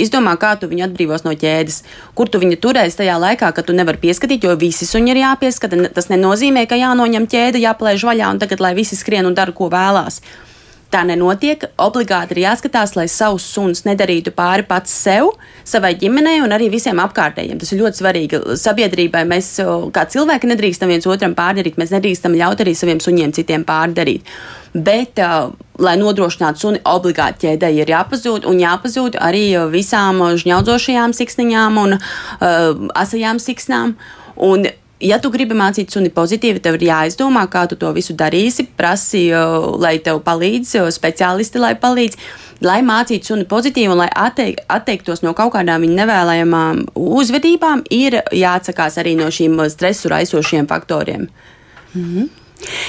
izdomā, 0.01 0.37
kā 0.41 0.55
tu 0.61 0.70
viņu 0.70 0.87
atbrīvos 0.89 1.27
no 1.27 1.35
ķēdes, 1.37 1.83
kur 2.16 2.31
tu 2.33 2.41
viņu 2.43 2.59
turēsi 2.62 3.03
tajā 3.03 3.18
laikā, 3.22 3.53
kad 3.57 3.68
tu 3.68 3.77
nevari 3.77 4.01
pieskatīt, 4.07 4.49
jo 4.49 4.57
visi 4.61 4.89
suņi 4.89 5.14
ir 5.14 5.22
jāpieskata. 5.24 5.83
Tas 5.97 6.11
nenozīmē, 6.12 6.66
ka 6.68 6.81
jānoņem 6.81 7.29
ķēde, 7.33 7.62
jāplēž 7.64 8.07
vaļā 8.09 8.33
un 8.35 8.43
tagad 8.43 8.64
lai 8.64 8.74
visi 8.79 8.99
skrien 8.99 9.29
un 9.29 9.37
dara, 9.37 9.55
ko 9.57 9.70
vēlās. 9.72 10.22
Tā 10.87 11.03
nenotiek. 11.03 11.64
Obligāti 11.82 12.37
ir 12.37 12.45
jāskatās, 12.45 12.93
lai 12.95 13.09
savus 13.11 13.45
suns 13.51 13.82
nedarītu 13.89 14.30
pāri 14.37 14.62
pats 14.66 14.93
sev, 14.95 15.32
savai 15.66 15.97
ģimenei 15.99 16.39
un 16.45 16.55
arī 16.55 16.68
visiem 16.70 17.01
apkārtējiem. 17.03 17.59
Tas 17.59 17.72
ir 17.74 17.80
ļoti 17.82 18.01
svarīgi. 18.01 18.41
Sabiedrībai 18.61 19.24
mēs, 19.26 19.49
kā 19.95 20.07
cilvēki, 20.12 20.53
nedrīkstam 20.53 20.93
viens 20.95 21.09
otram 21.11 21.34
pārdarīt. 21.39 21.80
Mēs 21.80 21.91
nedrīkstam 21.97 22.39
ļaut 22.39 22.62
arī 22.62 22.76
saviem 22.78 23.03
suņiem 23.03 23.34
citiem 23.34 23.66
pārdarīt. 23.66 24.30
Bet, 24.76 25.18
lai 25.82 25.97
nodrošinātu 25.99 26.62
suni, 26.62 26.82
obligāti 26.87 27.49
ķēdē 27.49 27.72
ir 27.80 27.91
jāpazūd 27.91 28.47
un 28.47 28.62
jāpazūd 28.62 29.18
arī 29.18 29.45
visām 29.72 30.22
žņaudzošajām 30.39 31.16
siksniņām 31.18 31.82
un 31.82 31.99
uh, 31.99 32.89
asajām 32.95 33.43
siksnām. 33.43 33.97
Un 34.37 34.68
ja 35.01 35.18
tu 35.20 35.30
gribi 35.30 35.57
mācīt 35.57 35.92
suni 35.92 36.11
pozitīvi, 36.14 36.62
tev 36.62 36.78
ir 36.78 36.88
jāizdomā, 36.88 37.47
kā 37.53 37.66
tu 37.68 37.78
to 37.80 37.92
visu 37.97 38.16
darīsi. 38.16 38.66
Prasi, 38.76 39.28
lai 39.82 39.97
tev 40.05 40.22
palīdz, 40.26 40.76
speciālisti, 40.97 41.62
lai 41.62 41.74
palīdz. 41.80 42.18
Lai 42.64 42.78
mācītu 42.80 43.34
suni 43.34 43.44
pozitīvi 43.44 43.92
un 43.92 44.01
lai 44.01 44.09
atteik, 44.09 44.62
atteiktos 44.72 45.20
no 45.20 45.34
kaut 45.36 45.53
kādām 45.53 45.84
viņa 45.84 45.99
nevēlējamām 45.99 46.86
uzvedībām, 46.97 47.82
ir 47.92 48.22
jāatsakās 48.32 48.97
arī 49.03 49.12
no 49.18 49.28
šīm 49.28 49.61
stresu 49.68 50.09
raisošiem 50.09 50.66
faktoriem. 50.66 51.28
Mm 51.92 52.05
-hmm. 52.05 52.45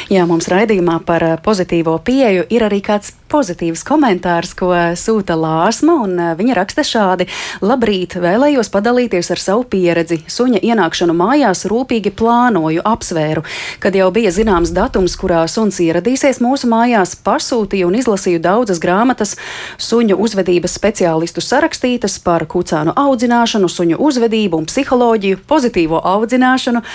Jā, 0.07 0.23
mums 0.23 0.47
raidījumā 0.47 1.01
par 1.03 1.23
eh, 1.25 1.35
pozitīvo 1.43 1.97
pieeju 2.07 2.45
ir 2.53 2.63
arī 2.63 2.79
kāds 2.83 3.11
pozitīvs 3.27 3.83
komentārs, 3.87 4.53
ko 4.55 4.71
sūta 4.95 5.35
Lāsma, 5.35 5.97
un 6.05 6.13
eh, 6.15 6.29
viņa 6.39 6.55
raksta 6.55 6.85
šādi: 6.87 7.27
Labrīt, 7.59 8.15
vēlējos 8.23 8.71
padalīties 8.71 9.31
ar 9.35 9.43
savu 9.43 9.65
pieredzi. 9.67 10.21
Suņa 10.31 10.63
ienākšanu 10.63 11.15
mājās 11.17 11.65
rūpīgi 11.67 12.15
plānoju, 12.15 12.85
apsvēru. 12.87 13.43
Kad 13.83 13.99
jau 13.99 14.07
bija 14.15 14.31
zināms 14.31 14.71
datums, 14.75 15.17
kurā 15.19 15.43
suns 15.51 15.81
ieradīsies 15.83 16.39
mūsu 16.43 16.71
mājās, 16.71 17.17
pasūtīju 17.27 17.91
un 17.91 17.99
izlasīju 17.99 18.43
daudzas 18.47 18.79
grāmatas, 18.83 19.35
suņu 19.75 20.15
uzvedības 20.15 20.79
speciālistu 20.79 21.43
sarakstītas 21.43 22.21
par 22.23 22.47
kucānu 22.47 22.95
audzināšanu, 22.95 23.67
suņu 23.67 23.99
uzvedību 23.99 24.63
un 24.63 24.69
psiholoģiju, 24.71 25.43
pozitīvo 25.51 25.99
audzināšanu 26.15 26.85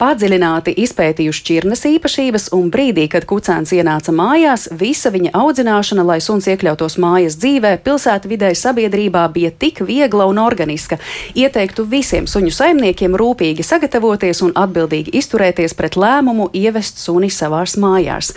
padziļināti 0.00 0.74
izpētīju 0.84 1.32
šķirnes 1.34 1.84
īpašības, 1.88 2.48
un 2.56 2.68
brīdī, 2.72 3.06
kad 3.12 3.24
kucēns 3.28 3.72
ienāca 3.76 4.12
mājās, 4.14 4.66
visa 4.76 5.10
viņa 5.14 5.32
audzināšana, 5.36 6.04
lai 6.06 6.18
suns 6.24 6.48
iekļautos 6.52 6.98
mājas 7.02 7.38
dzīvē, 7.40 7.76
pilsētvidē, 7.86 8.52
sabiedrībā 8.56 9.24
bija 9.32 9.50
tik 9.50 9.82
viegla 9.88 10.28
un 10.30 10.40
organiska. 10.42 11.00
Ieteiktu 11.34 11.86
visiem 11.88 12.28
suņu 12.28 12.52
saimniekiem 12.54 13.16
rūpīgi 13.16 13.64
sagatavoties 13.66 14.44
un 14.46 14.54
atbildīgi 14.56 15.16
izturēties 15.16 15.76
pret 15.78 15.96
lēmumu 15.96 16.50
ievest 16.56 17.00
suni 17.02 17.32
savās 17.32 17.78
mājās. 17.80 18.32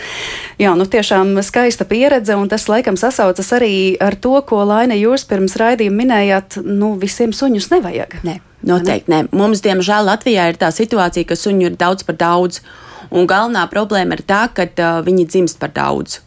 Jā, 0.59 0.75
nu 0.79 0.87
tiešām 0.87 1.35
skaista 1.45 1.87
pieredze, 1.87 2.39
un 2.39 2.47
tas 2.51 2.69
laikam 2.71 2.99
sasaucas 2.99 3.55
arī 3.55 3.73
ar 3.99 4.15
to, 4.15 4.37
ko 4.47 4.63
Laina 4.63 4.97
jūs 4.97 5.27
pirms 5.27 5.59
raidījuma 5.59 6.03
minējāt, 6.03 6.61
nu 6.63 6.95
visiem 6.99 7.35
suņus 7.35 7.73
nevajag. 7.75 8.21
Ne. 8.23 8.39
Noteikti 8.67 9.11
nē. 9.11 9.21
Mums, 9.31 9.61
diemžēl, 9.63 10.07
Latvijā 10.09 10.49
ir 10.51 10.59
tā 10.59 10.71
situācija, 10.75 11.27
ka 11.29 11.37
suņu 11.39 11.69
ir 11.69 11.77
daudz 11.79 12.03
par 12.07 12.17
daudz. 12.19 12.63
Un 13.09 13.27
galvenā 13.29 13.63
problēma 13.71 14.17
ir 14.17 14.25
tā, 14.27 14.47
ka 14.53 14.67
uh, 14.67 14.99
viņi 15.05 15.29
dzimst 15.31 15.61
par 15.61 15.71
daudz. 15.73 16.19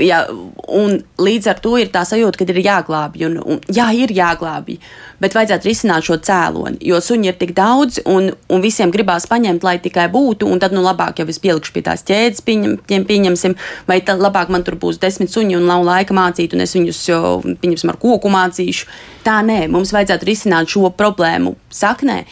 Ja, 0.00 0.24
un 0.68 0.98
līdz 1.20 1.50
ar 1.52 1.60
to 1.62 1.76
ir 1.80 1.90
tā 1.92 2.02
sajūta, 2.08 2.40
ka 2.40 2.46
ir 2.48 2.60
jāglābj. 2.64 3.24
Un, 3.28 3.36
un, 3.40 3.60
jā, 3.72 3.88
ir 3.96 4.12
jāglābj, 4.14 4.78
bet 5.22 5.36
vajadzētu 5.36 5.68
risināt 5.68 6.06
šo 6.06 6.18
cēloni. 6.26 6.80
Jo 6.86 7.00
suņi 7.04 7.30
ir 7.30 7.38
tik 7.40 7.54
daudz, 7.56 8.00
un, 8.08 8.30
un 8.50 8.64
visiem 8.64 8.92
gribās 8.94 9.28
paņemt, 9.30 9.64
lai 9.66 9.78
tikai 9.82 10.08
būtu. 10.12 10.48
Un 10.50 10.62
tad, 10.62 10.74
nu, 10.76 10.84
labāk 10.86 11.22
jau 11.22 11.28
es 11.30 11.40
pielikšu 11.42 11.74
pie 11.76 11.84
tās 11.86 12.04
ķēdes, 12.08 12.44
pieņem, 12.46 12.76
pieņemsim, 13.08 13.56
vai 13.90 14.00
tad 14.04 14.22
labāk 14.22 14.52
man 14.52 14.66
tur 14.66 14.78
būs 14.80 15.00
desmit 15.02 15.32
suņi 15.32 15.58
un 15.60 15.66
nav 15.70 15.86
laika 15.86 16.16
mācīt, 16.16 16.56
un 16.56 16.66
es 16.66 16.76
viņus, 16.76 17.02
pieņemsim, 17.62 17.92
ar 17.92 18.00
koku 18.00 18.32
mācīšu. 18.32 18.88
Tā 19.26 19.40
nē, 19.46 19.64
mums 19.72 19.92
vajadzētu 19.96 20.30
risināt 20.30 20.72
šo 20.72 20.92
problēmu 20.96 21.56
saknē 21.74 22.24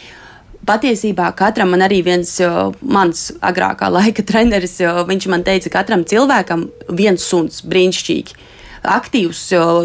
patiesībā 0.69 1.31
katram 1.39 1.73
man 1.73 1.83
arī 1.85 2.03
viens 2.05 2.35
mans 2.81 3.29
agrākā 3.41 3.89
laika 3.97 4.25
treneris, 4.25 4.77
viņš 5.09 5.27
man 5.33 5.45
teica, 5.47 5.71
ka 5.71 5.81
katram 5.81 6.05
cilvēkam 6.07 6.69
viens 7.01 7.25
suns 7.25 7.63
brīnišķīgi 7.65 8.45
aktīvs 8.79 9.41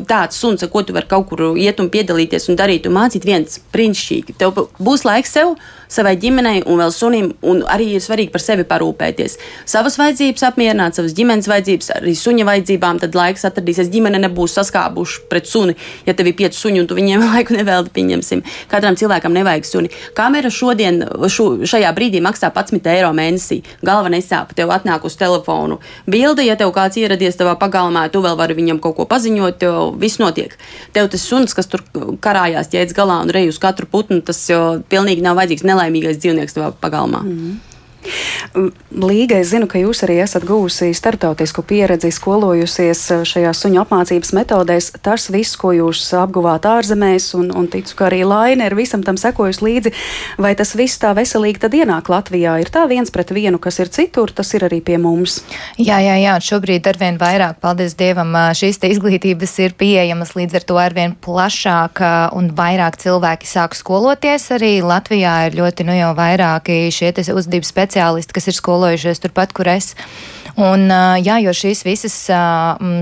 tāds 0.09 0.39
suns, 0.39 0.63
ar 0.63 0.71
ko 0.71 0.83
tu 0.87 0.95
vari 0.95 1.09
kaut 1.11 1.29
kur 1.31 1.43
iet 1.59 1.81
un 1.83 1.91
piedalīties 1.91 2.49
un 2.51 2.59
darīt 2.59 2.87
un 2.87 2.95
mācīt 2.95 3.27
viens 3.27 3.59
brīnišķīgi. 3.75 4.37
Tev 4.39 4.55
būs 4.79 5.05
laiks 5.07 5.35
sev, 5.35 5.57
savai 5.89 6.15
ģimenei 6.21 6.63
un 6.67 6.81
vēl 6.83 6.93
sunim, 6.95 7.31
un 7.43 7.63
arī 7.71 7.95
ir 7.97 8.05
svarīgi 8.05 8.33
par 8.35 8.43
sevi 8.43 8.67
parūpēties. 8.69 9.37
Savas 9.69 9.99
vajadzības 10.01 10.47
apmierināt, 10.51 10.99
savas 10.99 11.15
ģimenes 11.17 11.49
vajadzības, 11.51 11.91
arī 11.99 12.15
suņa 12.19 12.47
vajadzībām, 12.49 13.01
tad 13.03 13.17
laiks 13.19 13.47
atradīsies. 13.49 13.91
Ģimene 13.95 14.21
nebūs 14.25 14.57
saskābuši 14.59 15.25
pret 15.31 15.49
suni, 15.51 15.77
ja 16.07 16.15
tev 16.17 16.31
ir 16.31 16.37
pieci 16.39 16.59
suņi 16.59 16.83
un 16.83 16.89
tu 16.91 16.99
viņiem 16.99 17.25
laiku 17.31 17.57
nevelti, 17.57 17.93
pieņemsim. 17.99 18.45
Katram 18.73 18.99
cilvēkam 19.01 19.35
nevajag 19.37 19.69
suni. 19.69 19.93
Kamera 20.17 20.51
šodien, 20.53 21.03
šo, 21.31 21.49
šajā 21.69 21.93
brīdī 21.97 22.23
maksā 22.25 22.51
11 22.55 22.91
eiro 22.95 23.13
mēnesī. 23.17 23.61
Galva 23.85 24.13
nesāp, 24.13 24.55
tev 24.57 24.73
atnāk 24.75 25.07
uz 25.07 25.19
telefonu. 25.21 25.81
Bilde, 26.11 26.45
ja 26.47 26.57
tev 26.61 26.73
kāds 26.77 26.99
ieradies 27.01 27.39
tavā 27.39 27.57
pagalmā, 27.61 28.07
tu 28.13 28.23
vēl 28.25 28.39
vari 28.39 28.57
viņam 28.59 28.81
kaut 28.83 28.97
ko 28.99 29.09
paziņot, 29.11 29.65
viss 30.01 30.21
notiek. 30.23 30.55
Tev 30.97 31.09
tas 31.13 31.25
suns, 31.25 31.55
kas 31.57 31.69
tur 31.71 31.85
karājās 32.25 32.71
ķēdes 32.73 32.97
galā 32.97 33.21
un 33.25 33.33
reju 33.35 33.55
uz 33.55 33.61
katru 33.63 33.89
putnu, 33.91 34.21
tas 34.25 34.41
jau 34.51 34.81
pilnīgi 34.91 35.25
nav 35.25 35.39
vajadzīgs 35.39 35.67
nelaimīgais 35.75 36.21
dzīvnieks 36.23 36.57
tavā 36.57 36.73
pagalmā. 36.81 37.23
Mm 37.27 37.39
-hmm. 37.39 37.74
Līga, 38.95 39.41
es 39.43 39.51
zinu, 39.51 39.67
ka 39.67 39.81
jūs 39.81 40.05
arī 40.07 40.21
esat 40.23 40.45
guvusi 40.47 40.93
starptautisku 40.95 41.65
pieredzi, 41.67 42.13
skolojusies 42.15 43.01
šajā 43.27 43.51
suņu 43.57 43.81
apmācības 43.83 44.31
metodēs. 44.37 44.91
Tas 45.03 45.27
viss, 45.35 45.57
ko 45.59 45.73
jūs 45.75 46.03
apguvāt 46.21 46.69
ārzemēs, 46.71 47.33
un, 47.39 47.49
un 47.51 47.67
ticu, 47.73 47.97
ka 47.99 48.07
arī 48.11 48.23
Laina 48.29 48.69
ir 48.69 48.77
visam 48.79 49.03
tam 49.03 49.19
sekojusi 49.19 49.65
līdzi, 49.67 49.93
vai 50.39 50.53
tas 50.59 50.75
viss 50.79 51.01
tā 51.03 51.11
veselīgi 51.17 51.65
tad 51.65 51.75
ienāk 51.75 52.11
Latvijā? 52.13 52.59
Ir 52.63 52.71
tā 52.75 52.85
viens 52.91 53.11
pret 53.15 53.33
vienu, 53.35 53.59
kas 53.63 53.81
ir 53.83 53.91
citur, 53.95 54.31
tas 54.31 54.53
ir 54.55 54.69
arī 54.69 54.79
pie 54.85 55.01
mums. 55.03 55.41
Jā, 55.81 55.99
jā, 56.05 56.15
jā, 56.23 56.37
šobrīd 56.45 56.87
arvien 56.93 57.19
vairāk, 57.19 57.59
paldies 57.65 57.97
Dievam, 57.99 58.31
šīs 58.55 58.79
izglītības 58.85 59.57
ir 59.65 59.75
pieejamas 59.81 60.37
līdz 60.39 60.61
ar 60.61 60.69
to 60.69 60.79
arvien 60.79 61.17
plašāk 61.25 62.05
un 62.39 62.53
vairāk 62.55 63.01
cilvēki 63.03 63.51
sāk 63.51 63.75
skoloties. 63.79 64.47
Arī 64.55 64.77
Latvijā 64.85 65.35
ir 65.49 65.59
ļoti, 65.59 65.89
nu 65.89 65.99
jau 65.99 66.15
vairāki 66.15 66.79
šie 66.95 67.11
uzdības 67.35 67.75
speciālisti 67.75 67.94
speciālisti, 67.95 68.35
kas 68.35 68.49
ir 68.51 68.59
skolojušies 68.59 69.23
turpat, 69.23 69.55
kur 69.55 69.71
es. 69.71 69.95
Un, 70.55 70.87
jā, 71.19 71.41
jo 71.43 71.51
šīs 71.51 71.81
visas 71.83 72.15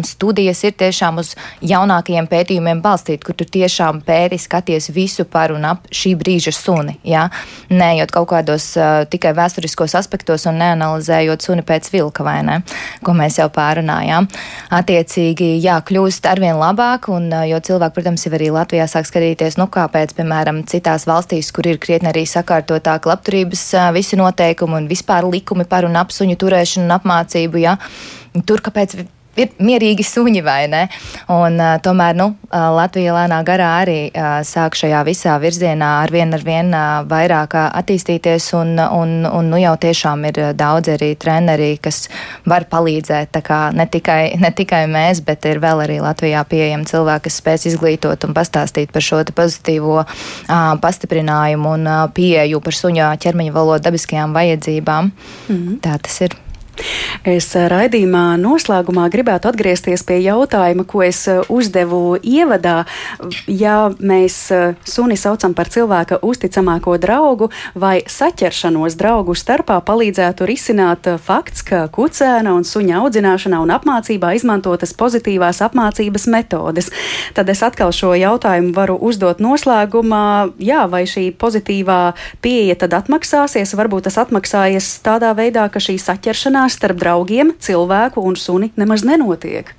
studijas 0.08 0.62
ir 0.64 0.72
tiešām 0.80 1.18
uz 1.20 1.34
jaunākajiem 1.60 2.24
pētījumiem 2.30 2.80
balstīti, 2.80 3.20
kur 3.26 3.36
tu 3.36 3.44
tiešām 3.44 4.00
pēti, 4.06 4.38
skaties 4.40 4.88
visu 4.94 5.26
par 5.28 5.52
un 5.52 5.66
ap 5.68 5.84
šī 5.92 6.14
brīža 6.16 6.54
suni. 6.56 6.96
Jā? 7.04 7.26
Neejot 7.68 8.12
kaut 8.14 8.30
kādos 8.30 8.70
tikai 9.12 9.34
vēsturiskos 9.36 9.96
aspektos 10.00 10.46
un 10.48 10.56
neanalizējot 10.62 11.44
suni 11.44 11.64
pēc 11.66 11.90
vilka 11.92 12.24
vai 12.24 12.38
ne, 12.46 12.62
ko 13.04 13.12
mēs 13.16 13.36
jau 13.42 13.50
pārunājām. 13.52 14.30
Attiecīgi, 14.72 15.52
jā, 15.60 15.76
kļūst 15.84 16.30
arvien 16.32 16.56
labāk, 16.56 17.10
un 17.12 17.28
jo 17.50 17.60
cilvēki, 17.60 17.96
protams, 17.98 18.24
jau 18.24 18.32
arī 18.38 18.48
Latvijā 18.54 18.88
sāk 18.88 19.10
skatīties, 19.10 19.60
nu 19.60 19.68
kāpēc, 19.72 20.16
piemēram, 20.16 20.62
citās 20.72 21.04
valstīs, 21.10 21.52
kur 21.52 21.68
ir 21.68 21.80
krietni 21.82 22.08
arī 22.14 22.24
sakārtotāk 22.28 23.10
labturības 23.12 23.68
visi 23.92 24.16
noteikumi 24.16 24.80
un 24.82 24.90
vispār 24.90 25.26
likumi 25.30 25.66
par 25.68 25.86
un 25.88 25.96
ap 25.98 26.12
suņu 26.14 26.36
turēšanu 26.42 26.88
un 26.88 26.96
apmācību. 26.98 27.62
Ja? 27.62 27.78
Tur 28.48 28.62
kāpēc 28.64 28.98
ir 29.36 29.52
mierīgi 29.62 30.04
suņi 30.06 30.42
vai 30.44 30.66
ne. 30.70 30.82
Un, 31.32 31.58
uh, 31.60 31.76
tomēr 31.82 32.16
nu, 32.18 32.28
Latvija 32.52 33.14
lēnā 33.16 33.40
garā 33.46 33.70
arī 33.82 33.98
uh, 34.10 34.40
sāk 34.46 34.76
šajā 34.78 35.02
visā 35.08 35.36
virzienā 35.40 35.90
ar 36.02 36.12
vien 36.12 36.34
ar 36.36 36.44
vien 36.44 36.72
uh, 36.74 37.00
vairāk 37.08 37.56
attīstīties, 37.62 38.50
un, 38.58 38.74
un, 38.82 39.14
un 39.28 39.50
nu, 39.52 39.60
jau 39.62 39.74
tiešām 39.80 40.26
ir 40.28 40.40
daudz 40.58 40.92
arī 40.94 41.12
treneri, 41.20 41.74
kas 41.82 42.04
var 42.48 42.66
palīdzēt. 42.70 43.40
Ne 43.76 43.86
tikai, 43.90 44.20
ne 44.40 44.52
tikai 44.54 44.84
mēs, 44.90 45.22
bet 45.24 45.46
ir 45.48 45.62
vēl 45.62 45.84
arī 45.86 45.98
Latvijā 46.04 46.44
pieejami 46.48 46.88
cilvēki, 46.88 47.26
kas 47.28 47.40
spēs 47.40 47.66
izglītot 47.72 48.28
un 48.28 48.36
pastāstīt 48.36 48.92
par 48.92 49.04
šo 49.04 49.22
pozitīvo 49.32 49.98
uh, 50.02 50.06
pastiprinājumu 50.82 51.76
un 51.78 51.88
uh, 51.88 52.04
pieeju 52.14 52.62
par 52.64 52.76
suņa 52.76 53.12
ķermeņa 53.22 53.54
valodu 53.54 53.88
dabiskajām 53.88 54.34
vajadzībām. 54.36 55.12
Mm 55.48 55.56
-hmm. 55.56 55.78
Tā 55.84 55.98
tas 55.98 56.20
ir. 56.20 56.36
Es 57.22 57.52
eh, 57.54 57.68
raidījumā 57.70 58.34
noslēgumā 58.40 59.06
gribētu 59.12 59.50
atgriezties 59.50 60.02
pie 60.08 60.18
jautājuma, 60.24 60.84
ko 60.88 61.04
es 61.06 61.20
eh, 61.30 61.42
uzdevu 61.52 62.16
ievadā. 62.18 62.82
Ja 63.46 63.92
mēs 64.00 64.38
eh, 64.54 64.74
suni 64.88 65.18
saucam 65.20 65.54
par 65.54 65.70
cilvēka 65.72 66.18
uzticamāko 66.26 66.96
draugu 67.02 67.50
vai 67.78 68.00
saķeršanos 68.10 68.96
draugu 68.98 69.36
starpā, 69.38 69.78
palīdzētu 69.86 70.48
risināt 70.48 71.10
fakts, 71.22 71.62
ka 71.66 71.84
kucēna 71.92 72.56
un 72.56 72.66
suņa 72.66 72.98
audzināšanā 73.02 73.60
un 73.62 73.74
apmācībā 73.76 74.32
izmantotas 74.38 74.96
pozitīvās 74.98 75.62
apmācības 75.62 76.26
metodes. 76.32 76.90
Tad 77.36 77.52
es 77.52 77.62
atkal 77.62 77.94
šo 77.94 78.16
jautājumu 78.18 78.74
varu 78.74 78.98
uzdot 78.98 79.42
noslēgumā. 79.44 80.24
Jā, 80.62 80.88
vai 80.90 81.04
šī 81.06 81.28
pozitīvā 81.38 82.00
pieeja 82.42 82.80
tad 82.82 82.98
atmaksāsies? 82.98 83.76
Varbūt 83.78 84.08
tas 84.08 84.18
atmaksājas 84.24 84.90
tādā 85.04 85.32
veidā, 85.38 85.68
ka 85.70 85.82
šī 85.82 85.98
saķeršanās 86.02 86.61
sarunās 86.62 86.78
starp 86.78 86.98
draugiem, 86.98 87.54
cilvēku 87.58 88.22
un 88.22 88.36
suni 88.36 88.72
nemaz 88.76 89.04
nenotiek. 89.04 89.74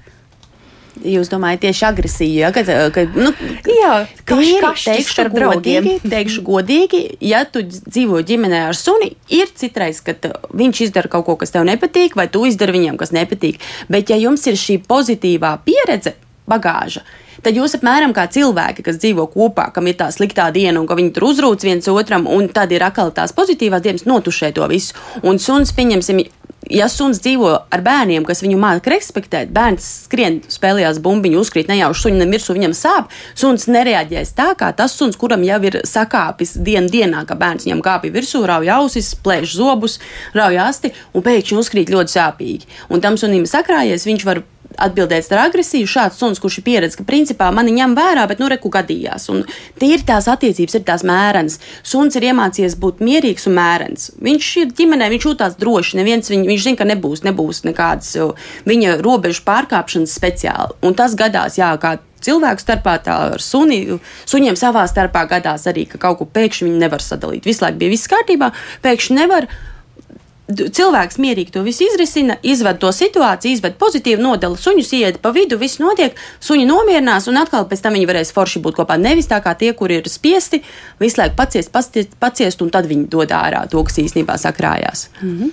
Jūs 1.04 1.28
domājat 1.32 1.64
tieši 1.64 1.86
agresiju, 1.88 2.42
ja? 2.44 2.52
kad, 2.54 2.68
kad 2.94 3.16
nu, 3.18 3.32
jā, 3.66 4.06
kaš, 4.30 4.84
teikšu, 4.86 5.26
godīgi, 5.34 5.96
teikšu 6.06 6.44
godīgi, 6.46 7.18
ja 7.20 7.44
tu 7.50 7.64
dzīvo 7.66 8.22
ģimenē 8.22 8.68
ar 8.68 8.78
suni, 8.78 9.16
ir 9.28 9.50
citreiz, 9.50 10.04
kad 10.06 10.22
viņš 10.54 10.84
izdara 10.86 11.10
kaut 11.10 11.26
ko, 11.26 11.36
kas 11.36 11.52
tev 11.52 11.66
nepatīk, 11.66 12.14
vai 12.16 12.28
tu 12.30 12.46
izdari 12.46 12.78
viņam, 12.78 13.00
kas 13.02 13.12
nepatīk. 13.12 13.58
Bet 13.90 14.14
ja 14.14 14.20
jums 14.22 14.46
ir 14.46 14.60
šī 14.60 14.84
pozitīvā 14.86 15.58
pieredze, 15.66 16.14
bagāža, 16.50 17.02
tad 17.44 17.58
jūs 17.58 17.76
apmēram 17.78 18.14
kā 18.16 18.26
cilvēki, 18.32 18.86
kas 18.86 19.00
dzīvo 19.02 19.26
kopā, 19.34 19.70
kam 19.76 19.88
ir 19.88 19.98
tā 20.00 20.10
sliktā 20.14 20.50
diena 20.56 20.82
un 20.82 20.88
ka 20.88 20.98
viņi 21.00 21.14
tur 21.16 21.30
uzrūc 21.32 21.64
viens 21.66 21.90
otram, 21.92 22.28
un 22.28 22.50
tad 22.54 22.72
ir 22.76 22.84
atkal 22.86 23.14
tās 23.16 23.36
pozitīvās 23.36 23.84
dienas, 23.84 24.08
notušē 24.10 24.54
to 24.56 24.68
visu. 24.72 24.96
Un 25.24 25.40
suns, 25.40 25.74
pieņemsim, 25.76 26.24
ja 26.72 26.88
suns 26.91 27.20
dzīvo 27.24 27.51
ar 27.74 27.84
bērniem, 27.84 28.26
kas 28.28 28.43
viņu 28.43 28.59
māca 28.61 28.93
respektēt, 28.93 29.51
bērns 29.55 29.88
skrien, 30.05 30.39
spēlējās 30.51 31.01
bumbiņu, 31.03 31.41
uzkrīt 31.43 31.72
nejauši 31.72 32.05
suņam 32.07 32.32
mirsū, 32.32 32.55
viņam 32.57 32.76
sāp. 32.78 33.11
Suns 33.39 33.68
nereaģēs 33.72 34.34
tā, 34.38 34.51
kā 34.59 34.72
tas 34.78 34.95
suns, 34.97 35.18
kuram 35.20 35.43
jau 35.47 35.59
ir 35.68 35.82
sakāpis 35.88 36.55
dienu 36.64 36.91
dienā, 36.93 37.26
ka 37.30 37.38
bērns 37.39 37.68
viņam 37.68 37.84
kāpj 37.86 38.14
virsū, 38.14 38.45
rauj 38.49 38.72
ausis, 38.78 39.14
plēš 39.24 39.57
zobus, 39.59 39.99
rauj 40.38 40.61
asti 40.64 40.93
un 41.14 41.26
pēkšņi 41.26 41.59
uzkrīt 41.59 41.93
ļoti 41.93 42.18
sāpīgi. 42.18 42.72
Un 42.93 43.03
tam 43.03 43.20
sunim 43.20 43.47
sakrājies, 43.49 44.07
viņš 44.09 44.28
var 44.30 44.43
atbildēt 44.82 45.32
ar 45.34 45.46
agresiju. 45.48 45.90
Šāds 45.90 46.20
suns, 46.22 46.42
kurš 46.42 46.60
ir 46.60 46.68
pieredzējis, 46.68 47.00
ka 47.00 47.08
principā 47.08 47.50
mani 47.56 47.76
ņem 47.76 47.96
vērā, 47.98 48.28
bet 48.30 48.42
nu 48.42 48.50
reku 48.52 48.72
gadījās. 48.74 49.28
Un 49.34 49.44
tie 49.82 49.94
ir 49.96 50.06
tās 50.08 50.30
attiecības, 50.32 50.78
ir 50.80 50.86
tās 50.88 51.06
mērenas. 51.08 51.60
Suns 51.84 52.18
ir 52.20 52.30
iemācījies 52.32 52.78
būt 52.82 53.04
mierīgs 53.04 53.50
un 53.50 53.58
mērens. 53.60 54.12
Viņš 54.24 54.54
ir 54.64 54.74
ģimenē, 54.78 55.10
viņš 55.14 55.28
jūtās 55.30 55.60
droši. 55.62 56.00
Neviens, 56.02 56.32
viņ, 56.32 56.48
viņš 56.50 56.66
zina, 56.70 56.82
ka 56.82 56.90
nebūs, 56.90 57.26
nebūs 57.28 57.64
nekādas 57.68 58.16
viņa 58.70 58.98
robežu 59.04 59.46
pārkāpšanas 59.48 60.18
speciāli. 60.18 60.80
Un 60.86 60.98
tas 60.98 61.16
gadās, 61.20 61.60
jā, 61.60 61.74
kā 61.82 61.98
cilvēku 62.24 62.64
starpā, 62.64 62.98
tā 63.04 63.18
ar 63.34 63.44
suni, 63.44 64.00
suņiem 64.30 64.58
savā 64.60 64.86
starpā 64.90 65.26
gadās 65.32 65.68
arī, 65.70 65.86
ka 65.90 66.00
kaut 66.02 66.22
ko 66.22 66.30
pēkšņi 66.30 66.70
viņi 66.70 66.82
nevar 66.86 67.04
sadalīt. 67.04 67.48
Visu 67.50 67.66
laiku 67.66 67.82
bija 67.84 67.94
viss 67.94 68.12
kārtībā, 68.12 68.54
pēkšņi 68.86 69.20
nevar 69.20 69.50
cilvēks 70.52 71.20
mierīgi 71.24 71.54
to 71.56 71.64
visu 71.64 71.86
izrisina, 71.88 72.36
izved 72.44 72.82
to 72.82 72.91
situāciju, 72.91 73.56
izved 73.56 73.78
pozitīvu 73.80 74.22
nodala, 74.22 74.60
suņus 74.60 74.91
iet 74.98 75.20
pa 75.24 75.32
vidu, 75.36 75.58
viss 75.62 75.80
notiek, 75.80 76.18
suņi 76.44 76.68
nomierinās, 76.68 77.30
un 77.32 77.39
atkal 77.39 77.68
pēc 77.70 77.84
tam 77.86 77.96
viņi 77.96 78.10
varēs 78.10 78.34
forši 78.36 78.62
būt 78.64 78.82
kopā. 78.82 78.98
Nevis 79.00 79.32
tā 79.32 79.39
kā 79.44 79.56
tie, 79.60 79.72
kur 79.78 79.91
ir 79.91 80.10
spiesti, 80.12 80.64
visu 81.00 81.22
laiku 81.22 81.38
paciest, 81.39 81.72
paciest, 81.72 82.18
paciest 82.20 82.62
un 82.62 82.74
tad 82.74 82.89
viņi 82.91 83.08
dod 83.12 83.32
ārā 83.32 83.64
to, 83.72 83.84
kas 83.88 84.02
īstenībā 84.04 84.38
sakrājās. 84.41 85.08
Mm 85.22 85.38
-hmm. 85.39 85.52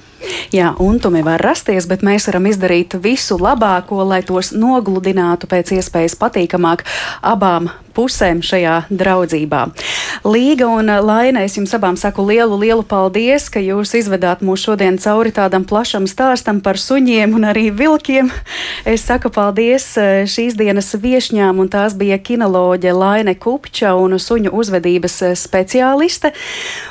Jā, 0.53 0.75
untumi 0.79 1.23
var 1.23 1.41
rasties, 1.41 1.87
bet 1.87 2.03
mēs 2.03 2.27
varam 2.29 2.47
izdarīt 2.47 2.95
visu 3.03 3.39
labāko, 3.39 4.05
lai 4.05 4.23
tos 4.23 4.53
nogludinātu 4.53 5.47
pēc 5.47 5.73
iespējas 5.73 6.17
patīkamāk 6.21 6.85
abām 7.23 7.71
pusēm 7.95 8.43
šajā 8.45 8.77
draudzībā. 8.91 9.69
Līga 10.25 10.67
un 10.67 10.87
Laina, 10.87 11.41
es 11.41 11.57
jums 11.57 11.75
abām 11.75 11.97
saku 11.97 12.23
lielu, 12.27 12.59
lielu 12.59 12.83
paldies, 12.83 13.49
ka 13.51 13.61
jūs 13.61 13.95
izvedāt 13.99 14.45
mūs 14.47 14.65
šodien 14.65 14.80
cauri 14.81 15.31
tādam 15.31 15.65
plašam 15.69 16.07
stāstam 16.09 16.61
par 16.65 16.79
suņiem 16.81 17.35
un 17.37 17.45
arī 17.45 17.69
vilkiem. 17.71 18.31
Es 18.89 19.05
saku 19.05 19.29
paldies 19.29 19.85
eh, 20.01 20.23
šīs 20.25 20.57
dienas 20.57 20.89
viešņām, 20.97 21.61
un 21.61 21.69
tās 21.69 21.93
bija 21.99 22.17
kinoloģe 22.17 22.93
Laine 22.97 23.35
Kupča 23.37 23.93
un 24.01 24.17
suņu 24.17 24.53
uzvedības 24.57 25.17
eh, 25.29 25.35
speciāliste. 25.37 26.33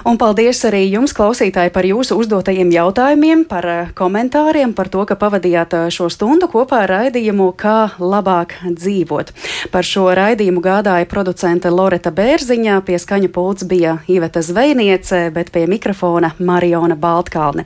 Un 0.06 0.20
paldies 0.22 0.62
arī 0.70 0.84
jums, 0.86 1.16
klausītāji, 1.18 1.74
par 1.74 1.88
jūsu 1.90 2.20
uzdotajiem 2.22 2.70
jautājumiem, 2.76 3.44
par 3.50 3.66
eh, 3.66 3.92
komentāriem, 3.98 4.76
par 4.78 4.92
to, 4.94 5.06
ka 5.10 5.18
pavadījāt 5.18 5.74
šo 5.90 6.12
stundu 6.14 6.50
kopā 6.52 6.84
ar 6.86 6.94
raidījumu, 6.94 7.50
kā 7.58 7.96
labāk 7.98 8.60
dzīvot. 8.70 9.34
Par 9.74 9.88
šo 9.88 10.08
raidījumu 10.14 10.62
gādāja 10.62 11.10
producente 11.10 11.74
Loreta 11.74 12.14
Bērziņā, 12.14 12.78
pie 12.86 13.02
skaņa 13.02 13.34
pults 13.34 13.66
bija 13.66 13.98
Iveta 14.08 14.46
Zvejniece, 14.46 15.26
bet 15.34 15.50
pie 15.56 15.66
mikrofona 15.66 16.36
Mariona 16.40 16.96
Baltkalne. 16.96 17.66